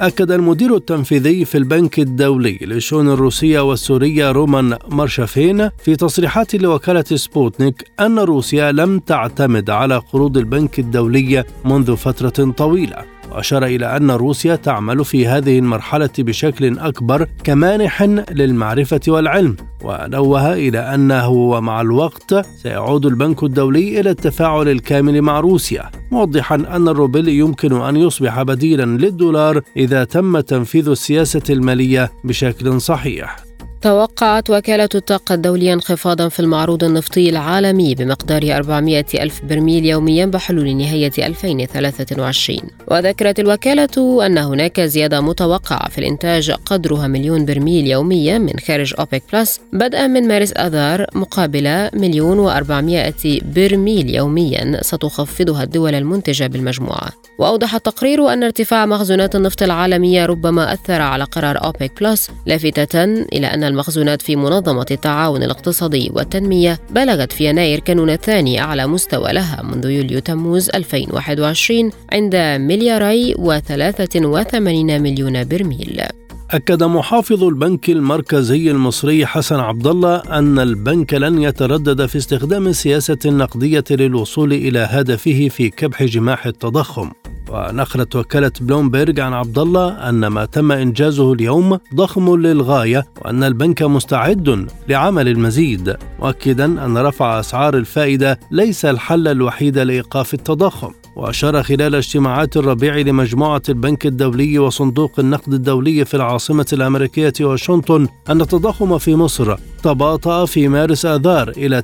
أكد 0.00 0.30
المدير 0.30 0.76
التنفيذي 0.76 1.44
في 1.44 1.58
البنك 1.58 1.98
الدولي 1.98 2.58
للشؤون 2.62 3.08
الروسية 3.08 3.60
والسورية 3.60 4.32
رومان 4.32 4.78
مارشافين 4.88 5.68
في 5.68 5.96
تصريحات 5.96 6.54
لوكالة 6.54 7.04
سبوتنيك 7.14 7.90
أن 8.00 8.18
روسيا 8.18 8.72
لم 8.72 8.98
تعتمد 8.98 9.70
على 9.70 9.96
قروض 9.96 10.36
البنك 10.36 10.78
الدولي 10.78 11.44
منذ 11.64 11.96
فترة 11.96 12.50
طويلة. 12.50 13.19
وأشار 13.30 13.64
إلى 13.64 13.96
أن 13.96 14.10
روسيا 14.10 14.56
تعمل 14.56 15.04
في 15.04 15.26
هذه 15.26 15.58
المرحلة 15.58 16.10
بشكل 16.18 16.78
أكبر 16.78 17.26
كمانح 17.44 18.02
للمعرفة 18.30 19.00
والعلم 19.08 19.56
ونوه 19.84 20.52
إلى 20.52 20.78
أنه 20.78 21.28
ومع 21.28 21.80
الوقت 21.80 22.46
سيعود 22.62 23.06
البنك 23.06 23.42
الدولي 23.42 24.00
إلى 24.00 24.10
التفاعل 24.10 24.68
الكامل 24.68 25.22
مع 25.22 25.40
روسيا 25.40 25.90
موضحا 26.10 26.54
أن 26.54 26.88
الروبل 26.88 27.28
يمكن 27.28 27.80
أن 27.80 27.96
يصبح 27.96 28.42
بديلا 28.42 28.84
للدولار 28.84 29.62
إذا 29.76 30.04
تم 30.04 30.40
تنفيذ 30.40 30.88
السياسة 30.88 31.42
المالية 31.50 32.10
بشكل 32.24 32.80
صحيح. 32.80 33.49
توقعت 33.82 34.50
وكالة 34.50 34.88
الطاقة 34.94 35.34
الدولية 35.34 35.72
انخفاضا 35.72 36.28
في 36.28 36.40
المعروض 36.40 36.84
النفطي 36.84 37.30
العالمي 37.30 37.94
بمقدار 37.94 38.56
400 38.56 39.04
ألف 39.14 39.44
برميل 39.44 39.86
يوميا 39.86 40.26
بحلول 40.26 40.76
نهاية 40.76 41.12
2023 41.18 42.58
وذكرت 42.88 43.40
الوكالة 43.40 44.26
أن 44.26 44.38
هناك 44.38 44.80
زيادة 44.80 45.20
متوقعة 45.20 45.88
في 45.88 45.98
الإنتاج 45.98 46.50
قدرها 46.50 47.06
مليون 47.06 47.44
برميل 47.44 47.86
يوميا 47.86 48.38
من 48.38 48.52
خارج 48.66 48.94
أوبك 48.98 49.22
بلس 49.32 49.60
بدءا 49.72 50.06
من 50.06 50.28
مارس 50.28 50.52
آذار 50.52 51.06
مقابل 51.14 51.88
مليون 51.92 52.50
و400 52.50 53.44
برميل 53.56 54.14
يوميا 54.14 54.82
ستخفضها 54.82 55.62
الدول 55.62 55.94
المنتجة 55.94 56.46
بالمجموعة. 56.46 57.10
وأوضح 57.38 57.74
التقرير 57.74 58.32
أن 58.32 58.42
ارتفاع 58.42 58.86
مخزونات 58.86 59.36
النفط 59.36 59.62
العالمية 59.62 60.26
ربما 60.26 60.72
أثر 60.72 61.02
على 61.02 61.24
قرار 61.24 61.64
أوبك 61.64 61.92
بلس 62.00 62.30
لافتة 62.46 63.04
إلى 63.04 63.46
أن 63.46 63.64
المخزونات 63.70 64.22
في 64.22 64.36
منظمة 64.36 64.86
التعاون 64.90 65.42
الاقتصادي 65.42 66.10
والتنمية 66.14 66.80
بلغت 66.90 67.32
في 67.32 67.44
يناير 67.44 67.78
كانون 67.78 68.10
الثاني 68.10 68.60
أعلى 68.60 68.86
مستوى 68.86 69.32
لها 69.32 69.62
منذ 69.62 69.90
يوليو 69.90 70.18
تموز 70.18 70.70
2021 70.70 71.90
عند 72.12 72.36
ملياري 72.60 73.34
و83 73.34 74.16
مليون 74.16 75.44
برميل. 75.44 76.02
أكد 76.50 76.82
محافظ 76.82 77.44
البنك 77.44 77.90
المركزي 77.90 78.70
المصري 78.70 79.26
حسن 79.26 79.60
عبد 79.60 79.86
الله 79.86 80.16
أن 80.16 80.58
البنك 80.58 81.14
لن 81.14 81.42
يتردد 81.42 82.06
في 82.06 82.18
استخدام 82.18 82.66
السياسة 82.66 83.18
النقدية 83.26 83.84
للوصول 83.90 84.52
إلى 84.52 84.78
هدفه 84.78 85.48
في 85.48 85.70
كبح 85.70 86.02
جماح 86.02 86.46
التضخم. 86.46 87.10
ونقلت 87.50 88.16
وكالة 88.16 88.52
بلومبرج 88.60 89.20
عن 89.20 89.32
عبد 89.32 89.58
الله 89.58 90.08
أن 90.08 90.26
ما 90.26 90.44
تم 90.44 90.72
إنجازه 90.72 91.32
اليوم 91.32 91.78
ضخم 91.94 92.36
للغاية 92.36 93.06
وأن 93.22 93.44
البنك 93.44 93.82
مستعد 93.82 94.66
لعمل 94.88 95.28
المزيد 95.28 95.96
مؤكدا 96.20 96.64
أن 96.64 96.98
رفع 96.98 97.40
أسعار 97.40 97.76
الفائدة 97.76 98.40
ليس 98.50 98.84
الحل 98.84 99.28
الوحيد 99.28 99.78
لإيقاف 99.78 100.34
التضخم. 100.34 100.92
وأشار 101.16 101.62
خلال 101.62 101.94
اجتماعات 101.94 102.56
الربيع 102.56 102.96
لمجموعة 102.96 103.62
البنك 103.68 104.06
الدولي 104.06 104.58
وصندوق 104.58 105.12
النقد 105.18 105.52
الدولي 105.52 106.04
في 106.04 106.14
العاصمة 106.14 106.66
الأمريكية 106.72 107.32
واشنطن 107.40 108.08
أن 108.28 108.40
التضخم 108.40 108.98
في 108.98 109.14
مصر 109.14 109.56
تباطأ 109.82 110.46
في 110.46 110.68
مارس 110.68 111.06
آذار 111.06 111.48
إلى 111.48 111.82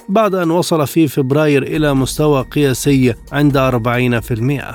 39% 0.00 0.08
بعد 0.08 0.34
أن 0.34 0.50
وصل 0.50 0.86
في 0.86 1.08
فبراير 1.08 1.62
إلى 1.62 1.94
مستوى 1.94 2.42
قياسي 2.42 3.14
عند 3.32 3.58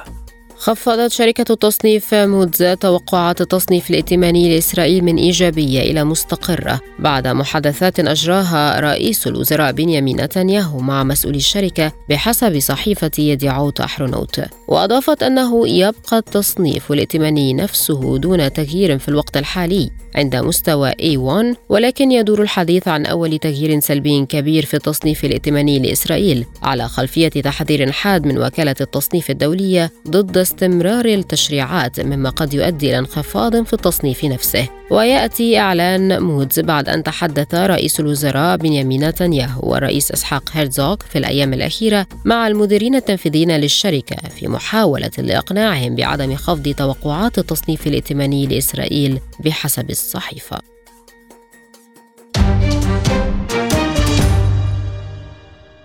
40%. 0.07 0.22
خفضت 0.63 1.11
شركة 1.11 1.53
التصنيف 1.53 2.13
مودز 2.13 2.63
توقعات 2.63 3.41
التصنيف 3.41 3.89
الائتماني 3.89 4.55
لإسرائيل 4.55 5.03
من 5.03 5.17
إيجابية 5.17 5.79
إلى 5.79 6.03
مستقرة 6.03 6.79
بعد 6.99 7.27
محادثات 7.27 7.99
أجراها 7.99 8.79
رئيس 8.79 9.27
الوزراء 9.27 9.71
بنيامين 9.71 10.21
نتنياهو 10.21 10.79
مع 10.79 11.03
مسؤولي 11.03 11.37
الشركة 11.37 11.91
بحسب 12.09 12.59
صحيفة 12.59 13.11
يديعوت 13.17 13.79
أحرونوت. 13.79 14.41
وأضافت 14.67 15.23
أنه 15.23 15.67
يبقى 15.67 16.17
التصنيف 16.17 16.91
الائتماني 16.91 17.53
نفسه 17.53 18.17
دون 18.17 18.53
تغيير 18.53 18.97
في 18.97 19.09
الوقت 19.09 19.37
الحالي 19.37 19.89
عند 20.15 20.35
مستوى 20.35 20.91
A1 20.91 21.57
ولكن 21.69 22.11
يدور 22.11 22.41
الحديث 22.41 22.87
عن 22.87 23.05
أول 23.05 23.37
تغيير 23.37 23.79
سلبي 23.79 24.25
كبير 24.25 24.65
في 24.65 24.73
التصنيف 24.73 25.25
الائتماني 25.25 25.79
لإسرائيل 25.79 26.45
على 26.61 26.87
خلفية 26.87 27.29
تحذير 27.29 27.91
حاد 27.91 28.25
من 28.25 28.37
وكالة 28.37 28.75
التصنيف 28.81 29.29
الدولية 29.29 29.91
ضد 30.07 30.37
استمرار 30.53 31.05
التشريعات 31.05 31.99
مما 31.99 32.29
قد 32.29 32.53
يؤدي 32.53 32.89
إلى 32.89 32.99
انخفاض 32.99 33.63
في 33.63 33.73
التصنيف 33.73 34.25
نفسه. 34.25 34.67
ويأتي 34.91 35.59
إعلان 35.59 36.23
مودز 36.23 36.59
بعد 36.59 36.89
أن 36.89 37.03
تحدث 37.03 37.55
رئيس 37.55 37.99
الوزراء 37.99 38.57
بنيامين 38.57 39.07
نتنياهو 39.07 39.71
والرئيس 39.71 40.11
إسحاق 40.11 40.49
هيرزوغ 40.51 40.95
في 41.09 41.17
الأيام 41.17 41.53
الأخيرة 41.53 42.07
مع 42.25 42.47
المديرين 42.47 42.95
التنفيذيين 42.95 43.51
للشركة 43.51 44.29
في 44.29 44.47
محاولة 44.47 45.11
لإقناعهم 45.17 45.95
بعدم 45.95 46.35
خفض 46.35 46.73
توقعات 46.77 47.37
التصنيف 47.37 47.87
الائتماني 47.87 48.47
لإسرائيل 48.47 49.19
بحسب 49.39 49.89
الصحيفة. 49.89 50.59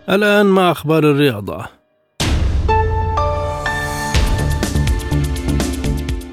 الآن 0.09 0.47
مع 0.47 0.71
أخبار 0.71 1.11
الرياضة. 1.11 1.78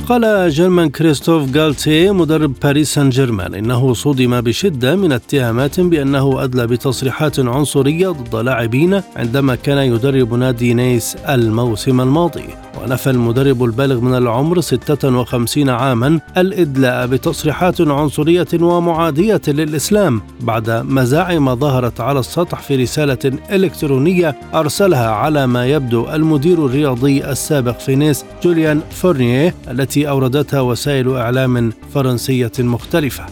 قال 0.09 0.49
جيرمان 0.49 0.89
كريستوف 0.89 1.49
جالتييه 1.49 2.11
مدرب 2.11 2.53
باريس 2.63 2.93
سان 2.93 3.09
جيرمان 3.09 3.53
إنه 3.53 3.93
صدم 3.93 4.41
بشدة 4.41 4.95
من 4.95 5.11
اتهامات 5.11 5.79
بأنه 5.79 6.43
أدلى 6.43 6.67
بتصريحات 6.67 7.39
عنصرية 7.39 8.09
ضد 8.09 8.35
لاعبين 8.35 9.01
عندما 9.15 9.55
كان 9.55 9.77
يدرب 9.77 10.33
نادي 10.33 10.73
نيس 10.73 11.15
الموسم 11.15 12.01
الماضي. 12.01 12.45
ونفى 12.83 13.09
المدرب 13.09 13.63
البالغ 13.63 13.99
من 13.99 14.15
العمر 14.17 14.61
56 14.61 15.69
عاما 15.69 16.19
الإدلاء 16.37 17.07
بتصريحات 17.07 17.81
عنصرية 17.81 18.47
ومعادية 18.61 19.41
للإسلام 19.47 20.21
بعد 20.41 20.69
مزاعم 20.69 21.55
ظهرت 21.55 22.01
على 22.01 22.19
السطح 22.19 22.61
في 22.61 22.75
رسالة 22.75 23.39
إلكترونية 23.51 24.35
أرسلها 24.53 25.09
على 25.09 25.47
ما 25.47 25.65
يبدو 25.67 26.07
المدير 26.13 26.65
الرياضي 26.65 27.25
السابق 27.25 27.79
في 27.79 27.95
نيس 27.95 28.25
جوليان 28.43 28.81
فورنيه 28.91 29.55
التي 29.71 29.94
أوردتها 29.97 30.61
وسائل 30.61 31.15
إعلام 31.15 31.73
فرنسية 31.93 32.51
مختلفة. 32.59 33.25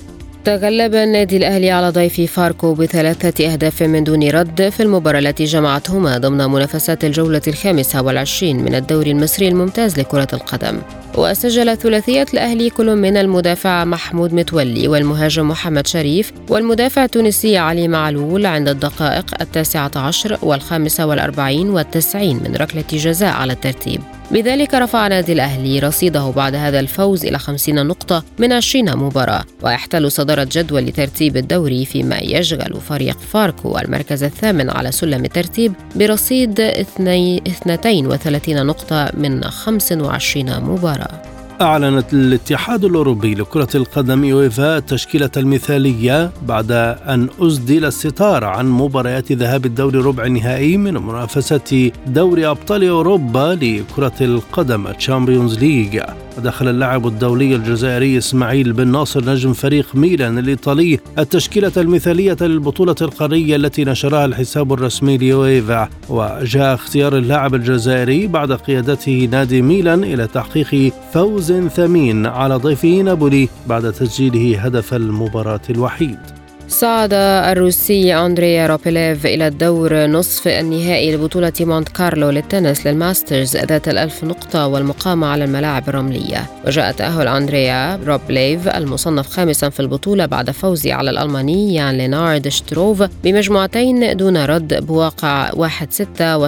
تغلب 0.46 0.96
النادي 0.96 1.38
الأهلي 1.38 1.72
على 1.72 1.90
ضيف 1.90 2.22
فاركو 2.32 2.74
بثلاثة 2.74 3.54
أهداف 3.54 3.84
من 3.84 4.04
دون 4.04 4.30
رد 4.30 4.70
في 4.70 4.84
المباراة 4.84 5.20
التي 5.20 5.46
جمعتهما 5.46 6.18
ضمن 6.18 6.38
منافسات 6.38 7.06
الجولة 7.06 7.42
الخامسة 7.48 8.02
والعشرين 8.02 8.64
من 8.64 8.76
الدوري 8.76 9.12
المصري 9.12 9.48
الممتاز 9.48 10.00
لكرة 10.00 10.28
القدم. 10.34 10.78
وسجل 11.18 11.78
ثلاثية 11.78 12.26
الأهلي 12.34 12.70
كل 12.70 12.96
من 12.96 13.18
المدافع 13.18 13.86
محمود 13.86 14.34
متولي 14.34 14.88
والمهاجم 14.88 15.50
محمد 15.50 15.88
شريف 15.88 16.32
والمدافع 16.50 17.04
التونسي 17.04 17.58
علي 17.58 17.88
معلول 17.88 18.46
عند 18.46 18.70
الدقائق 18.70 19.26
التاسعة 19.42 19.92
عشر 19.96 20.38
والخامسة 20.42 21.06
والأربعين 21.06 21.70
والتسعين 21.70 22.36
من 22.36 22.56
ركلة 22.56 22.84
جزاء 22.94 23.34
على 23.34 23.54
الترتيب. 23.54 24.02
بذلك 24.34 24.74
رفع 24.74 25.08
نادي 25.08 25.34
الأهلي 25.34 25.80
رصيده 25.80 26.30
بعد 26.30 26.56
هذا 26.56 26.80
الفوز 26.80 27.26
إلى 27.26 27.40
50 27.40 27.88
نقطة 27.88 28.24
من 28.40 28.54
20 28.54 28.98
مباراة 28.98 29.44
ويحتل 29.62 30.12
صدارة 30.12 30.48
جدول 30.52 30.92
ترتيب 30.92 31.38
الدوري 31.38 31.86
فيما 31.86 32.20
يشغل 32.20 32.82
فريق 32.82 33.20
فاركو 33.20 33.78
المركز 33.78 34.24
الثامن 34.24 34.70
على 34.70 34.92
سلم 34.92 35.26
الترتيب 35.26 35.74
برصيد 35.96 36.60
32 36.60 38.66
نقطة 38.66 39.12
من 39.14 39.44
25 39.44 40.60
مباراة. 40.60 41.33
أعلنت 41.62 42.14
الاتحاد 42.14 42.86
الأوروبي 42.86 43.36
لكرة 43.36 43.68
القدم 43.76 44.24
يويفا 44.24 44.78
التشكيلة 44.78 45.30
المثالية 45.38 46.32
بعد 46.48 46.72
أن 46.72 47.30
أسدل 47.40 47.86
الستار 47.86 48.44
عن 48.44 48.70
مباريات 48.70 49.32
ذهاب 49.32 49.66
الدوري 49.66 50.00
ربع 50.00 50.26
النهائي 50.26 50.78
من 50.78 50.94
منافسة 50.94 51.92
دوري 52.08 52.48
أبطال 52.48 52.88
أوروبا 52.88 53.58
لكرة 53.62 54.14
القدم 54.22 54.92
تشامبيونز 54.92 55.60
ليج 55.60 56.02
ودخل 56.38 56.68
اللاعب 56.68 57.08
الدولي 57.08 57.56
الجزائري 57.56 58.18
إسماعيل 58.18 58.74
بن 58.74 58.88
ناصر 58.88 59.26
نجم 59.26 59.54
فريق 59.54 59.96
ميلان 59.96 60.38
الإيطالي 60.38 61.00
التشكيلة 61.20 61.72
المثالية 61.78 62.38
للبطولة 62.42 62.96
القارية 63.02 63.56
التي 63.56 63.86
نشرها 63.86 64.26
الحساب 64.26 64.74
الرسمي 64.74 65.18
ليويفا 65.18 65.90
وجاء 66.10 66.74
اختيار 66.74 67.18
اللاعب 67.18 67.56
الجزائري 67.56 68.28
بعد 68.28 68.52
قيادته 68.52 69.30
نادي 69.32 69.62
ميلان 69.62 70.04
إلى 70.04 70.28
تحقيق 70.28 70.94
فوز 71.14 71.54
ثمين 71.54 72.26
على 72.26 72.56
ضيفه 72.56 73.02
نابولي 73.02 73.50
بعد 73.68 73.92
تسجيله 73.92 74.60
هدف 74.60 74.94
المباراة 74.94 75.62
الوحيد. 75.70 76.43
صعد 76.68 77.14
الروسي 77.14 78.16
أندريا 78.16 78.68
روبليف 78.68 79.26
إلى 79.26 79.48
الدور 79.48 80.06
نصف 80.06 80.48
النهائي 80.48 81.16
لبطولة 81.16 81.54
مونت 81.60 81.90
كارلو 81.90 82.30
للتنس 82.30 82.88
للماسترز 82.88 83.58
ذات 83.58 83.88
الألف 83.88 84.24
نقطة 84.24 84.68
والمقامة 84.68 85.28
على 85.28 85.44
الملاعب 85.44 85.90
الرملية. 85.90 86.46
وجاء 86.68 86.92
تأهل 86.92 87.28
أندريا 87.28 87.96
روبليف 87.96 88.68
المصنف 88.68 89.28
خامسا 89.28 89.70
في 89.70 89.80
البطولة 89.80 90.26
بعد 90.26 90.52
فوزه 90.52 90.94
على 90.94 91.10
الألماني 91.10 91.76
يان 91.76 91.98
لينارد 91.98 92.48
شتروف 92.48 93.04
بمجموعتين 93.24 94.18
دون 94.18 94.38
رد 94.38 94.86
بواقع 94.86 95.50
1-6 95.52 95.56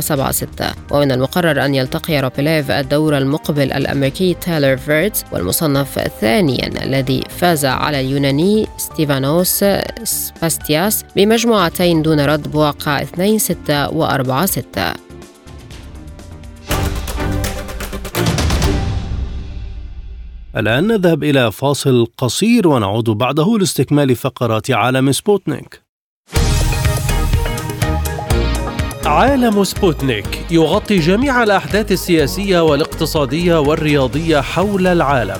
و7-6 0.02 0.46
ومن 0.92 1.12
المقرر 1.12 1.66
أن 1.66 1.76
يلتقي 1.76 2.20
روبليف 2.20 2.72
الدور 2.72 3.18
المقبل 3.18 3.72
الأمريكي 3.72 4.34
تايلر 4.34 4.78
فريتز 4.78 5.24
والمصنف 5.32 6.00
ثانيا 6.22 6.84
الذي 6.84 7.24
فاز 7.30 7.66
على 7.66 8.00
اليوناني 8.00 8.68
ستيفانوس 8.78 9.66
تسيتسيباس 10.06 11.06
بمجموعتين 11.16 12.02
دون 12.02 12.20
رد 12.20 12.52
بواقع 12.52 13.02
2 13.02 13.40
6 13.40 13.90
و 13.90 14.06
4 14.06 14.46
6 14.46 14.94
الآن 20.58 20.88
نذهب 20.88 21.24
إلى 21.24 21.52
فاصل 21.52 22.08
قصير 22.18 22.68
ونعود 22.68 23.10
بعده 23.10 23.58
لاستكمال 23.60 24.16
فقرات 24.16 24.72
عالم 24.72 25.12
سبوتنيك. 25.12 25.82
عالم 29.06 29.64
سبوتنيك 29.64 30.46
يغطي 30.52 31.00
جميع 31.00 31.44
الأحداث 31.44 31.92
السياسية 31.92 32.60
والاقتصادية 32.60 33.60
والرياضية 33.60 34.42
حول 34.42 34.88
العالم. 34.88 35.40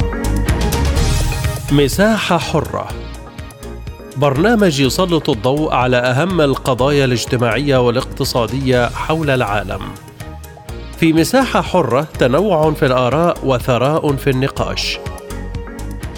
مساحة 1.71 2.37
حرة 2.37 2.87
برنامج 4.17 4.79
يسلط 4.79 5.29
الضوء 5.29 5.73
على 5.73 5.97
أهم 5.97 6.41
القضايا 6.41 7.05
الاجتماعية 7.05 7.77
والاقتصادية 7.77 8.89
حول 8.89 9.29
العالم. 9.29 9.81
في 10.97 11.13
مساحة 11.13 11.61
حرة 11.61 12.07
تنوع 12.19 12.71
في 12.71 12.85
الآراء 12.85 13.37
وثراء 13.43 14.15
في 14.15 14.29
النقاش. 14.29 14.99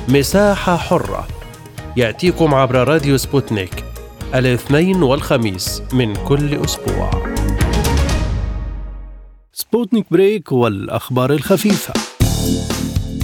مساحة 0.07 0.77
حرة 0.77 1.27
يأتيكم 1.97 2.53
عبر 2.53 2.87
راديو 2.87 3.17
سبوتنيك 3.17 3.83
الاثنين 4.35 5.03
والخميس 5.03 5.83
من 5.93 6.15
كل 6.15 6.63
أسبوع. 6.65 7.11
سبوتنيك 9.53 10.05
بريك 10.11 10.51
والأخبار 10.51 11.33
الخفيفة. 11.33 11.93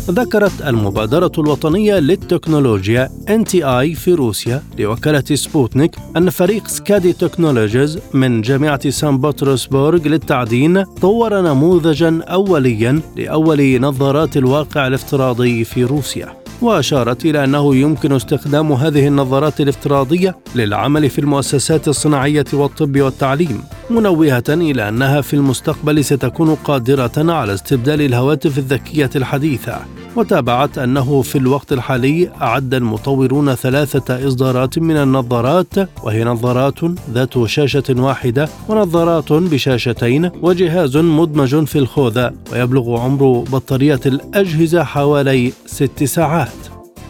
ذكرت 0.09 0.61
المبادرة 0.67 1.31
الوطنية 1.37 1.99
للتكنولوجيا 1.99 3.09
NTI 3.27 3.97
في 3.97 4.13
روسيا 4.13 4.63
لوكالة 4.79 5.23
سبوتنيك 5.35 5.91
أن 6.17 6.29
فريق 6.29 6.67
سكادي 6.67 7.13
تكنولوجيز 7.13 7.99
من 8.13 8.41
جامعة 8.41 8.89
سان 8.89 9.17
بطرسبورغ 9.17 10.07
للتعدين 10.07 10.83
طور 10.83 11.41
نموذجا 11.41 12.21
أوليا 12.23 13.01
لأول 13.15 13.81
نظارات 13.81 14.37
الواقع 14.37 14.87
الافتراضي 14.87 15.63
في 15.63 15.83
روسيا. 15.83 16.38
وأشارت 16.61 17.25
إلى 17.25 17.43
أنه 17.43 17.75
يمكن 17.75 18.11
استخدام 18.11 18.71
هذه 18.71 19.07
النظارات 19.07 19.61
الافتراضية 19.61 20.37
للعمل 20.55 21.09
في 21.09 21.19
المؤسسات 21.19 21.87
الصناعية 21.87 22.45
والطب 22.53 22.99
والتعليم 22.99 23.63
منوهة 23.89 24.43
إلى 24.49 24.89
أنها 24.89 25.21
في 25.21 25.33
المستقبل 25.33 26.05
ستكون 26.05 26.55
قادرة 26.55 27.11
على 27.17 27.53
استبدال 27.53 28.01
الهواتف 28.01 28.57
الذكية 28.57 29.09
الحديثة 29.15 29.79
وتابعت 30.15 30.77
أنه 30.77 31.21
في 31.21 31.37
الوقت 31.37 31.73
الحالي 31.73 32.29
أعد 32.41 32.73
المطورون 32.73 33.55
ثلاثة 33.55 34.27
إصدارات 34.27 34.79
من 34.79 34.97
النظارات 34.97 35.73
وهي 36.03 36.23
نظارات 36.23 36.79
ذات 37.13 37.45
شاشة 37.45 37.83
واحدة 37.89 38.49
ونظارات 38.69 39.33
بشاشتين 39.33 40.31
وجهاز 40.41 40.97
مدمج 40.97 41.65
في 41.65 41.79
الخوذة 41.79 42.33
ويبلغ 42.51 42.99
عمر 42.99 43.39
بطارية 43.39 43.99
الأجهزة 44.05 44.83
حوالي 44.83 45.53
ست 45.65 46.03
ساعات. 46.03 46.48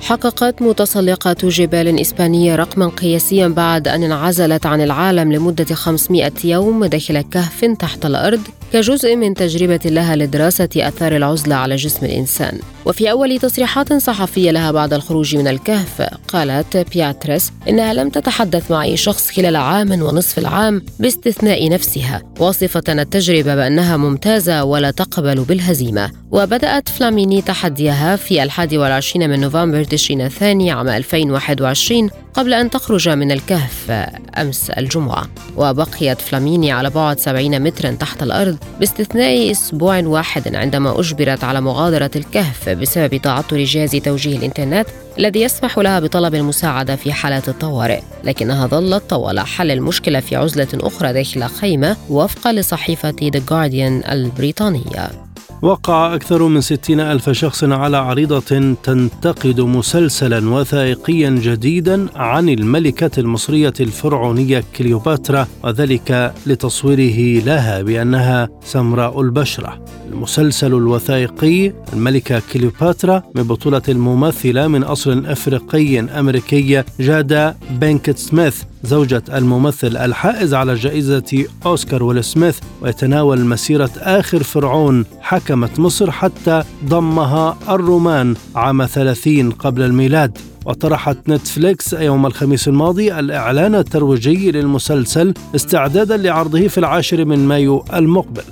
حققت 0.02 0.62
متسلقات 0.62 1.46
جبال 1.46 2.00
إسبانية 2.00 2.56
رقما 2.56 2.88
قياسيا 2.88 3.48
بعد 3.48 3.88
أن 3.88 4.04
انعزلت 4.04 4.66
عن 4.66 4.82
العالم 4.82 5.34
لمدة 5.34 5.76
500 5.76 6.32
يوم 6.44 6.86
داخل 6.86 7.22
كهف 7.22 7.66
تحت 7.66 8.06
الأرض 8.06 8.42
كجزء 8.74 9.16
من 9.16 9.34
تجربة 9.34 9.80
لها 9.86 10.16
لدراسة 10.16 10.70
أثار 10.78 11.16
العزلة 11.16 11.56
على 11.56 11.76
جسم 11.76 12.06
الإنسان. 12.06 12.60
وفي 12.86 13.12
أول 13.12 13.40
تصريحات 13.40 13.94
صحفية 13.94 14.52
لها 14.52 14.72
بعد 14.72 14.94
الخروج 14.94 15.36
من 15.36 15.48
الكهف 15.48 16.02
قالت 16.28 16.78
بياتريس 16.78 17.52
إنها 17.70 17.94
لم 17.94 18.10
تتحدث 18.10 18.72
مع 18.72 18.84
أي 18.84 18.98
شخص 18.98 19.32
خلال 19.32 19.56
عام 19.56 19.92
ونصف 19.92 20.40
العام 20.40 20.82
باستثناء 21.00 21.70
نفسها 21.70 22.22
واصفة 22.40 22.84
التجربة 22.90 23.56
بأنها 23.56 23.98
ممتازة 23.98 24.64
ولا 24.64 24.92
تقبل 24.92 25.40
بالهزيمة. 25.40 26.12
وبدأت 26.32 26.90
فلاميني 26.90 27.42
تحديها 27.42 28.16
في 28.16 28.44
الحادي 28.44 28.78
والعشرين 28.78 29.30
من 29.30 29.40
نوفمبر 29.40 29.84
تشرين 29.84 30.22
الثاني 30.22 30.72
عام 30.72 30.88
2021 30.88 32.10
قبل 32.34 32.54
أن 32.54 32.70
تخرج 32.70 33.10
من 33.10 33.32
الكهف 33.32 33.92
أمس 34.38 34.70
الجمعة 34.70 35.26
وبقيت 35.58 36.22
فلاميني 36.22 36.72
على 36.72 36.90
بعد 36.90 37.20
70 37.20 37.60
مترا 37.60 37.92
تحت 37.92 38.24
الأرض 38.24 38.58
باستثناء 38.80 39.52
أسبوع 39.52 40.00
واحد 40.00 40.56
عندما 40.56 41.00
أجبرت 41.00 41.44
على 41.44 41.62
مغادرة 41.62 42.12
الكهف 42.16 42.70
بسبب 42.70 43.18
تعطل 43.18 43.64
جهاز 43.64 43.92
توجيه 43.92 44.38
الإنترنت 44.38 44.88
الذي 45.20 45.42
يسمح 45.42 45.80
لها 45.80 46.00
بطلب 46.00 46.36
المساعدة 46.36 46.96
في 46.96 47.14
حالات 47.14 47.50
الطوارئ. 47.50 48.02
لكنها 48.24 48.68
ظلت 48.68 49.04
طوال 49.10 49.40
حل 49.40 49.72
المشكلة 49.72 50.20
في 50.20 50.36
عزلة 50.36 50.68
أخرى 50.74 51.14
داخل 51.14 51.44
خيمة 51.44 51.98
وفقا 52.10 52.54
لصحيفة 52.54 53.12
The 53.12 53.40
Guardian 53.52 54.12
البريطانية. 54.12 55.29
وقع 55.62 56.16
أكثر 56.16 56.48
من 56.48 56.62
ستين 56.62 57.00
ألف 57.00 57.30
شخص 57.30 57.64
على 57.64 57.98
عريضة 57.98 58.76
تنتقد 58.84 59.62
مسلسلا 59.62 60.50
وثائقيا 60.50 61.30
جديدا 61.30 62.08
عن 62.16 62.50
الملكة 62.50 63.20
المصرية 63.20 63.74
الفرعونية 63.80 64.64
كليوباترا 64.78 65.48
وذلك 65.64 66.34
لتصويره 66.46 67.46
لها 67.46 67.82
بأنها 67.82 68.50
سمراء 68.64 69.22
البشرة. 69.22 69.86
المسلسل 70.12 70.74
الوثائقي 70.74 71.74
الملكة 71.94 72.42
كليوباترا 72.54 73.24
من 73.36 73.44
بطولة 73.44 73.82
الممثلة 73.90 74.68
من 74.68 74.84
أصل 74.84 75.26
أفريقي 75.26 76.00
أمريكي 76.00 76.84
جادا 77.00 77.56
بينكت 77.72 78.18
سميث 78.18 78.64
زوجة 78.84 79.24
الممثل 79.34 79.98
الحائز 79.98 80.54
على 80.54 80.74
جائزة 80.74 81.46
أوسكار 81.66 82.04
ويل 82.04 82.24
سميث 82.24 82.60
ويتناول 82.82 83.46
مسيرة 83.46 83.92
آخر 83.98 84.44
فرعون 84.44 85.06
حكمت 85.22 85.80
مصر 85.80 86.12
حتى 86.12 86.64
ضمها 86.86 87.58
الرومان 87.70 88.36
عام 88.56 88.86
30 88.86 89.52
قبل 89.52 89.82
الميلاد. 89.82 90.38
وطرحت 90.66 91.18
نتفليكس 91.30 91.94
يوم 91.94 92.26
الخميس 92.26 92.68
الماضي 92.68 93.20
الإعلان 93.20 93.76
الترويجي 93.76 94.52
للمسلسل 94.52 95.34
استعدادا 95.56 96.18
لعرضه 96.18 96.68
في 96.68 96.78
العاشر 96.78 97.26
من 97.26 97.48
مايو 97.48 97.86
المقبل. 97.94 98.44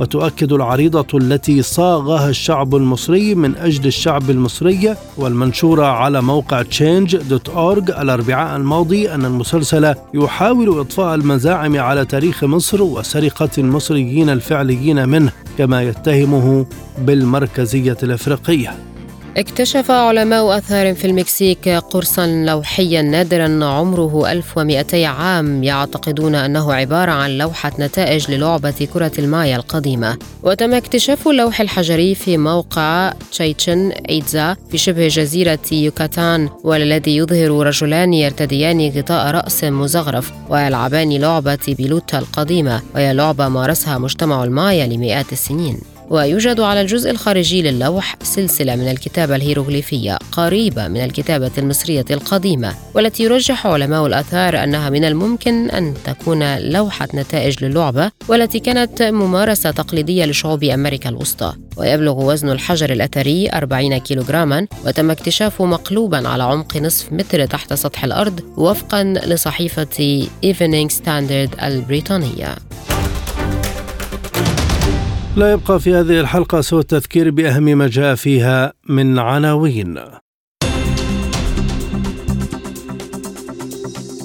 وتؤكد 0.00 0.52
العريضة 0.52 1.18
التي 1.18 1.62
صاغها 1.62 2.30
الشعب 2.30 2.74
المصري 2.76 3.34
من 3.34 3.56
أجل 3.56 3.86
الشعب 3.86 4.30
المصري 4.30 4.96
والمنشورة 5.16 5.86
على 5.86 6.22
موقع 6.22 6.62
change.org 6.62 7.98
الأربعاء 8.00 8.56
الماضي 8.56 9.14
أن 9.14 9.24
المسلسل 9.24 9.94
يحاول 10.14 10.78
إضفاء 10.78 11.14
المزاعم 11.14 11.78
على 11.78 12.04
تاريخ 12.04 12.44
مصر 12.44 12.82
وسرقة 12.82 13.50
المصريين 13.58 14.30
الفعليين 14.30 15.08
منه 15.08 15.32
كما 15.58 15.82
يتهمه 15.82 16.66
بالمركزية 16.98 17.96
الإفريقية. 18.02 18.93
اكتشف 19.36 19.90
علماء 19.90 20.58
أثار 20.58 20.94
في 20.94 21.06
المكسيك 21.06 21.68
قرصا 21.68 22.26
لوحيا 22.26 23.02
نادرا 23.02 23.64
عمره 23.64 24.32
1200 24.32 25.06
عام 25.06 25.64
يعتقدون 25.64 26.34
أنه 26.34 26.74
عبارة 26.74 27.10
عن 27.12 27.38
لوحة 27.38 27.72
نتائج 27.78 28.30
للعبة 28.30 28.88
كرة 28.94 29.12
المايا 29.18 29.56
القديمة. 29.56 30.16
وتم 30.42 30.74
اكتشاف 30.74 31.28
اللوح 31.28 31.60
الحجري 31.60 32.14
في 32.14 32.38
موقع 32.38 33.12
تشايتشن 33.30 33.90
إيتزا 33.90 34.56
في 34.70 34.78
شبه 34.78 35.08
جزيرة 35.08 35.58
يوكاتان 35.72 36.48
والذي 36.64 37.16
يظهر 37.16 37.66
رجلان 37.66 38.14
يرتديان 38.14 38.92
غطاء 38.96 39.30
رأس 39.30 39.64
مزخرف 39.64 40.32
ويلعبان 40.48 41.12
لعبة 41.12 41.58
بيلوتا 41.68 42.18
القديمة 42.18 42.82
وهي 42.94 43.12
لعبة 43.12 43.48
مارسها 43.48 43.98
مجتمع 43.98 44.44
المايا 44.44 44.86
لمئات 44.86 45.32
السنين. 45.32 45.93
ويوجد 46.10 46.60
على 46.60 46.80
الجزء 46.80 47.10
الخارجي 47.10 47.62
للوح 47.62 48.16
سلسلة 48.22 48.76
من 48.76 48.90
الكتابة 48.90 49.36
الهيروغليفية 49.36 50.18
قريبة 50.32 50.88
من 50.88 51.04
الكتابة 51.04 51.50
المصرية 51.58 52.04
القديمة 52.10 52.74
والتي 52.94 53.22
يرجح 53.22 53.66
علماء 53.66 54.06
الآثار 54.06 54.64
أنها 54.64 54.90
من 54.90 55.04
الممكن 55.04 55.70
أن 55.70 55.94
تكون 56.04 56.58
لوحة 56.58 57.08
نتائج 57.14 57.64
للعبة 57.64 58.10
والتي 58.28 58.58
كانت 58.58 59.02
ممارسة 59.02 59.70
تقليدية 59.70 60.24
لشعوب 60.24 60.64
أمريكا 60.64 61.08
الوسطى. 61.08 61.54
ويبلغ 61.76 62.24
وزن 62.24 62.50
الحجر 62.50 62.92
الأثري 62.92 63.50
40 63.52 63.98
كيلوغراما 63.98 64.66
وتم 64.86 65.10
اكتشافه 65.10 65.64
مقلوبا 65.64 66.28
على 66.28 66.42
عمق 66.42 66.76
نصف 66.76 67.12
متر 67.12 67.46
تحت 67.46 67.74
سطح 67.74 68.04
الأرض 68.04 68.40
وفقا 68.56 69.04
لصحيفة 69.04 70.26
Evening 70.44 70.88
Standard 70.92 71.64
البريطانية. 71.64 72.56
لا 75.36 75.52
يبقى 75.52 75.80
في 75.80 75.94
هذه 75.94 76.20
الحلقة 76.20 76.60
سوى 76.60 76.80
التذكير 76.80 77.30
بأهم 77.30 77.62
ما 77.62 77.88
جاء 77.88 78.14
فيها 78.14 78.72
من 78.88 79.18
عناوين. 79.18 79.98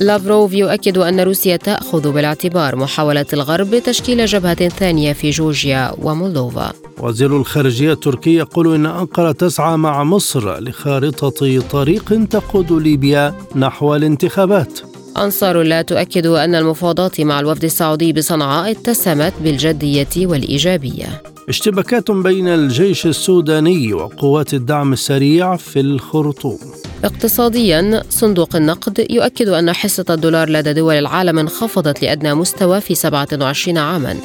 لافروف 0.02 0.54
يؤكد 0.54 0.98
أن 0.98 1.20
روسيا 1.20 1.56
تأخذ 1.56 2.12
بالاعتبار 2.12 2.76
محاولة 2.76 3.26
الغرب 3.34 3.74
لتشكيل 3.74 4.26
جبهة 4.26 4.68
ثانية 4.68 5.14
في 5.14 5.30
جورجيا 5.30 5.92
ومولدوفا. 6.02 6.74
وزير 7.00 7.38
الخارجية 7.38 7.94
التركي 7.94 8.36
يقول 8.36 8.74
إن 8.76 8.86
أنقرة 8.86 9.32
تسعى 9.32 9.78
مع 9.78 10.04
مصر 10.04 10.60
لخارطة 10.60 11.60
طريق 11.60 12.28
تقود 12.30 12.72
ليبيا 12.72 13.34
نحو 13.56 13.96
الانتخابات. 13.96 14.89
أنصار 15.20 15.62
الله 15.62 15.82
تؤكد 15.82 16.26
أن 16.26 16.56
المفاوضات 16.56 17.22
مع 17.22 17.40
الوفد 17.40 17.64
السعودي 17.64 18.14
بصنعاء 18.14 18.72
اتسمت 18.72 19.34
بالجدية 19.44 20.08
والإيجابية. 20.18 21.22
اشتباكات 21.50 22.12
بين 22.12 22.48
الجيش 22.48 23.06
السوداني 23.06 23.94
وقوات 23.94 24.54
الدعم 24.54 24.94
السريع 24.94 25.56
في 25.56 25.80
الخرطوم. 25.80 26.60
اقتصاديا 27.04 28.04
صندوق 28.10 28.56
النقد 28.56 29.06
يؤكد 29.10 29.50
أن 29.50 29.74
حصة 29.74 30.06
الدولار 30.10 30.50
لدى 30.50 30.74
دول 30.74 30.94
العالم 30.94 31.40
انخفضت 31.40 32.02
لأدنى 32.02 32.34
مستوى 32.34 32.82
في 32.82 32.96
27 32.96 33.78
عاما. 33.78 34.16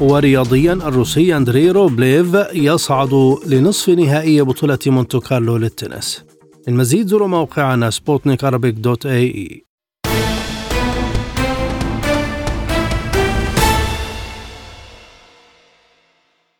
ورياضيا 0.00 0.72
الروسي 0.72 1.36
أندري 1.36 1.70
روبليف 1.70 2.26
يصعد 2.52 3.36
لنصف 3.46 3.88
نهائي 3.88 4.42
بطولة 4.42 4.78
مونتو 4.86 5.20
كارلو 5.20 5.56
للتنس. 5.56 6.24
المزيد 6.68 7.06
زوروا 7.06 7.28
موقعنا 7.28 7.90
سبوتنيك 7.90 8.44
دوت 8.44 9.06
اي 9.06 9.24
اي 9.24 9.66